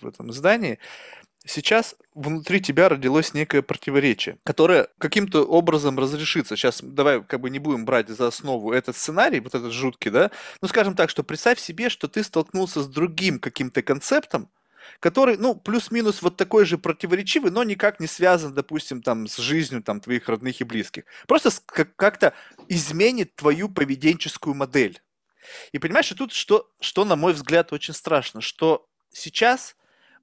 [0.00, 0.78] в этом издании,
[1.44, 6.56] сейчас внутри тебя родилось некое противоречие, которое каким-то образом разрешится.
[6.56, 10.30] Сейчас давай как бы не будем брать за основу этот сценарий, вот этот жуткий, да?
[10.60, 14.50] Ну, скажем так, что представь себе, что ты столкнулся с другим каким-то концептом,
[14.98, 19.82] который, ну, плюс-минус вот такой же противоречивый, но никак не связан, допустим, там, с жизнью
[19.82, 21.04] там, твоих родных и близких.
[21.26, 21.50] Просто
[21.96, 22.34] как-то
[22.68, 25.00] изменит твою поведенческую модель.
[25.72, 29.76] И понимаешь, и тут что, что, на мой взгляд, очень страшно, что сейчас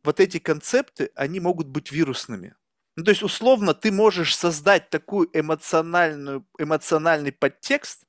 [0.03, 2.55] вот эти концепты, они могут быть вирусными.
[2.95, 8.05] Ну, то есть, условно, ты можешь создать такую эмоциональную, эмоциональный подтекст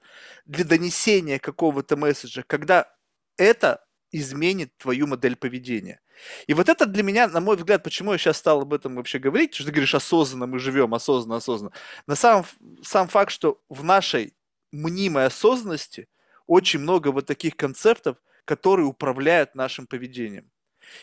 [0.47, 2.91] для донесения какого-то месседжа, когда
[3.37, 6.01] это изменит твою модель поведения.
[6.47, 9.19] И вот это для меня, на мой взгляд, почему я сейчас стал об этом вообще
[9.19, 11.73] говорить, что ты говоришь осознанно, мы живем осознанно, осознанно.
[12.07, 12.47] На самом,
[12.83, 14.35] сам факт, что в нашей
[14.73, 16.09] мнимой осознанности
[16.47, 20.51] очень много вот таких концептов, которые управляют нашим поведением.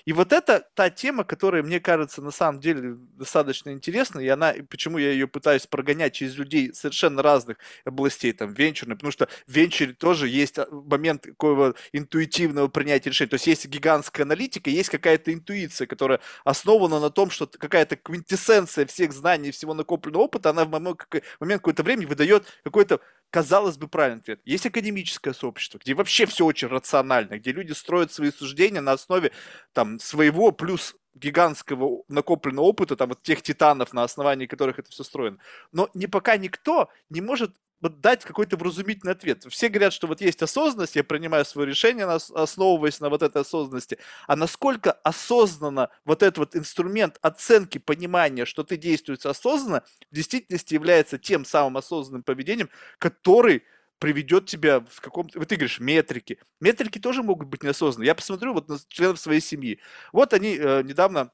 [0.06, 4.54] И вот это та тема, которая, мне кажется, на самом деле достаточно интересна, и она,
[4.70, 9.52] почему я ее пытаюсь прогонять через людей совершенно разных областей, там, венчурной, потому что в
[9.52, 13.30] венчуре тоже есть а, момент такого интуитивного принятия решений.
[13.30, 18.86] То есть есть гигантская аналитика, есть какая-то интуиция, которая основана на том, что какая-то квинтэссенция
[18.86, 21.02] всех знаний, всего накопленного опыта, она в момент,
[21.40, 23.00] момент какое-то времени выдает какой-то
[23.36, 24.40] казалось бы, правильный ответ.
[24.46, 29.34] Есть академическое сообщество, где вообще все очень рационально, где люди строят свои суждения на основе
[29.74, 35.04] там, своего плюс гигантского накопленного опыта, там вот тех титанов, на основании которых это все
[35.04, 35.38] строено.
[35.74, 37.54] Но не пока никто не может
[37.90, 39.46] дать какой-то вразумительный ответ.
[39.50, 43.98] Все говорят, что вот есть осознанность, я принимаю свое решение, основываясь на вот этой осознанности.
[44.28, 50.74] А насколько осознанно вот этот вот инструмент оценки, понимания, что ты действуешь осознанно, в действительности
[50.74, 53.64] является тем самым осознанным поведением, который
[54.00, 55.40] приведет тебя в каком-то...
[55.40, 56.40] Вот ты говоришь, метрики.
[56.60, 58.08] Метрики тоже могут быть неосознанные.
[58.08, 59.80] Я посмотрю вот на членов своей семьи.
[60.12, 61.32] Вот они э, недавно,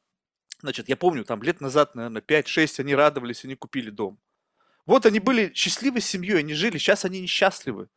[0.62, 4.20] значит, я помню, там лет назад, наверное, 5-6, они радовались, они купили дом.
[4.86, 7.88] Вот они были счастливы с семьей, они жили, сейчас они несчастливы.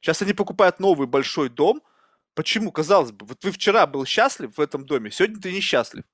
[0.00, 1.82] Сейчас они покупают новый большой дом.
[2.34, 2.72] Почему?
[2.72, 6.04] Казалось бы, вот вы вчера был счастлив в этом доме, сегодня ты несчастлив.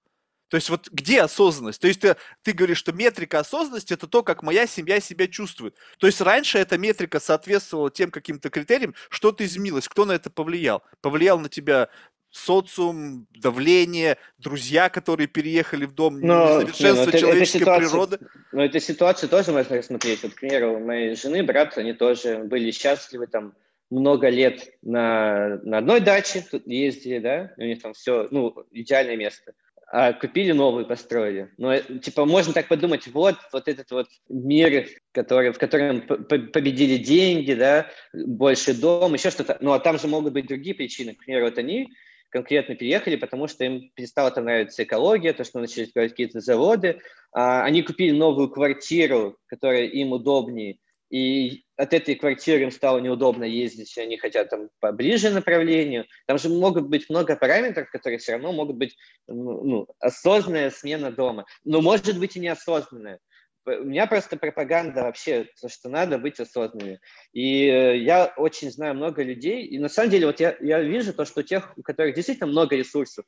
[0.51, 1.81] То есть вот где осознанность?
[1.81, 5.77] То есть ты, ты говоришь, что метрика осознанности– это то, как моя семья себя чувствует.
[5.99, 10.83] То есть раньше эта метрика соответствовала тем каким-то критериям, что-то изменилось, кто на это повлиял?
[11.01, 11.89] Повлиял на тебя
[12.31, 18.19] социум, давление, друзья, которые переехали в дом, но, несовершенство не, ну, человеческой это ситуация, природы.
[18.53, 20.23] Но эту ситуацию тоже можно рассмотреть.
[20.23, 23.55] Вот, к примеру, у моей жены, брат, они тоже были счастливы там
[23.91, 29.17] много лет на, на одной даче тут ездили, да, у них там все, ну, идеальное
[29.17, 29.53] место.
[29.93, 31.51] а купили новую, построили.
[31.59, 36.97] Но, э, типа, можно так подумать, вот, вот этот вот мир, который, в котором победили
[36.97, 39.59] деньги, да, больше дом, еще что-то.
[39.61, 41.15] Ну, а там же могут быть другие причины.
[41.15, 41.89] К примеру, вот они
[42.31, 47.01] конкретно переехали, потому что им перестала там нравиться экология, то, что начали строить какие-то заводы.
[47.33, 50.79] А, они купили новую квартиру, которая им удобнее,
[51.11, 56.07] и от этой квартиры им стало неудобно ездить, они хотят там поближе направлению.
[56.27, 58.97] Там же могут быть много параметров, которые все равно могут быть
[59.27, 61.47] ну осознанная смена дома.
[61.65, 63.19] Но может быть и неосознанная.
[63.67, 67.01] У меня просто пропаганда вообще, то, что надо быть осознанными.
[67.33, 71.13] И э, я очень знаю много людей, и на самом деле вот я, я вижу
[71.13, 73.27] то, что тех, у которых действительно много ресурсов,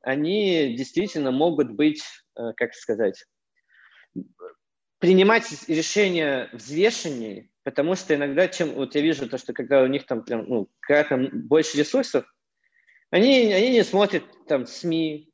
[0.00, 2.02] они действительно могут быть,
[2.36, 3.24] э, как сказать,
[4.98, 10.06] принимать решения взвешеннее, потому что иногда, чем вот я вижу то, что когда у них
[10.06, 12.24] там прям, ну, кратно больше ресурсов,
[13.10, 15.31] они, они не смотрят там СМИ,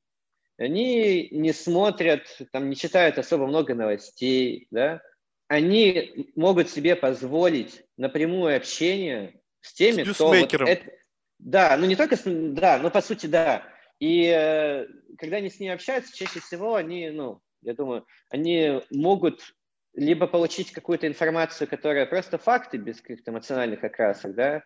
[0.59, 5.01] они не смотрят, там не читают особо много новостей, да,
[5.47, 10.29] они могут себе позволить напрямую общение с теми, с кто...
[10.29, 10.91] Вот это,
[11.39, 12.23] да, ну не только с...
[12.25, 13.63] Да, но по сути да.
[14.01, 14.87] И э,
[15.17, 19.55] когда они с ней общаются, чаще всего они, ну, я думаю, они могут
[19.95, 24.63] либо получить какую-то информацию, которая просто факты без каких-то эмоциональных окрасок, да,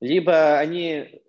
[0.00, 1.22] либо они,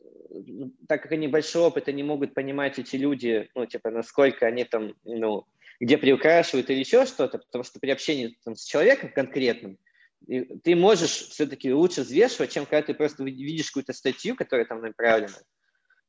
[0.87, 4.93] так как они большой опыт, они могут понимать эти люди, ну, типа, насколько они там,
[5.03, 5.45] ну,
[5.79, 9.77] где приукрашивают или еще что-то, потому что при общении там, с человеком конкретным
[10.63, 15.37] ты можешь все-таки лучше взвешивать, чем когда ты просто видишь какую-то статью, которая там направлена.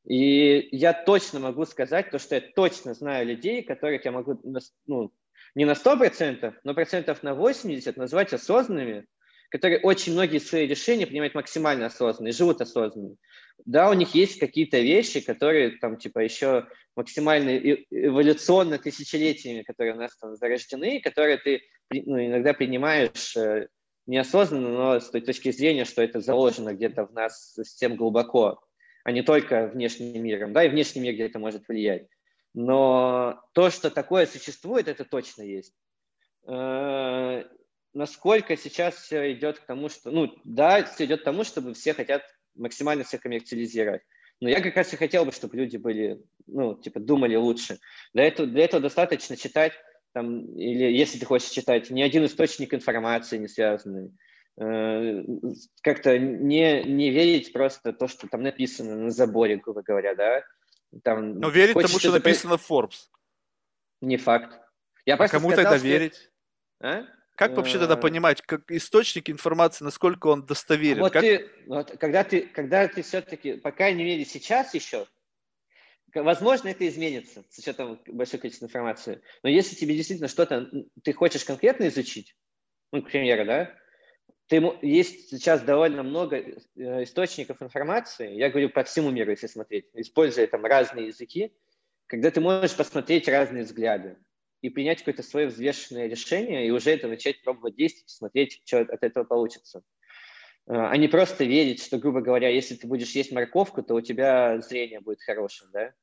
[0.06, 4.40] И я точно могу сказать то, что я точно знаю людей, которых я могу
[4.86, 5.12] ну,
[5.54, 9.06] не на 100%, но процентов на 80 назвать осознанными,
[9.50, 13.16] которые очень многие свои решения принимают максимально осознанно и живут осознанно.
[13.64, 17.56] Да, у них есть какие-то вещи, которые там типа еще максимально
[17.90, 23.68] эволюционно тысячелетиями, которые у нас там зарождены, которые ты ну, иногда принимаешь э,
[24.06, 28.60] неосознанно, но с той точки зрения, что это заложено где-то в нас совсем глубоко,
[29.04, 30.52] а не только внешним миром.
[30.52, 32.06] Да, и внешний мир где-то может влиять.
[32.54, 35.74] Но то, что такое существует, это точно есть.
[37.96, 41.94] Насколько сейчас все идет к тому, что, ну, да, все идет к тому, чтобы все
[41.94, 42.22] хотят
[42.54, 44.02] максимально все коммерциализировать.
[44.38, 47.78] Но я как раз и хотел бы, чтобы люди были, ну, типа, думали лучше.
[48.12, 49.72] Для этого, для этого достаточно читать,
[50.12, 54.10] там, или если ты хочешь читать, ни один источник информации не связанный.
[54.60, 55.22] Э,
[55.80, 60.42] как-то не, не верить просто то, что там написано на заборе, грубо говоря, да,
[61.02, 63.08] там, Но верить тому, что написано в Forbes.
[64.02, 64.60] Не факт.
[65.06, 65.86] Я а кому сказал, тогда что...
[65.86, 66.30] верить?
[66.80, 67.06] А?
[67.36, 71.00] Как вообще тогда э, понимать, как источник информации, насколько он достоверен?
[71.00, 71.22] Вот как...
[71.22, 75.06] ты, вот, когда ты, когда ты все-таки, по крайней мере сейчас еще,
[76.14, 79.20] возможно, это изменится с учетом большой количества информации.
[79.42, 80.70] Но если тебе действительно что-то
[81.02, 82.34] ты хочешь конкретно изучить,
[82.90, 83.74] ну, к примеру, да,
[84.46, 86.54] ты, есть сейчас довольно много э,
[87.02, 91.52] источников информации, я говорю по всему миру, если смотреть, используя там разные языки,
[92.06, 94.16] когда ты можешь посмотреть разные взгляды
[94.66, 99.02] и принять какое-то свое взвешенное решение, и уже это начать пробовать действовать, смотреть, что от
[99.02, 99.82] этого получится.
[100.66, 104.60] А не просто верить, что, грубо говоря, если ты будешь есть морковку, то у тебя
[104.60, 105.94] зрение будет хорошим, да?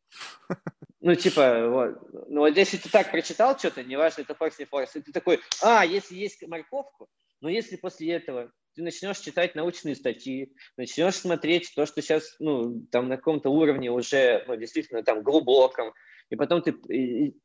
[1.02, 2.30] Ну, типа, вот.
[2.30, 5.42] Ну, вот если ты так прочитал что-то, неважно, это форс, не форс, и ты такой,
[5.62, 7.10] а, если есть морковку,
[7.42, 12.86] но если после этого ты начнешь читать научные статьи, начнешь смотреть то, что сейчас, ну,
[12.90, 15.94] там на каком-то уровне уже, ну, действительно, там, глубоком,
[16.30, 16.72] и потом ты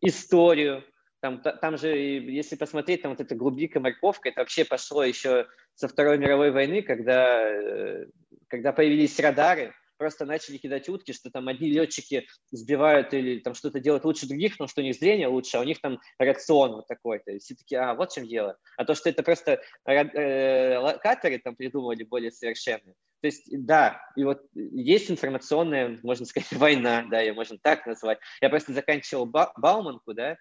[0.01, 0.85] историю,
[1.20, 5.89] там, там же, если посмотреть, там вот эта глубика морковка, это вообще пошло еще со
[5.89, 8.07] Второй мировой войны, когда, э,
[8.49, 13.81] когда появились радары, просто начали кидать утки, что там одни летчики сбивают или там что-то
[13.81, 16.86] делают лучше других, но что у них зрение лучше, а у них там рацион вот
[16.86, 17.19] такой.
[17.19, 18.57] То есть все таки а, вот в чем дело.
[18.77, 22.95] А то, что это просто э, локаторы там придумывали более совершенные.
[23.20, 28.19] То есть, да, и вот есть информационная, можно сказать, война, да, ее можно так назвать.
[28.40, 30.36] Я просто заканчивал ба- Бауманку, да,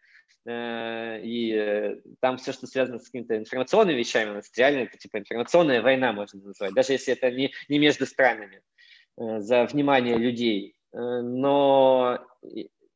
[0.46, 4.98] э, и э, там все, что связано с какими-то информационными вещами, у нас реально это
[4.98, 8.62] типа информационная война, можно назвать, даже если это не, не между странами.
[9.18, 10.76] Э, за внимание людей.
[10.94, 12.18] Но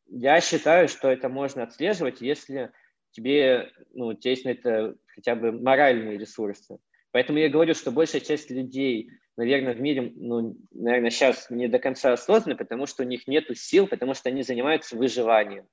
[0.07, 2.71] я считаю, что это можно отслеживать, если
[3.11, 6.79] тебе, ну, у тебя есть на это хотя бы моральные ресурсы.
[7.11, 11.79] Поэтому я говорю, что большая часть людей, наверное, в мире, ну, наверное, сейчас не до
[11.79, 15.65] конца осознаны, потому что у них нет сил, потому что они занимаются выживанием.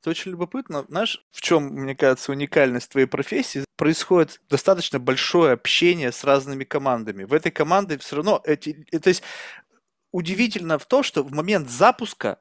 [0.00, 0.84] Это очень любопытно.
[0.88, 3.64] Знаешь, в чем, мне кажется, уникальность твоей профессии?
[3.76, 7.24] Происходит достаточно большое общение с разными командами.
[7.24, 8.72] В этой команде все равно эти...
[8.90, 9.22] То есть
[10.10, 12.38] удивительно в том, что в момент запуска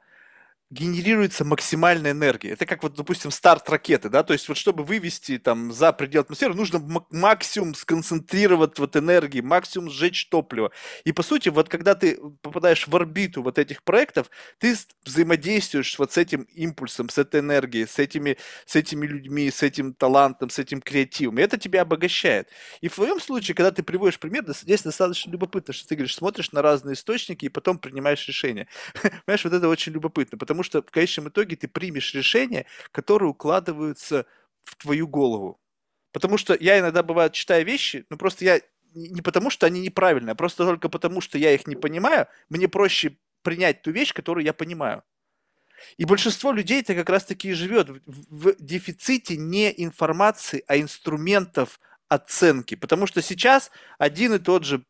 [0.72, 2.52] генерируется максимальная энергия.
[2.52, 6.22] Это как вот, допустим, старт ракеты, да, то есть вот чтобы вывести там за пределы
[6.22, 10.72] атмосферы, нужно максимум сконцентрировать вот энергии, максимум сжечь топливо.
[11.06, 14.30] И по сути, вот когда ты попадаешь в орбиту вот этих проектов,
[14.60, 14.76] ты
[15.06, 19.94] взаимодействуешь вот с этим импульсом, с этой энергией, с этими, с этими людьми, с этим
[19.94, 21.40] талантом, с этим креативом.
[21.40, 22.48] И это тебя обогащает.
[22.82, 26.52] И в твоем случае, когда ты приводишь пример, здесь достаточно любопытно, что ты говоришь, смотришь
[26.52, 28.68] на разные источники и потом принимаешь решение.
[29.26, 33.30] Понимаешь, вот это очень любопытно, потому потому что в конечном итоге ты примешь решения, которые
[33.30, 34.26] укладываются
[34.64, 35.58] в твою голову.
[36.12, 38.62] Потому что я иногда, бывает, читаю вещи, ну просто я
[38.94, 42.68] не потому, что они неправильные, а просто только потому, что я их не понимаю, мне
[42.68, 45.04] проще принять ту вещь, которую я понимаю.
[45.98, 51.80] И большинство людей-то как раз-таки и живет в, в дефиците не информации, а инструментов
[52.10, 52.76] оценки.
[52.76, 54.84] Потому что сейчас один и тот же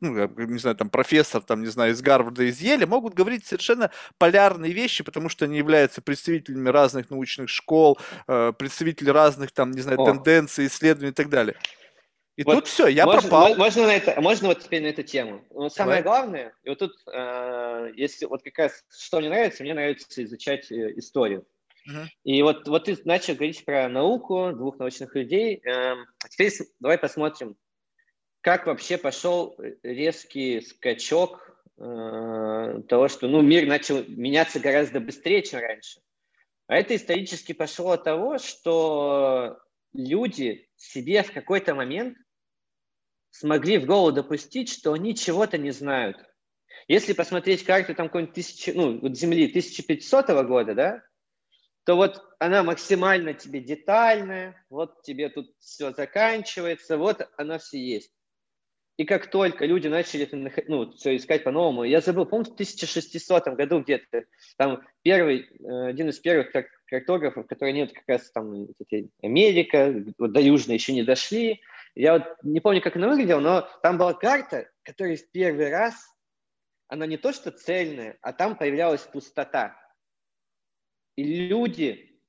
[0.00, 3.90] ну, не знаю, там, профессор, там, не знаю, из Гарварда, из Еля могут говорить совершенно
[4.18, 9.80] полярные вещи, потому что они являются представителями разных научных школ, э, представители разных, там, не
[9.80, 10.04] знаю, О.
[10.04, 11.56] тенденций, исследований и так далее.
[12.36, 13.54] И вот тут все, я можно, пропал.
[13.54, 15.44] Можно, на это, можно вот теперь на эту тему.
[15.50, 16.20] Но самое Давай.
[16.20, 20.72] главное, и вот тут, э, если вот как раз что мне нравится, мне нравится изучать
[20.72, 21.46] э, историю.
[22.24, 25.60] И вот, вот ты начал говорить про науку, двух научных людей.
[25.64, 27.56] Эм, а теперь давай посмотрим,
[28.40, 35.60] как вообще пошел резкий скачок э, того, что ну, мир начал меняться гораздо быстрее, чем
[35.60, 36.00] раньше.
[36.66, 39.58] А это исторически пошло от того, что
[39.92, 42.16] люди себе в какой-то момент
[43.30, 46.16] смогли в голову допустить, что они чего-то не знают.
[46.88, 51.02] Если посмотреть карту там какой-нибудь тысячи, ну, вот Земли 1500 года, да,
[51.90, 58.12] то вот она максимально тебе детальная, вот тебе тут все заканчивается, вот она все есть.
[58.96, 60.36] И как только люди начали это,
[60.68, 64.22] ну, все искать по-новому, я забыл, помню, в 1600 году где-то,
[64.56, 66.52] там первый, э, один из первых
[66.86, 68.68] картографов, которые нет как раз там
[69.20, 71.60] Америка, вот до Южной еще не дошли,
[71.96, 75.96] я вот не помню, как она выглядела, но там была карта, которая в первый раз,
[76.86, 79.76] она не то что цельная, а там появлялась пустота.
[81.16, 82.20] И люди,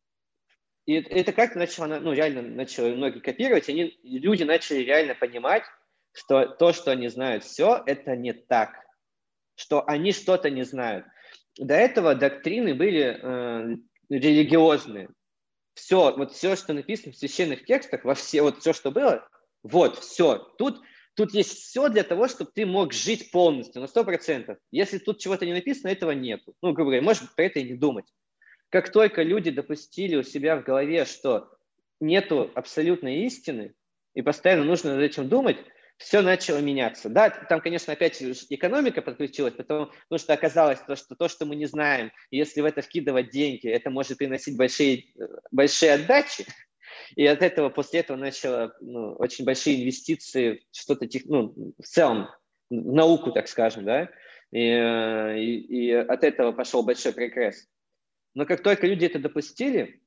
[0.85, 5.63] и это как начало, ну, реально начало многие копировать, они, люди начали реально понимать,
[6.13, 8.75] что то, что они знают все, это не так,
[9.55, 11.05] что они что-то не знают.
[11.57, 13.77] До этого доктрины были э,
[14.09, 15.09] религиозные.
[15.73, 19.27] Все, вот все, что написано в священных текстах, во все, вот все, что было,
[19.63, 20.37] вот, все.
[20.57, 20.81] Тут,
[21.15, 24.57] тут есть все для того, чтобы ты мог жить полностью, на 100%.
[24.71, 26.53] Если тут чего-то не написано, этого нету.
[26.61, 28.05] Ну, грубо говоря, можешь про это и не думать.
[28.71, 31.49] Как только люди допустили у себя в голове, что
[31.99, 33.75] нету абсолютной истины,
[34.13, 35.57] и постоянно нужно над этим думать,
[35.97, 37.09] все начало меняться.
[37.09, 41.65] Да, там, конечно, опять экономика подключилась, потому, что оказалось, то, что то, что мы не
[41.65, 45.03] знаем, если в это вкидывать деньги, это может приносить большие,
[45.51, 46.45] большие отдачи.
[47.15, 52.29] И от этого, после этого начало ну, очень большие инвестиции в что-то, ну, в целом,
[52.69, 54.09] в науку, так скажем, да,
[54.51, 57.67] и, э, и, и от этого пошел большой прогресс.
[58.33, 60.01] Но как только люди это допустили,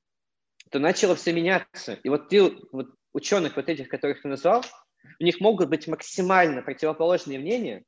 [0.71, 1.99] то начало все меняться.
[2.03, 2.43] И вот ты,
[2.73, 4.65] вот ученых вот этих, которых ты назвал,
[5.21, 7.85] у них могут быть максимально противоположные мнения,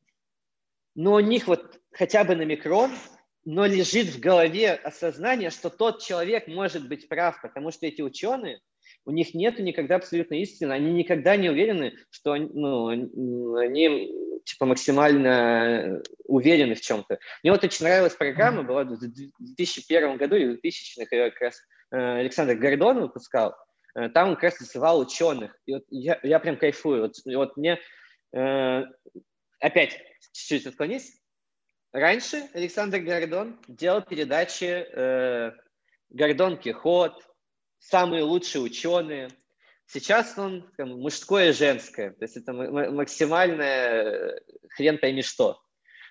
[0.94, 2.90] но у них вот хотя бы на микрон,
[3.44, 8.60] но лежит в голове осознание, что тот человек может быть прав, потому что эти ученые,
[9.04, 14.10] у них нет никогда абсолютной истины, они никогда не уверены, что ну, они
[14.46, 17.18] типа максимально уверены в чем-то.
[17.42, 21.60] Мне вот очень нравилась программа, была в 2001 году или в 2000-х, ее как раз
[21.90, 23.56] э, Александр Гордон выпускал.
[23.96, 25.54] Э, там он как раз называл ученых.
[25.66, 27.02] И вот я, я прям кайфую.
[27.02, 27.80] Вот, вот мне
[28.32, 28.82] э,
[29.58, 30.00] опять
[30.32, 31.20] чуть-чуть отклонись.
[31.92, 35.52] Раньше Александр Гордон делал передачи э,
[36.10, 37.20] «Гордон Кихот»,
[37.78, 39.28] «Самые лучшие ученые»,
[39.86, 44.40] Сейчас он там, мужское и женское, то есть это максимальное э,
[44.70, 45.60] хрен пойми что.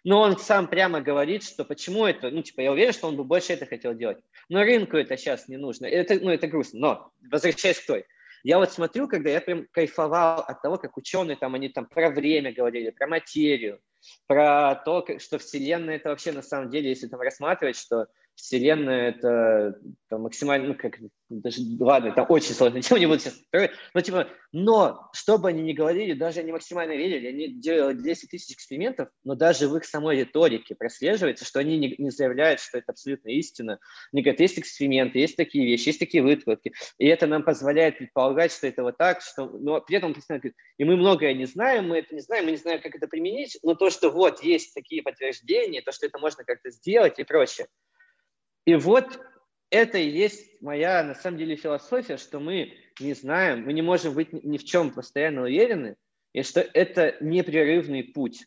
[0.05, 3.23] Но он сам прямо говорит, что почему это, ну, типа, я уверен, что он бы
[3.23, 4.19] больше это хотел делать.
[4.49, 5.87] Но рынку это сейчас не нужно.
[5.87, 6.79] Это, ну, это грустно.
[6.79, 8.05] Но, возвращаясь к той,
[8.43, 12.11] я вот смотрю, когда я прям кайфовал от того, как ученые там, они там про
[12.11, 13.81] время говорили, про материю,
[14.27, 18.05] про то, что Вселенная это вообще на самом деле, если там рассматривать, что
[18.35, 19.79] Вселенная это
[20.09, 20.99] там, максимально, ну, как,
[21.29, 23.41] даже, ладно, это очень сложно, тема не буду сейчас
[23.93, 28.29] но, типа, но, что бы они ни говорили, даже они максимально верили, они делали 10
[28.29, 32.77] тысяч экспериментов, но даже в их самой риторике прослеживается, что они не, не заявляют, что
[32.77, 33.79] это абсолютно истина.
[34.11, 38.51] Они говорят, есть эксперименты, есть такие вещи, есть такие выкладки, и это нам позволяет предполагать,
[38.51, 41.99] что это вот так, что, но при этом говорит, и мы многое не знаем, мы
[41.99, 45.01] это не знаем, мы не знаем, как это применить, но то, что вот есть такие
[45.01, 47.67] подтверждения, то, что это можно как-то сделать и прочее.
[48.65, 49.19] И вот
[49.69, 54.13] это и есть моя, на самом деле, философия, что мы не знаем, мы не можем
[54.13, 55.95] быть ни в чем постоянно уверены,
[56.33, 58.45] и что это непрерывный путь.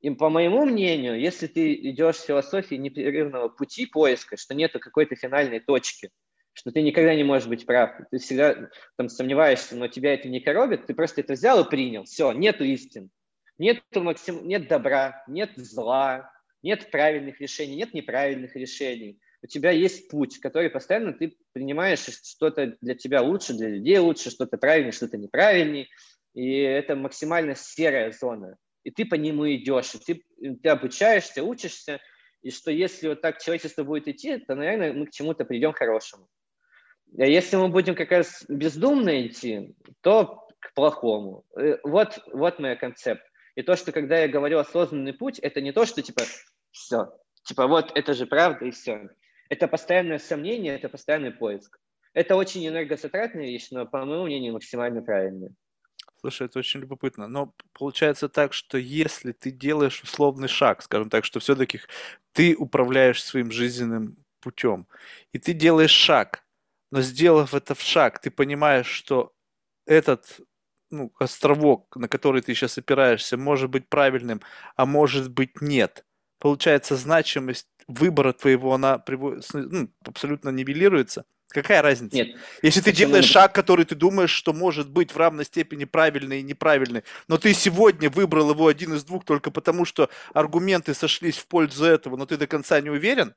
[0.00, 5.14] И по моему мнению, если ты идешь в философии непрерывного пути поиска, что нету какой-то
[5.14, 6.10] финальной точки,
[6.52, 10.40] что ты никогда не можешь быть прав, ты всегда там сомневаешься, но тебя это не
[10.40, 13.10] коробит, ты просто это взял и принял, все, нету истин,
[13.58, 14.48] нет, максим...
[14.48, 16.32] нет добра, нет зла,
[16.62, 19.20] нет правильных решений, нет неправильных решений.
[19.42, 24.30] У тебя есть путь, который постоянно ты принимаешь что-то для тебя лучше, для людей лучше,
[24.30, 25.88] что-то правильнее, что-то неправильнее.
[26.34, 28.56] И это максимально серая зона.
[28.84, 32.00] И ты по нему идешь, и ты, ты обучаешься, учишься,
[32.42, 36.28] и что если вот так человечество будет идти, то, наверное, мы к чему-то придем хорошему.
[37.18, 41.44] А если мы будем как раз бездумно идти, то к плохому.
[41.58, 43.22] Э, вот, вот моя концепт.
[43.56, 46.22] И то, что когда я говорю осознанный путь, это не то, что типа
[46.70, 47.12] все,
[47.44, 49.08] типа вот это же правда и все.
[49.50, 51.78] Это постоянное сомнение, это постоянный поиск.
[52.14, 55.50] Это очень энергозатратная вещь, но, по моему мнению, максимально правильная.
[56.20, 57.26] Слушай, это очень любопытно.
[57.26, 61.80] Но получается так, что если ты делаешь условный шаг, скажем так, что все-таки
[62.32, 64.86] ты управляешь своим жизненным путем,
[65.32, 66.44] и ты делаешь шаг,
[66.92, 69.32] но сделав этот шаг, ты понимаешь, что
[69.84, 70.40] этот
[70.90, 74.40] ну, островок, на который ты сейчас опираешься, может быть правильным,
[74.76, 76.04] а может быть нет.
[76.38, 79.02] Получается, значимость выбора твоего, она
[79.52, 81.24] ну, абсолютно нивелируется.
[81.50, 82.16] Какая разница?
[82.16, 82.36] Нет.
[82.62, 86.44] Если ты делаешь шаг, который ты думаешь, что может быть в равной степени правильный и
[86.44, 91.46] неправильный, но ты сегодня выбрал его один из двух только потому, что аргументы сошлись в
[91.46, 93.34] пользу этого, но ты до конца не уверен?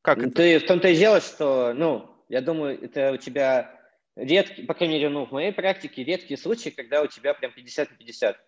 [0.00, 0.30] Как это?
[0.30, 3.78] Ты в том-то и дело, что, ну, я думаю, это у тебя
[4.16, 7.90] редкий, по крайней мере, ну, в моей практике редкие случаи, когда у тебя прям 50
[7.90, 8.38] на 50.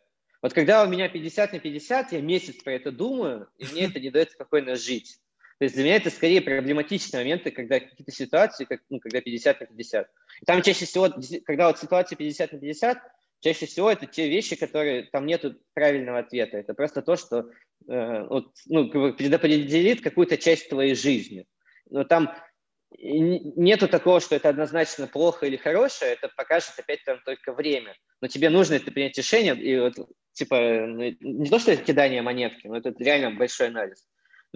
[0.42, 4.00] Вот когда у меня 50 на 50, я месяц про это думаю, и мне это
[4.00, 5.18] не дает спокойно жить.
[5.58, 9.60] То есть для меня это скорее проблематичные моменты, когда какие-то ситуации, как, ну, когда 50
[9.60, 10.06] на 50.
[10.42, 11.08] И там чаще всего,
[11.44, 12.98] когда вот ситуация 50 на 50,
[13.40, 16.58] чаще всего это те вещи, которые, там нет правильного ответа.
[16.58, 17.50] Это просто то, что
[17.88, 21.46] э, вот, ну, предопределит какую-то часть твоей жизни.
[21.88, 22.34] Но там
[22.98, 27.94] нету такого, что это однозначно плохо или хорошее, это покажет опять там только время.
[28.20, 29.94] Но тебе нужно это принять решение, и вот,
[30.32, 34.06] типа, ну, не то, что это кидание монетки, но это реально большой анализ.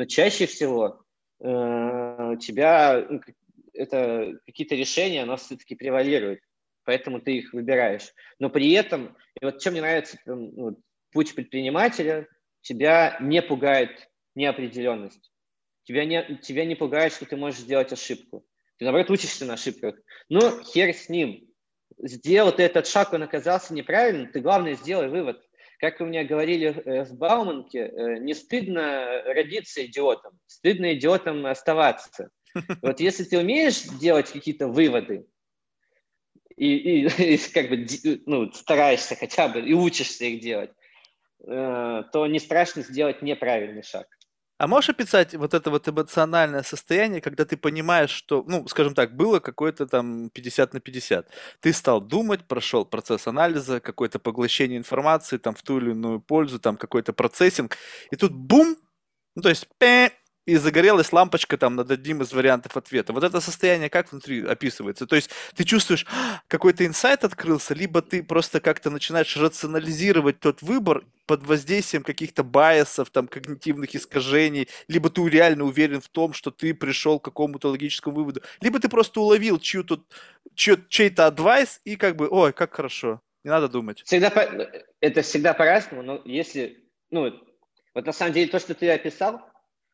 [0.00, 1.04] Но чаще всего
[1.40, 3.20] э, тебя ну,
[3.74, 6.40] это какие-то решения, оно все-таки превалирует,
[6.84, 8.10] поэтому ты их выбираешь.
[8.38, 10.82] Но при этом, и вот чем мне нравится ну,
[11.12, 12.26] путь предпринимателя,
[12.62, 15.30] тебя не пугает неопределенность.
[15.84, 18.46] Тебя не, тебя не пугает, что ты можешь сделать ошибку.
[18.78, 19.96] Ты, наоборот, учишься на ошибках.
[20.30, 21.46] Ну, хер с ним.
[21.98, 25.46] Сделал ты этот шаг, он оказался неправильным, ты, главное, сделай вывод.
[25.80, 32.30] Как у меня говорили э, в Бауманке, э, не стыдно родиться идиотом, стыдно идиотом оставаться.
[32.82, 35.24] Вот если ты умеешь делать какие-то выводы,
[36.56, 37.86] и, и, и как бы
[38.26, 40.70] ну, стараешься хотя бы и учишься их делать,
[41.46, 44.06] э, то не страшно сделать неправильный шаг.
[44.60, 49.16] А можешь описать вот это вот эмоциональное состояние, когда ты понимаешь, что, ну, скажем так,
[49.16, 51.30] было какое-то там 50 на 50.
[51.60, 56.58] Ты стал думать, прошел процесс анализа, какое-то поглощение информации там в ту или иную пользу,
[56.60, 57.78] там какой-то процессинг,
[58.10, 58.76] и тут бум,
[59.34, 60.10] ну, то есть пэ,
[60.46, 63.12] и загорелась лампочка там над одним из вариантов ответа.
[63.12, 65.06] Вот это состояние как внутри описывается?
[65.06, 70.62] То есть ты чувствуешь, «А, какой-то инсайт открылся, либо ты просто как-то начинаешь рационализировать тот
[70.62, 76.50] выбор под воздействием каких-то байесов, там, когнитивных искажений, либо ты реально уверен в том, что
[76.50, 80.02] ты пришел к какому-то логическому выводу, либо ты просто уловил чью-то,
[80.54, 84.02] чей-то адвайс и как бы, ой, как хорошо, не надо думать.
[84.04, 84.40] Всегда по...
[85.00, 87.32] Это всегда по-разному, но если, ну,
[87.94, 89.49] вот на самом деле то, что ты описал,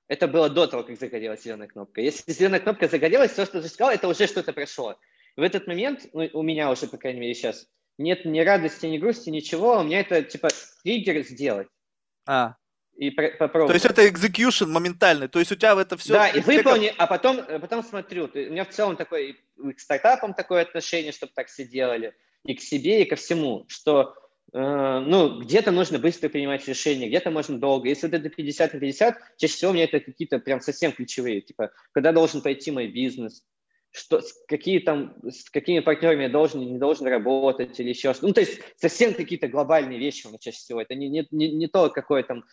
[0.08, 2.00] это было до того, как загорелась зеленая кнопка.
[2.00, 4.96] Если зеленая кнопка загорелась, то, что ты сказал, это уже что-то прошло.
[5.36, 7.66] В этот момент, ну, у меня уже, по крайней мере, сейчас,
[7.98, 9.80] нет ни радости, ни грусти, ничего.
[9.80, 10.48] У меня это, типа,
[10.82, 11.68] триггер сделать.
[12.26, 12.54] А.
[12.96, 13.68] И попробовать.
[13.68, 16.14] То есть это execution моментальный, то есть у тебя в это все...
[16.14, 19.80] Да, и выполни, а потом, а потом смотрю, у меня в целом такое, и к
[19.80, 22.14] стартапам такое отношение, чтобы так все делали,
[22.44, 24.14] и к себе, и ко всему, что
[24.58, 27.88] ну, где-то нужно быстро принимать решения, где-то можно долго.
[27.88, 31.42] Если вот это 50 на 50, чаще всего у меня это какие-то прям совсем ключевые,
[31.42, 33.44] типа, когда должен пойти мой бизнес,
[33.92, 38.32] что, какие там, с какими партнерами я должен не должен работать или еще что Ну,
[38.32, 40.80] то есть совсем какие-то глобальные вещи у меня чаще всего.
[40.80, 42.44] Это не, не, не, не то, какое там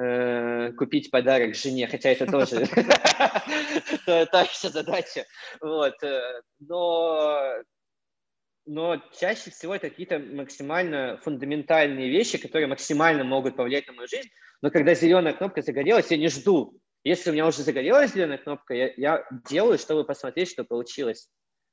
[0.00, 2.66] э, купить подарок жене, хотя это тоже
[4.06, 5.26] та задача.
[5.60, 5.94] Вот.
[6.02, 7.62] Э, но
[8.66, 14.28] но чаще всего это какие-то максимально фундаментальные вещи, которые максимально могут повлиять на мою жизнь.
[14.60, 16.78] Но когда зеленая кнопка загорелась, я не жду.
[17.04, 21.28] Если у меня уже загорелась зеленая кнопка, я, я делаю, чтобы посмотреть, что получилось.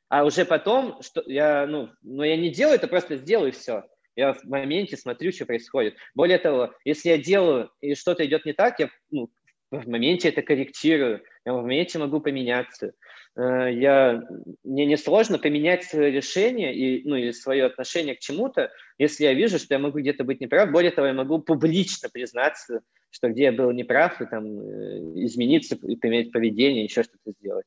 [0.10, 3.84] А уже потом, что я, ну, но я не делаю это, просто сделаю все.
[4.16, 5.96] Я в моменте смотрю, что происходит.
[6.16, 9.30] Более того, если я делаю и что-то идет не так, я ну,
[9.72, 12.94] в моменте это корректирую, я в моменте могу поменяться.
[13.36, 14.22] Э, я,
[14.64, 19.60] мне несложно поменять свое решение и, ну, или свое отношение к чему-то, если я вижу,
[19.60, 20.72] что я могу где-то быть неправ.
[20.72, 22.82] Более того, я могу публично признаться,
[23.12, 27.66] что где я был неправ, и там э, измениться, и поменять поведение, еще что-то сделать.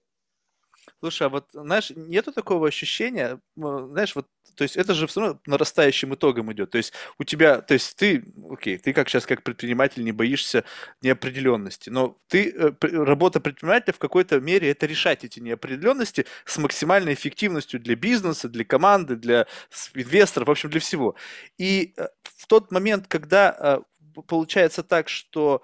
[1.01, 4.27] Слушай, а вот, знаешь, нету такого ощущения, знаешь, вот,
[4.57, 6.71] то есть это же все равно нарастающим итогом идет.
[6.71, 10.65] То есть у тебя, то есть ты, окей, ты как сейчас как предприниматель не боишься
[11.01, 17.15] неопределенности, но ты, э, работа предпринимателя в какой-то мере это решать эти неопределенности с максимальной
[17.15, 19.47] эффективностью для бизнеса, для команды, для
[19.95, 21.17] инвесторов, в общем, для всего.
[21.59, 23.85] И э, в тот момент, когда
[24.17, 25.63] э, получается так, что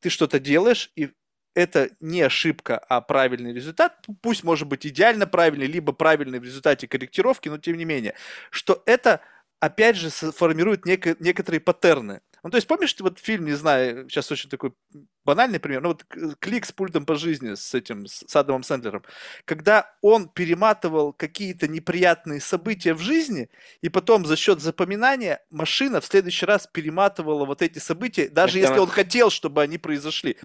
[0.00, 1.10] ты что-то делаешь, и
[1.54, 6.88] это не ошибка, а правильный результат, пусть может быть идеально правильный, либо правильный в результате
[6.88, 8.14] корректировки, но тем не менее,
[8.50, 9.20] что это
[9.60, 12.20] опять же формирует неко- некоторые паттерны.
[12.44, 14.72] Ну, то есть, помнишь, вот фильм, не знаю, сейчас очень такой
[15.24, 16.04] банальный пример, ну вот
[16.38, 19.02] клик с пультом по жизни с этим, с Адамом Сэндлером,
[19.44, 23.48] когда он перематывал какие-то неприятные события в жизни,
[23.80, 28.68] и потом за счет запоминания машина в следующий раз перематывала вот эти события, даже Это...
[28.68, 30.36] если он хотел, чтобы они произошли.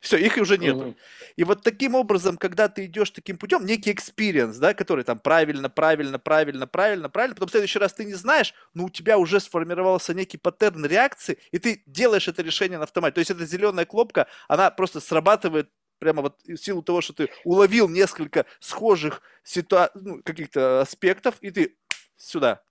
[0.00, 0.78] Все, их уже нету.
[0.78, 0.96] Угу.
[1.36, 5.70] И вот таким образом, когда ты идешь таким путем, некий experience, да, который там правильно,
[5.70, 9.40] правильно, правильно, правильно, правильно, потом в следующий раз ты не знаешь, но у тебя уже
[9.40, 11.11] сформировался некий паттерн реакции,
[11.50, 13.14] и ты делаешь это решение на автомате.
[13.14, 17.28] То есть это зеленая кнопка, она просто срабатывает прямо вот в силу того, что ты
[17.44, 21.76] уловил несколько схожих ситуа- ну, каких-то аспектов, и ты
[22.16, 22.62] сюда.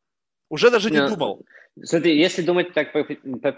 [0.49, 1.45] Уже даже не Но, думал.
[1.81, 3.55] Смотри, если думать так по, по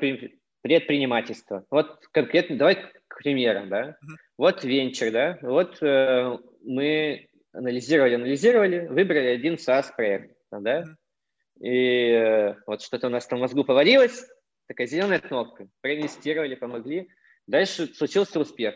[0.62, 2.76] предпринимательство, вот конкретно, давай
[3.08, 3.90] к примерам, да.
[3.90, 4.16] Uh-huh.
[4.38, 11.68] Вот венчур, да, вот э, мы анализировали, анализировали, выбрали один SaaS-проект, да, uh-huh.
[11.68, 14.26] и э, вот что-то у нас там в мозгу поварилось,
[14.68, 17.10] такая зеленая кнопка, проинвестировали, помогли,
[17.48, 18.76] Дальше случился успех,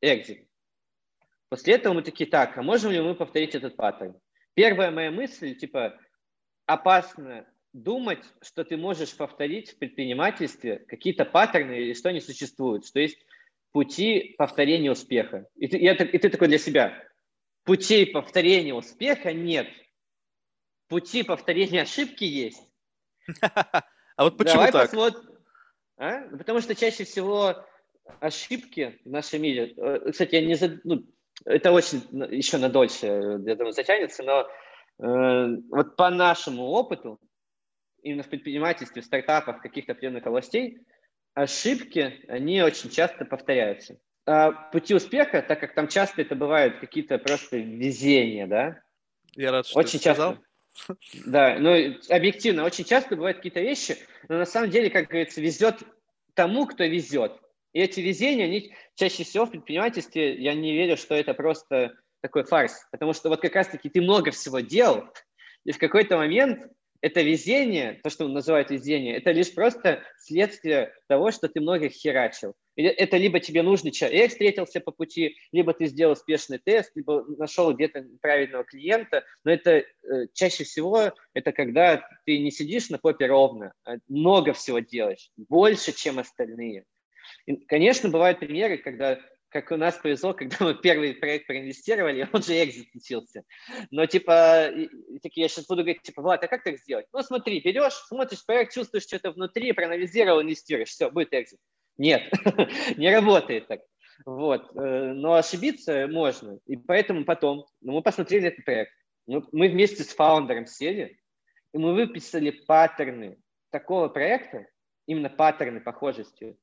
[0.00, 0.46] экзит.
[1.48, 4.18] После этого мы такие, так, а можем ли мы повторить этот паттерн?
[4.54, 5.98] Первая моя мысль, типа,
[6.66, 13.00] опасно думать, что ты можешь повторить в предпринимательстве какие-то паттерны или что они существуют, что
[13.00, 13.18] есть
[13.72, 15.46] пути повторения успеха.
[15.56, 17.02] И ты, и, это, и ты такой для себя,
[17.64, 19.68] путей повторения успеха нет,
[20.88, 22.62] пути повторения ошибки есть.
[24.16, 24.90] А вот почему Давай так?
[24.90, 25.22] Посмотрим.
[25.96, 26.22] А?
[26.36, 27.64] Потому что чаще всего
[28.20, 31.04] ошибки в нашем мире, э, кстати, я не за, ну,
[31.44, 34.48] это очень еще на дольше, я думаю, затянется, но
[35.04, 37.18] э, вот по нашему опыту,
[38.02, 40.78] именно в предпринимательстве, в стартапах, каких-то определенных областей,
[41.34, 43.98] ошибки, они очень часто повторяются.
[44.26, 48.80] А пути успеха, так как там часто это бывают какие-то просто везения, да?
[49.34, 50.22] Я рад, что очень ты часто.
[50.22, 50.38] сказал.
[51.26, 55.82] Да, ну, объективно, очень часто бывают какие-то вещи, но на самом деле, как говорится, везет
[56.34, 57.32] тому, кто везет.
[57.72, 62.44] И эти везения, они чаще всего в предпринимательстве, я не верю, что это просто такой
[62.44, 65.04] фарс, потому что вот как раз-таки ты много всего делал,
[65.64, 66.66] и в какой-то момент
[67.00, 72.54] это везение, то, что называют везение, это лишь просто следствие того, что ты много херачил.
[72.76, 77.72] Это либо тебе нужный человек встретился по пути, либо ты сделал успешный тест, либо нашел
[77.74, 79.24] где-то правильного клиента.
[79.44, 79.84] Но это э,
[80.32, 85.92] чаще всего это когда ты не сидишь на попе ровно, а много всего делаешь, больше,
[85.92, 86.84] чем остальные.
[87.46, 89.18] И, конечно, бывают примеры, когда
[89.52, 93.44] как у нас повезло, когда мы первый проект проинвестировали, он же экзит случился.
[93.90, 94.70] Но типа,
[95.22, 97.06] такие, я сейчас буду говорить, типа, Влад, а как так сделать?
[97.12, 101.60] Ну смотри, берешь, смотришь проект, чувствуешь что-то внутри, проанализировал, инвестируешь, все, будет экзит.
[101.98, 102.32] Нет,
[102.96, 103.80] не работает так.
[104.24, 104.70] Вот.
[104.76, 106.58] Э, но ошибиться можно.
[106.66, 108.92] И поэтому потом, ну, мы посмотрели этот проект.
[109.26, 111.18] Мы вместе с фаундером сели,
[111.72, 113.38] и мы выписали паттерны
[113.70, 114.66] такого проекта,
[115.06, 116.56] именно паттерны похожести,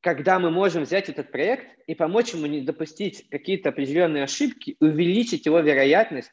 [0.00, 5.46] когда мы можем взять этот проект и помочь ему не допустить какие-то определенные ошибки, увеличить
[5.46, 6.32] его вероятность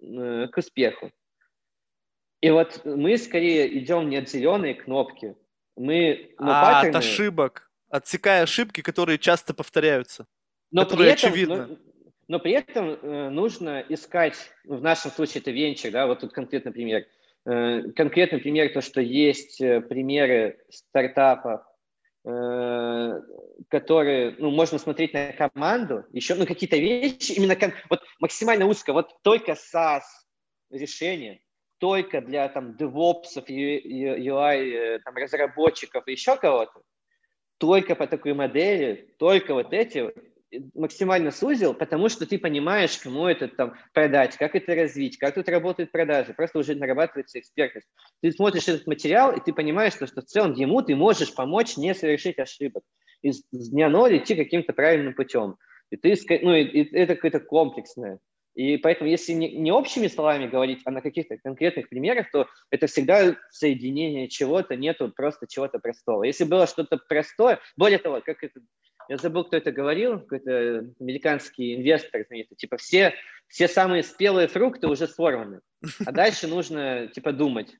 [0.00, 1.10] э, к успеху.
[2.40, 5.36] И вот мы скорее идем не от зеленой кнопки,
[5.76, 6.96] мы а паттерны...
[6.96, 10.26] от ошибок, отсекая ошибки, которые часто повторяются,
[10.70, 11.66] но которые при этом, очевидны.
[11.66, 11.76] Но,
[12.28, 16.72] но при этом э, нужно искать, в нашем случае это венчер, да, вот тут конкретный
[16.72, 17.06] пример,
[17.46, 21.62] э, конкретный пример, то, что есть э, примеры стартапов,
[22.24, 23.20] Э,
[23.68, 28.92] которые, ну, можно смотреть на команду, еще, ну, какие-то вещи, именно как, вот максимально узко,
[28.92, 30.02] вот только SaaS
[30.70, 31.42] решение,
[31.82, 36.80] только для там DevOps, UI, э, там, разработчиков и еще кого-то,
[37.58, 40.12] только по такой модели, только вот эти,
[40.74, 45.48] максимально сузил, потому что ты понимаешь, кому это там продать, как это развить, как тут
[45.48, 47.88] работают продажи, просто уже нарабатывается экспертность.
[48.20, 51.76] Ты смотришь этот материал, и ты понимаешь, что, что в целом ему ты можешь помочь
[51.76, 52.84] не совершить ошибок.
[53.22, 55.56] Из дня ноль идти каким-то правильным путем.
[55.90, 58.20] И ты, ну, и, и это какое-то комплексное.
[58.54, 62.86] И поэтому, если не, не общими словами говорить, а на каких-то конкретных примерах, то это
[62.86, 66.24] всегда соединение чего-то, нету просто чего-то простого.
[66.24, 68.60] Если было что-то простое, более того, как это
[69.08, 73.14] я забыл, кто это говорил, какой-то американский инвестор, знаете, типа все,
[73.48, 75.60] все самые спелые фрукты уже сорваны,
[76.06, 77.74] а дальше нужно, типа, думать.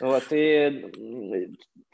[0.00, 0.86] Вот, и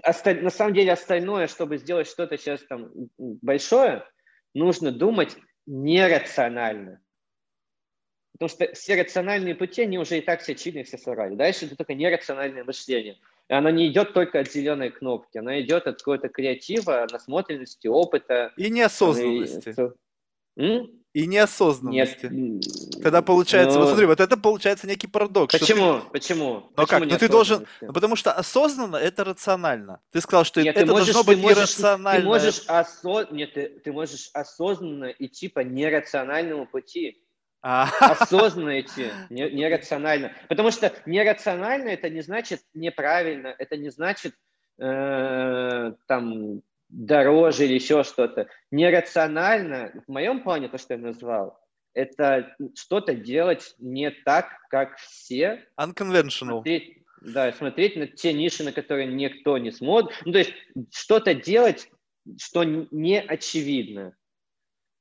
[0.05, 4.05] на самом деле остальное, чтобы сделать что-то сейчас там большое,
[4.53, 7.01] нужно думать нерационально.
[8.35, 11.35] Потому что все рациональные пути, они уже и так все чили, все сорвали.
[11.35, 13.17] Дальше это только нерациональное мышление–
[13.49, 18.53] и она не идет только от зеленой кнопки, она идет от какого-то креатива, насмотренности, опыта.
[18.57, 19.93] И неосознанности.
[20.57, 20.81] И,
[21.13, 22.29] и неосознанности.
[22.31, 23.03] Нет.
[23.03, 25.59] Тогда получается, ну, вот смотри, вот это получается некий парадокс.
[25.59, 26.01] Почему?
[26.01, 26.11] Ты...
[26.11, 26.55] Почему?
[26.55, 27.05] Но Почему как?
[27.05, 30.01] Ну ты должен, ну потому что осознанно это рационально.
[30.11, 32.21] Ты сказал, что Нет, это можешь, должно быть можешь, иррационально.
[32.23, 33.29] Ты можешь, осо...
[33.31, 37.21] Нет, ты, ты можешь осознанно идти по нерациональному пути.
[37.67, 37.89] А.
[37.99, 40.33] Осознанно идти, не, нерационально.
[40.51, 44.35] Потому что нерационально это не значит неправильно, это не значит
[44.79, 48.49] э, там дороже или еще что-то.
[48.71, 51.59] Нерационально, в моем плане, то, что я назвал,
[51.95, 55.65] это что-то делать не так, как все.
[55.81, 56.57] Unconventional.
[56.57, 60.15] Смотреть, да, смотреть на те ниши, на которые никто не смотрит.
[60.27, 60.53] Ну, то есть
[60.93, 61.89] что-то делать,
[62.39, 64.15] что не очевидно.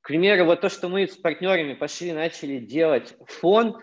[0.04, 3.78] К примеру, вот то, что мы с партнерами пошли, начали делать фонд,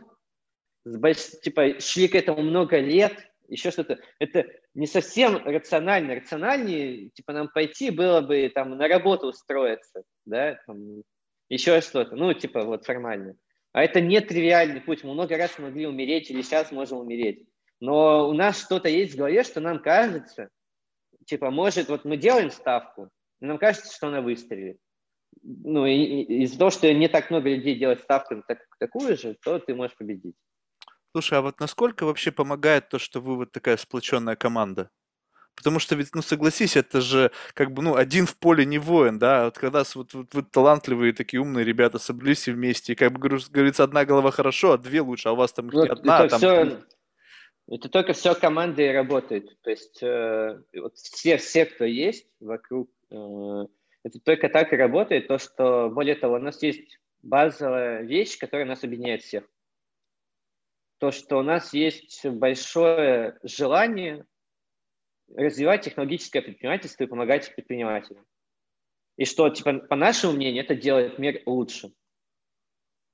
[1.41, 4.45] типа шли к этому много лет, еще что-то, это
[4.75, 6.13] не совсем рационально.
[6.13, 11.01] Рациональнее, типа, нам пойти было бы там на работу устроиться, да, там,
[11.49, 13.33] еще что-то, ну, типа, вот формально.
[13.71, 15.03] А это не тривиальный путь.
[15.03, 17.47] Мы много раз могли умереть или сейчас можем умереть.
[17.79, 20.49] Но у нас что-то есть в голове, что нам кажется,
[21.25, 23.09] типа, может, вот мы делаем ставку,
[23.41, 24.77] и нам кажется, что она выстрелит
[25.43, 29.59] ну, из-за того, что не так много людей делают ставку на так, такую же, то
[29.59, 30.35] ты можешь победить.
[31.13, 34.89] Слушай, а вот насколько вообще помогает то, что вы вот такая сплоченная команда?
[35.55, 39.19] Потому что ведь, ну согласись, это же как бы, ну, один в поле не воин,
[39.19, 43.19] да, вот когда вот, вот вы талантливые такие умные ребята собрались вместе, и как бы
[43.19, 46.39] говорится, одна голова хорошо, а две лучше, а у вас там вот одна, это там...
[46.39, 46.79] Все,
[47.67, 53.65] это только все команды работает, то есть э, вот все, все, кто есть вокруг, э,
[54.03, 58.65] это только так и работает, то, что, более того, у нас есть базовая вещь, которая
[58.65, 59.43] нас объединяет всех.
[60.97, 64.25] То, что у нас есть большое желание
[65.35, 68.25] развивать технологическое предпринимательство и помогать предпринимателям.
[69.17, 71.93] И что, типа, по нашему мнению, это делает мир лучше.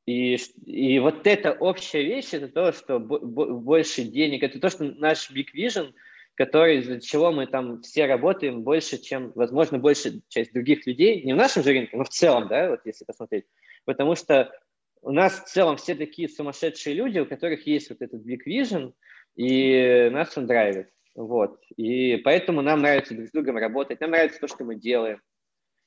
[0.06, 5.30] И, и вот эта общая вещь, это то, что больше денег, это то, что наш
[5.32, 5.94] Big Vision–
[6.38, 11.34] который, из-за чего мы там все работаем больше, чем, возможно, больше часть других людей, не
[11.34, 13.46] в нашем же рынке, но в целом, да, вот если посмотреть.
[13.86, 14.52] Потому что
[15.02, 18.94] у нас в целом все такие сумасшедшие люди, у которых есть вот этот big vision,
[19.36, 20.90] и нас он драйвит.
[21.16, 21.60] Вот.
[21.76, 25.20] И поэтому нам нравится друг с другом работать, нам нравится то, что мы делаем.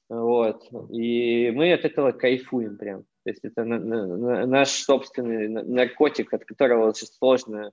[0.08, 0.64] Вот.
[0.90, 3.04] И мы от этого кайфуем прям.
[3.22, 7.70] То есть это на, на, на, наш собственный наркотик, от которого очень сложно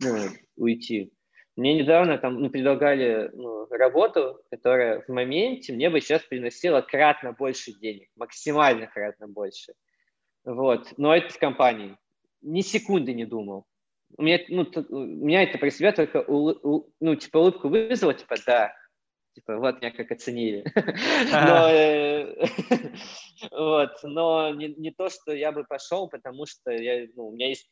[0.00, 0.16] ну,
[0.56, 1.12] уйти.
[1.60, 7.32] Мне недавно там ну, предлагали ну, работу, которая в моменте мне бы сейчас приносила кратно
[7.32, 9.74] больше денег, максимально кратно больше.
[10.42, 10.94] Вот.
[10.96, 11.98] Но это в компании.
[12.40, 13.66] Ни секунды не думал.
[14.16, 18.14] У меня, ну, у меня это про себя только у, у, ну, типа улыбку вызвало,
[18.14, 18.74] типа, да,
[19.34, 20.64] типа, вот меня как оценили.
[21.30, 22.36] Но, э,
[23.50, 26.70] вот, но не, то, что я бы пошел, потому что
[27.14, 27.68] ну, у меня есть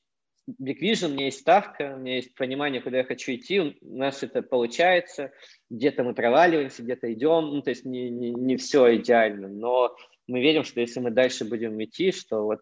[0.58, 3.74] Big Vision, у меня есть ставка, у меня есть понимание, куда я хочу идти, у
[3.82, 5.32] нас это получается,
[5.68, 9.94] где-то мы проваливаемся, где-то идем, ну, то есть не, не, не все идеально, но
[10.26, 12.60] мы верим, что если мы дальше будем идти, что вот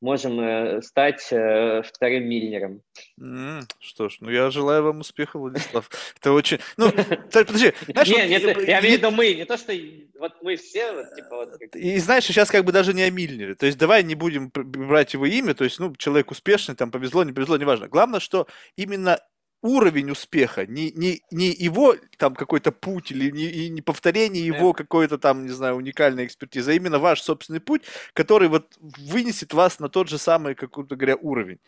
[0.00, 2.82] можем э, стать э, вторым Мильнером.
[3.20, 5.88] Mm, что ж, ну я желаю вам успеха, Владислав.
[6.18, 6.58] Это очень...
[6.76, 6.90] Ну,
[7.32, 8.08] подожди, знаешь...
[8.08, 9.72] Не, вот, я имею в виду мы, не то, что
[10.18, 11.74] вот мы все, вот, типа вот...
[11.74, 13.54] И знаешь, сейчас как бы даже не о Мильнере.
[13.54, 17.24] То есть давай не будем брать его имя, то есть, ну, человек успешный, там, повезло,
[17.24, 17.88] не повезло, неважно.
[17.88, 18.46] Главное, что
[18.76, 19.20] именно
[19.62, 25.18] уровень успеха, не, не, не его там какой-то путь или не, не повторение его какой-то
[25.18, 29.88] там, не знаю, уникальной экспертизы, а именно ваш собственный путь, который вот вынесет вас на
[29.88, 31.58] тот же самый, как то говоря, уровень.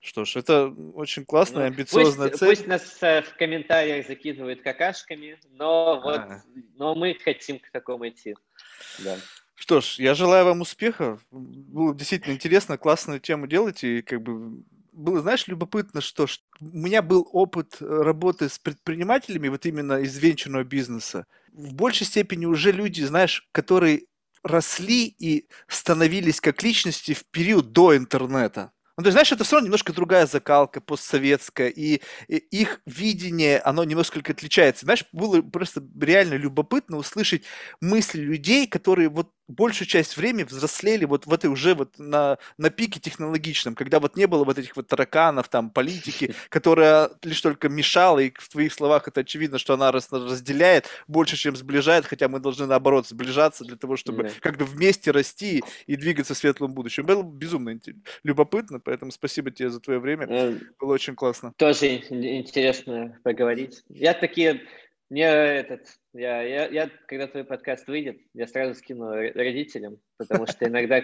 [0.00, 2.48] Что ж, это очень классная, ну, амбициозная пусть, цель.
[2.50, 6.42] Пусть нас э, в комментариях закидывают какашками, но вот, а.
[6.76, 8.36] но мы хотим к такому идти.
[8.98, 9.16] Да.
[9.56, 11.18] Что ж, я желаю вам успеха.
[11.30, 13.98] Было действительно интересно, классную тему делаете.
[13.98, 14.62] И как бы
[14.96, 20.16] было, знаешь, любопытно, что, что у меня был опыт работы с предпринимателями, вот именно из
[20.16, 21.26] венчурного бизнеса.
[21.52, 24.04] В большей степени уже люди, знаешь, которые
[24.42, 28.72] росли и становились как личности в период до интернета.
[28.96, 33.58] Ну, то есть, знаешь, это все равно немножко другая закалка постсоветская, и, и их видение,
[33.58, 34.86] оно немножко отличается.
[34.86, 37.42] Знаешь, было просто реально любопытно услышать
[37.82, 42.70] мысли людей, которые вот большую часть времени взрослели вот в этой уже вот на, на
[42.70, 47.68] пике технологичном, когда вот не было вот этих вот тараканов, там, политики, которая лишь только
[47.68, 52.40] мешала, и в твоих словах это очевидно, что она разделяет больше, чем сближает, хотя мы
[52.40, 54.30] должны, наоборот, сближаться для того, чтобы да.
[54.40, 57.04] как бы вместе расти и двигаться в светлом будущем.
[57.04, 57.78] Было безумно
[58.22, 61.52] любопытно, поэтому спасибо тебе за твое время, ну, было очень классно.
[61.56, 63.82] Тоже интересно поговорить.
[63.88, 64.62] Я такие
[65.08, 70.66] мне этот, я, я, я, когда твой подкаст выйдет, я сразу скину родителям, потому что
[70.66, 71.00] иногда,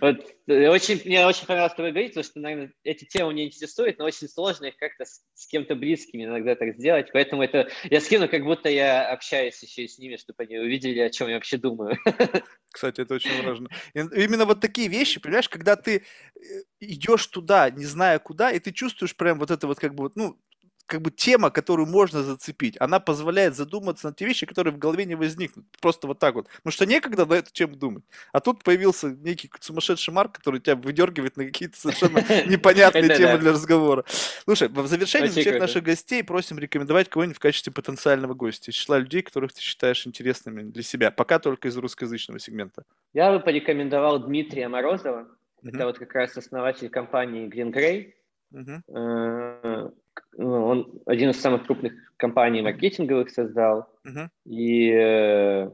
[0.00, 3.98] вот, очень, мне очень понравилось с тобой говорить, потому что, наверное, эти темы мне интересуют,
[3.98, 8.00] но очень сложно их как-то с, с кем-то близкими иногда так сделать, поэтому это, я
[8.00, 11.34] скину, как будто я общаюсь еще и с ними, чтобы они увидели, о чем я
[11.34, 11.98] вообще думаю.
[12.72, 13.68] Кстати, это очень важно.
[13.94, 16.40] Именно вот такие вещи, понимаешь, когда ты э,
[16.80, 20.38] идешь туда, не зная куда, и ты чувствуешь прям вот это вот как бы, ну,
[20.86, 25.04] как бы тема, которую можно зацепить, она позволяет задуматься на те вещи, которые в голове
[25.04, 25.66] не возникнут.
[25.80, 26.46] Просто вот так вот.
[26.48, 28.04] Потому что некогда на эту тему думать.
[28.32, 33.52] А тут появился некий сумасшедший Марк, который тебя выдергивает на какие-то совершенно непонятные темы для
[33.52, 34.04] разговора.
[34.44, 38.98] Слушай, в завершении всех наших гостей просим рекомендовать кого-нибудь в качестве потенциального гостя из числа
[38.98, 41.10] людей, которых ты считаешь интересными для себя.
[41.10, 42.84] Пока только из русскоязычного сегмента.
[43.12, 45.28] Я бы порекомендовал Дмитрия Морозова.
[45.64, 48.12] Это вот как раз основатель компании Green Grey.
[48.52, 49.92] Uh-huh.
[50.38, 54.28] Он один из самых крупных компаний маркетинговых создал, uh-huh.
[54.44, 55.70] и э,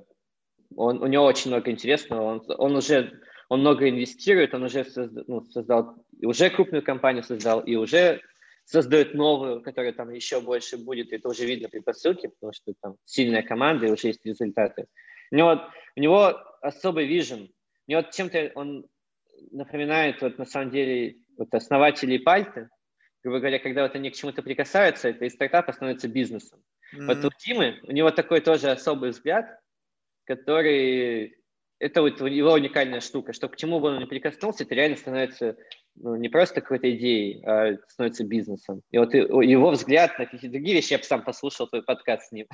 [0.76, 2.22] он, у него очень много интересного.
[2.22, 3.20] Он, он уже
[3.52, 8.22] он много инвестирует, он уже создал, ну, создал, уже крупную компанию создал, и уже
[8.64, 12.72] создает новую, которая там еще больше будет, и это уже видно при посылке, потому что
[12.80, 14.86] там сильная команда, и уже есть результаты.
[15.30, 15.60] У него,
[15.96, 17.52] у него особый вижен.
[17.86, 18.86] У него чем-то он
[19.50, 22.68] напоминает вот на самом деле вот основателей Пальты,
[23.22, 26.62] грубо говоря, когда вот они к чему-то прикасаются, это из стартапа становится бизнесом.
[26.94, 27.06] Mm-hmm.
[27.06, 29.58] Вот у Тимы, у него такой тоже особый взгляд,
[30.24, 31.36] который,
[31.78, 35.56] это вот его уникальная штука, что к чему бы он ни прикоснулся, это реально становится
[35.94, 38.82] ну, не просто какой-то идеей, а становится бизнесом.
[38.90, 42.32] И вот его взгляд на какие-то другие вещи, я бы сам послушал твой подкаст с
[42.32, 42.46] ним.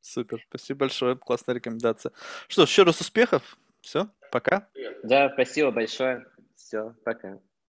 [0.00, 2.12] Супер, спасибо большое, классная рекомендация.
[2.48, 4.68] Что, еще раз успехов, все, пока.
[5.02, 6.26] Да, спасибо большое,
[6.56, 7.38] все, пока.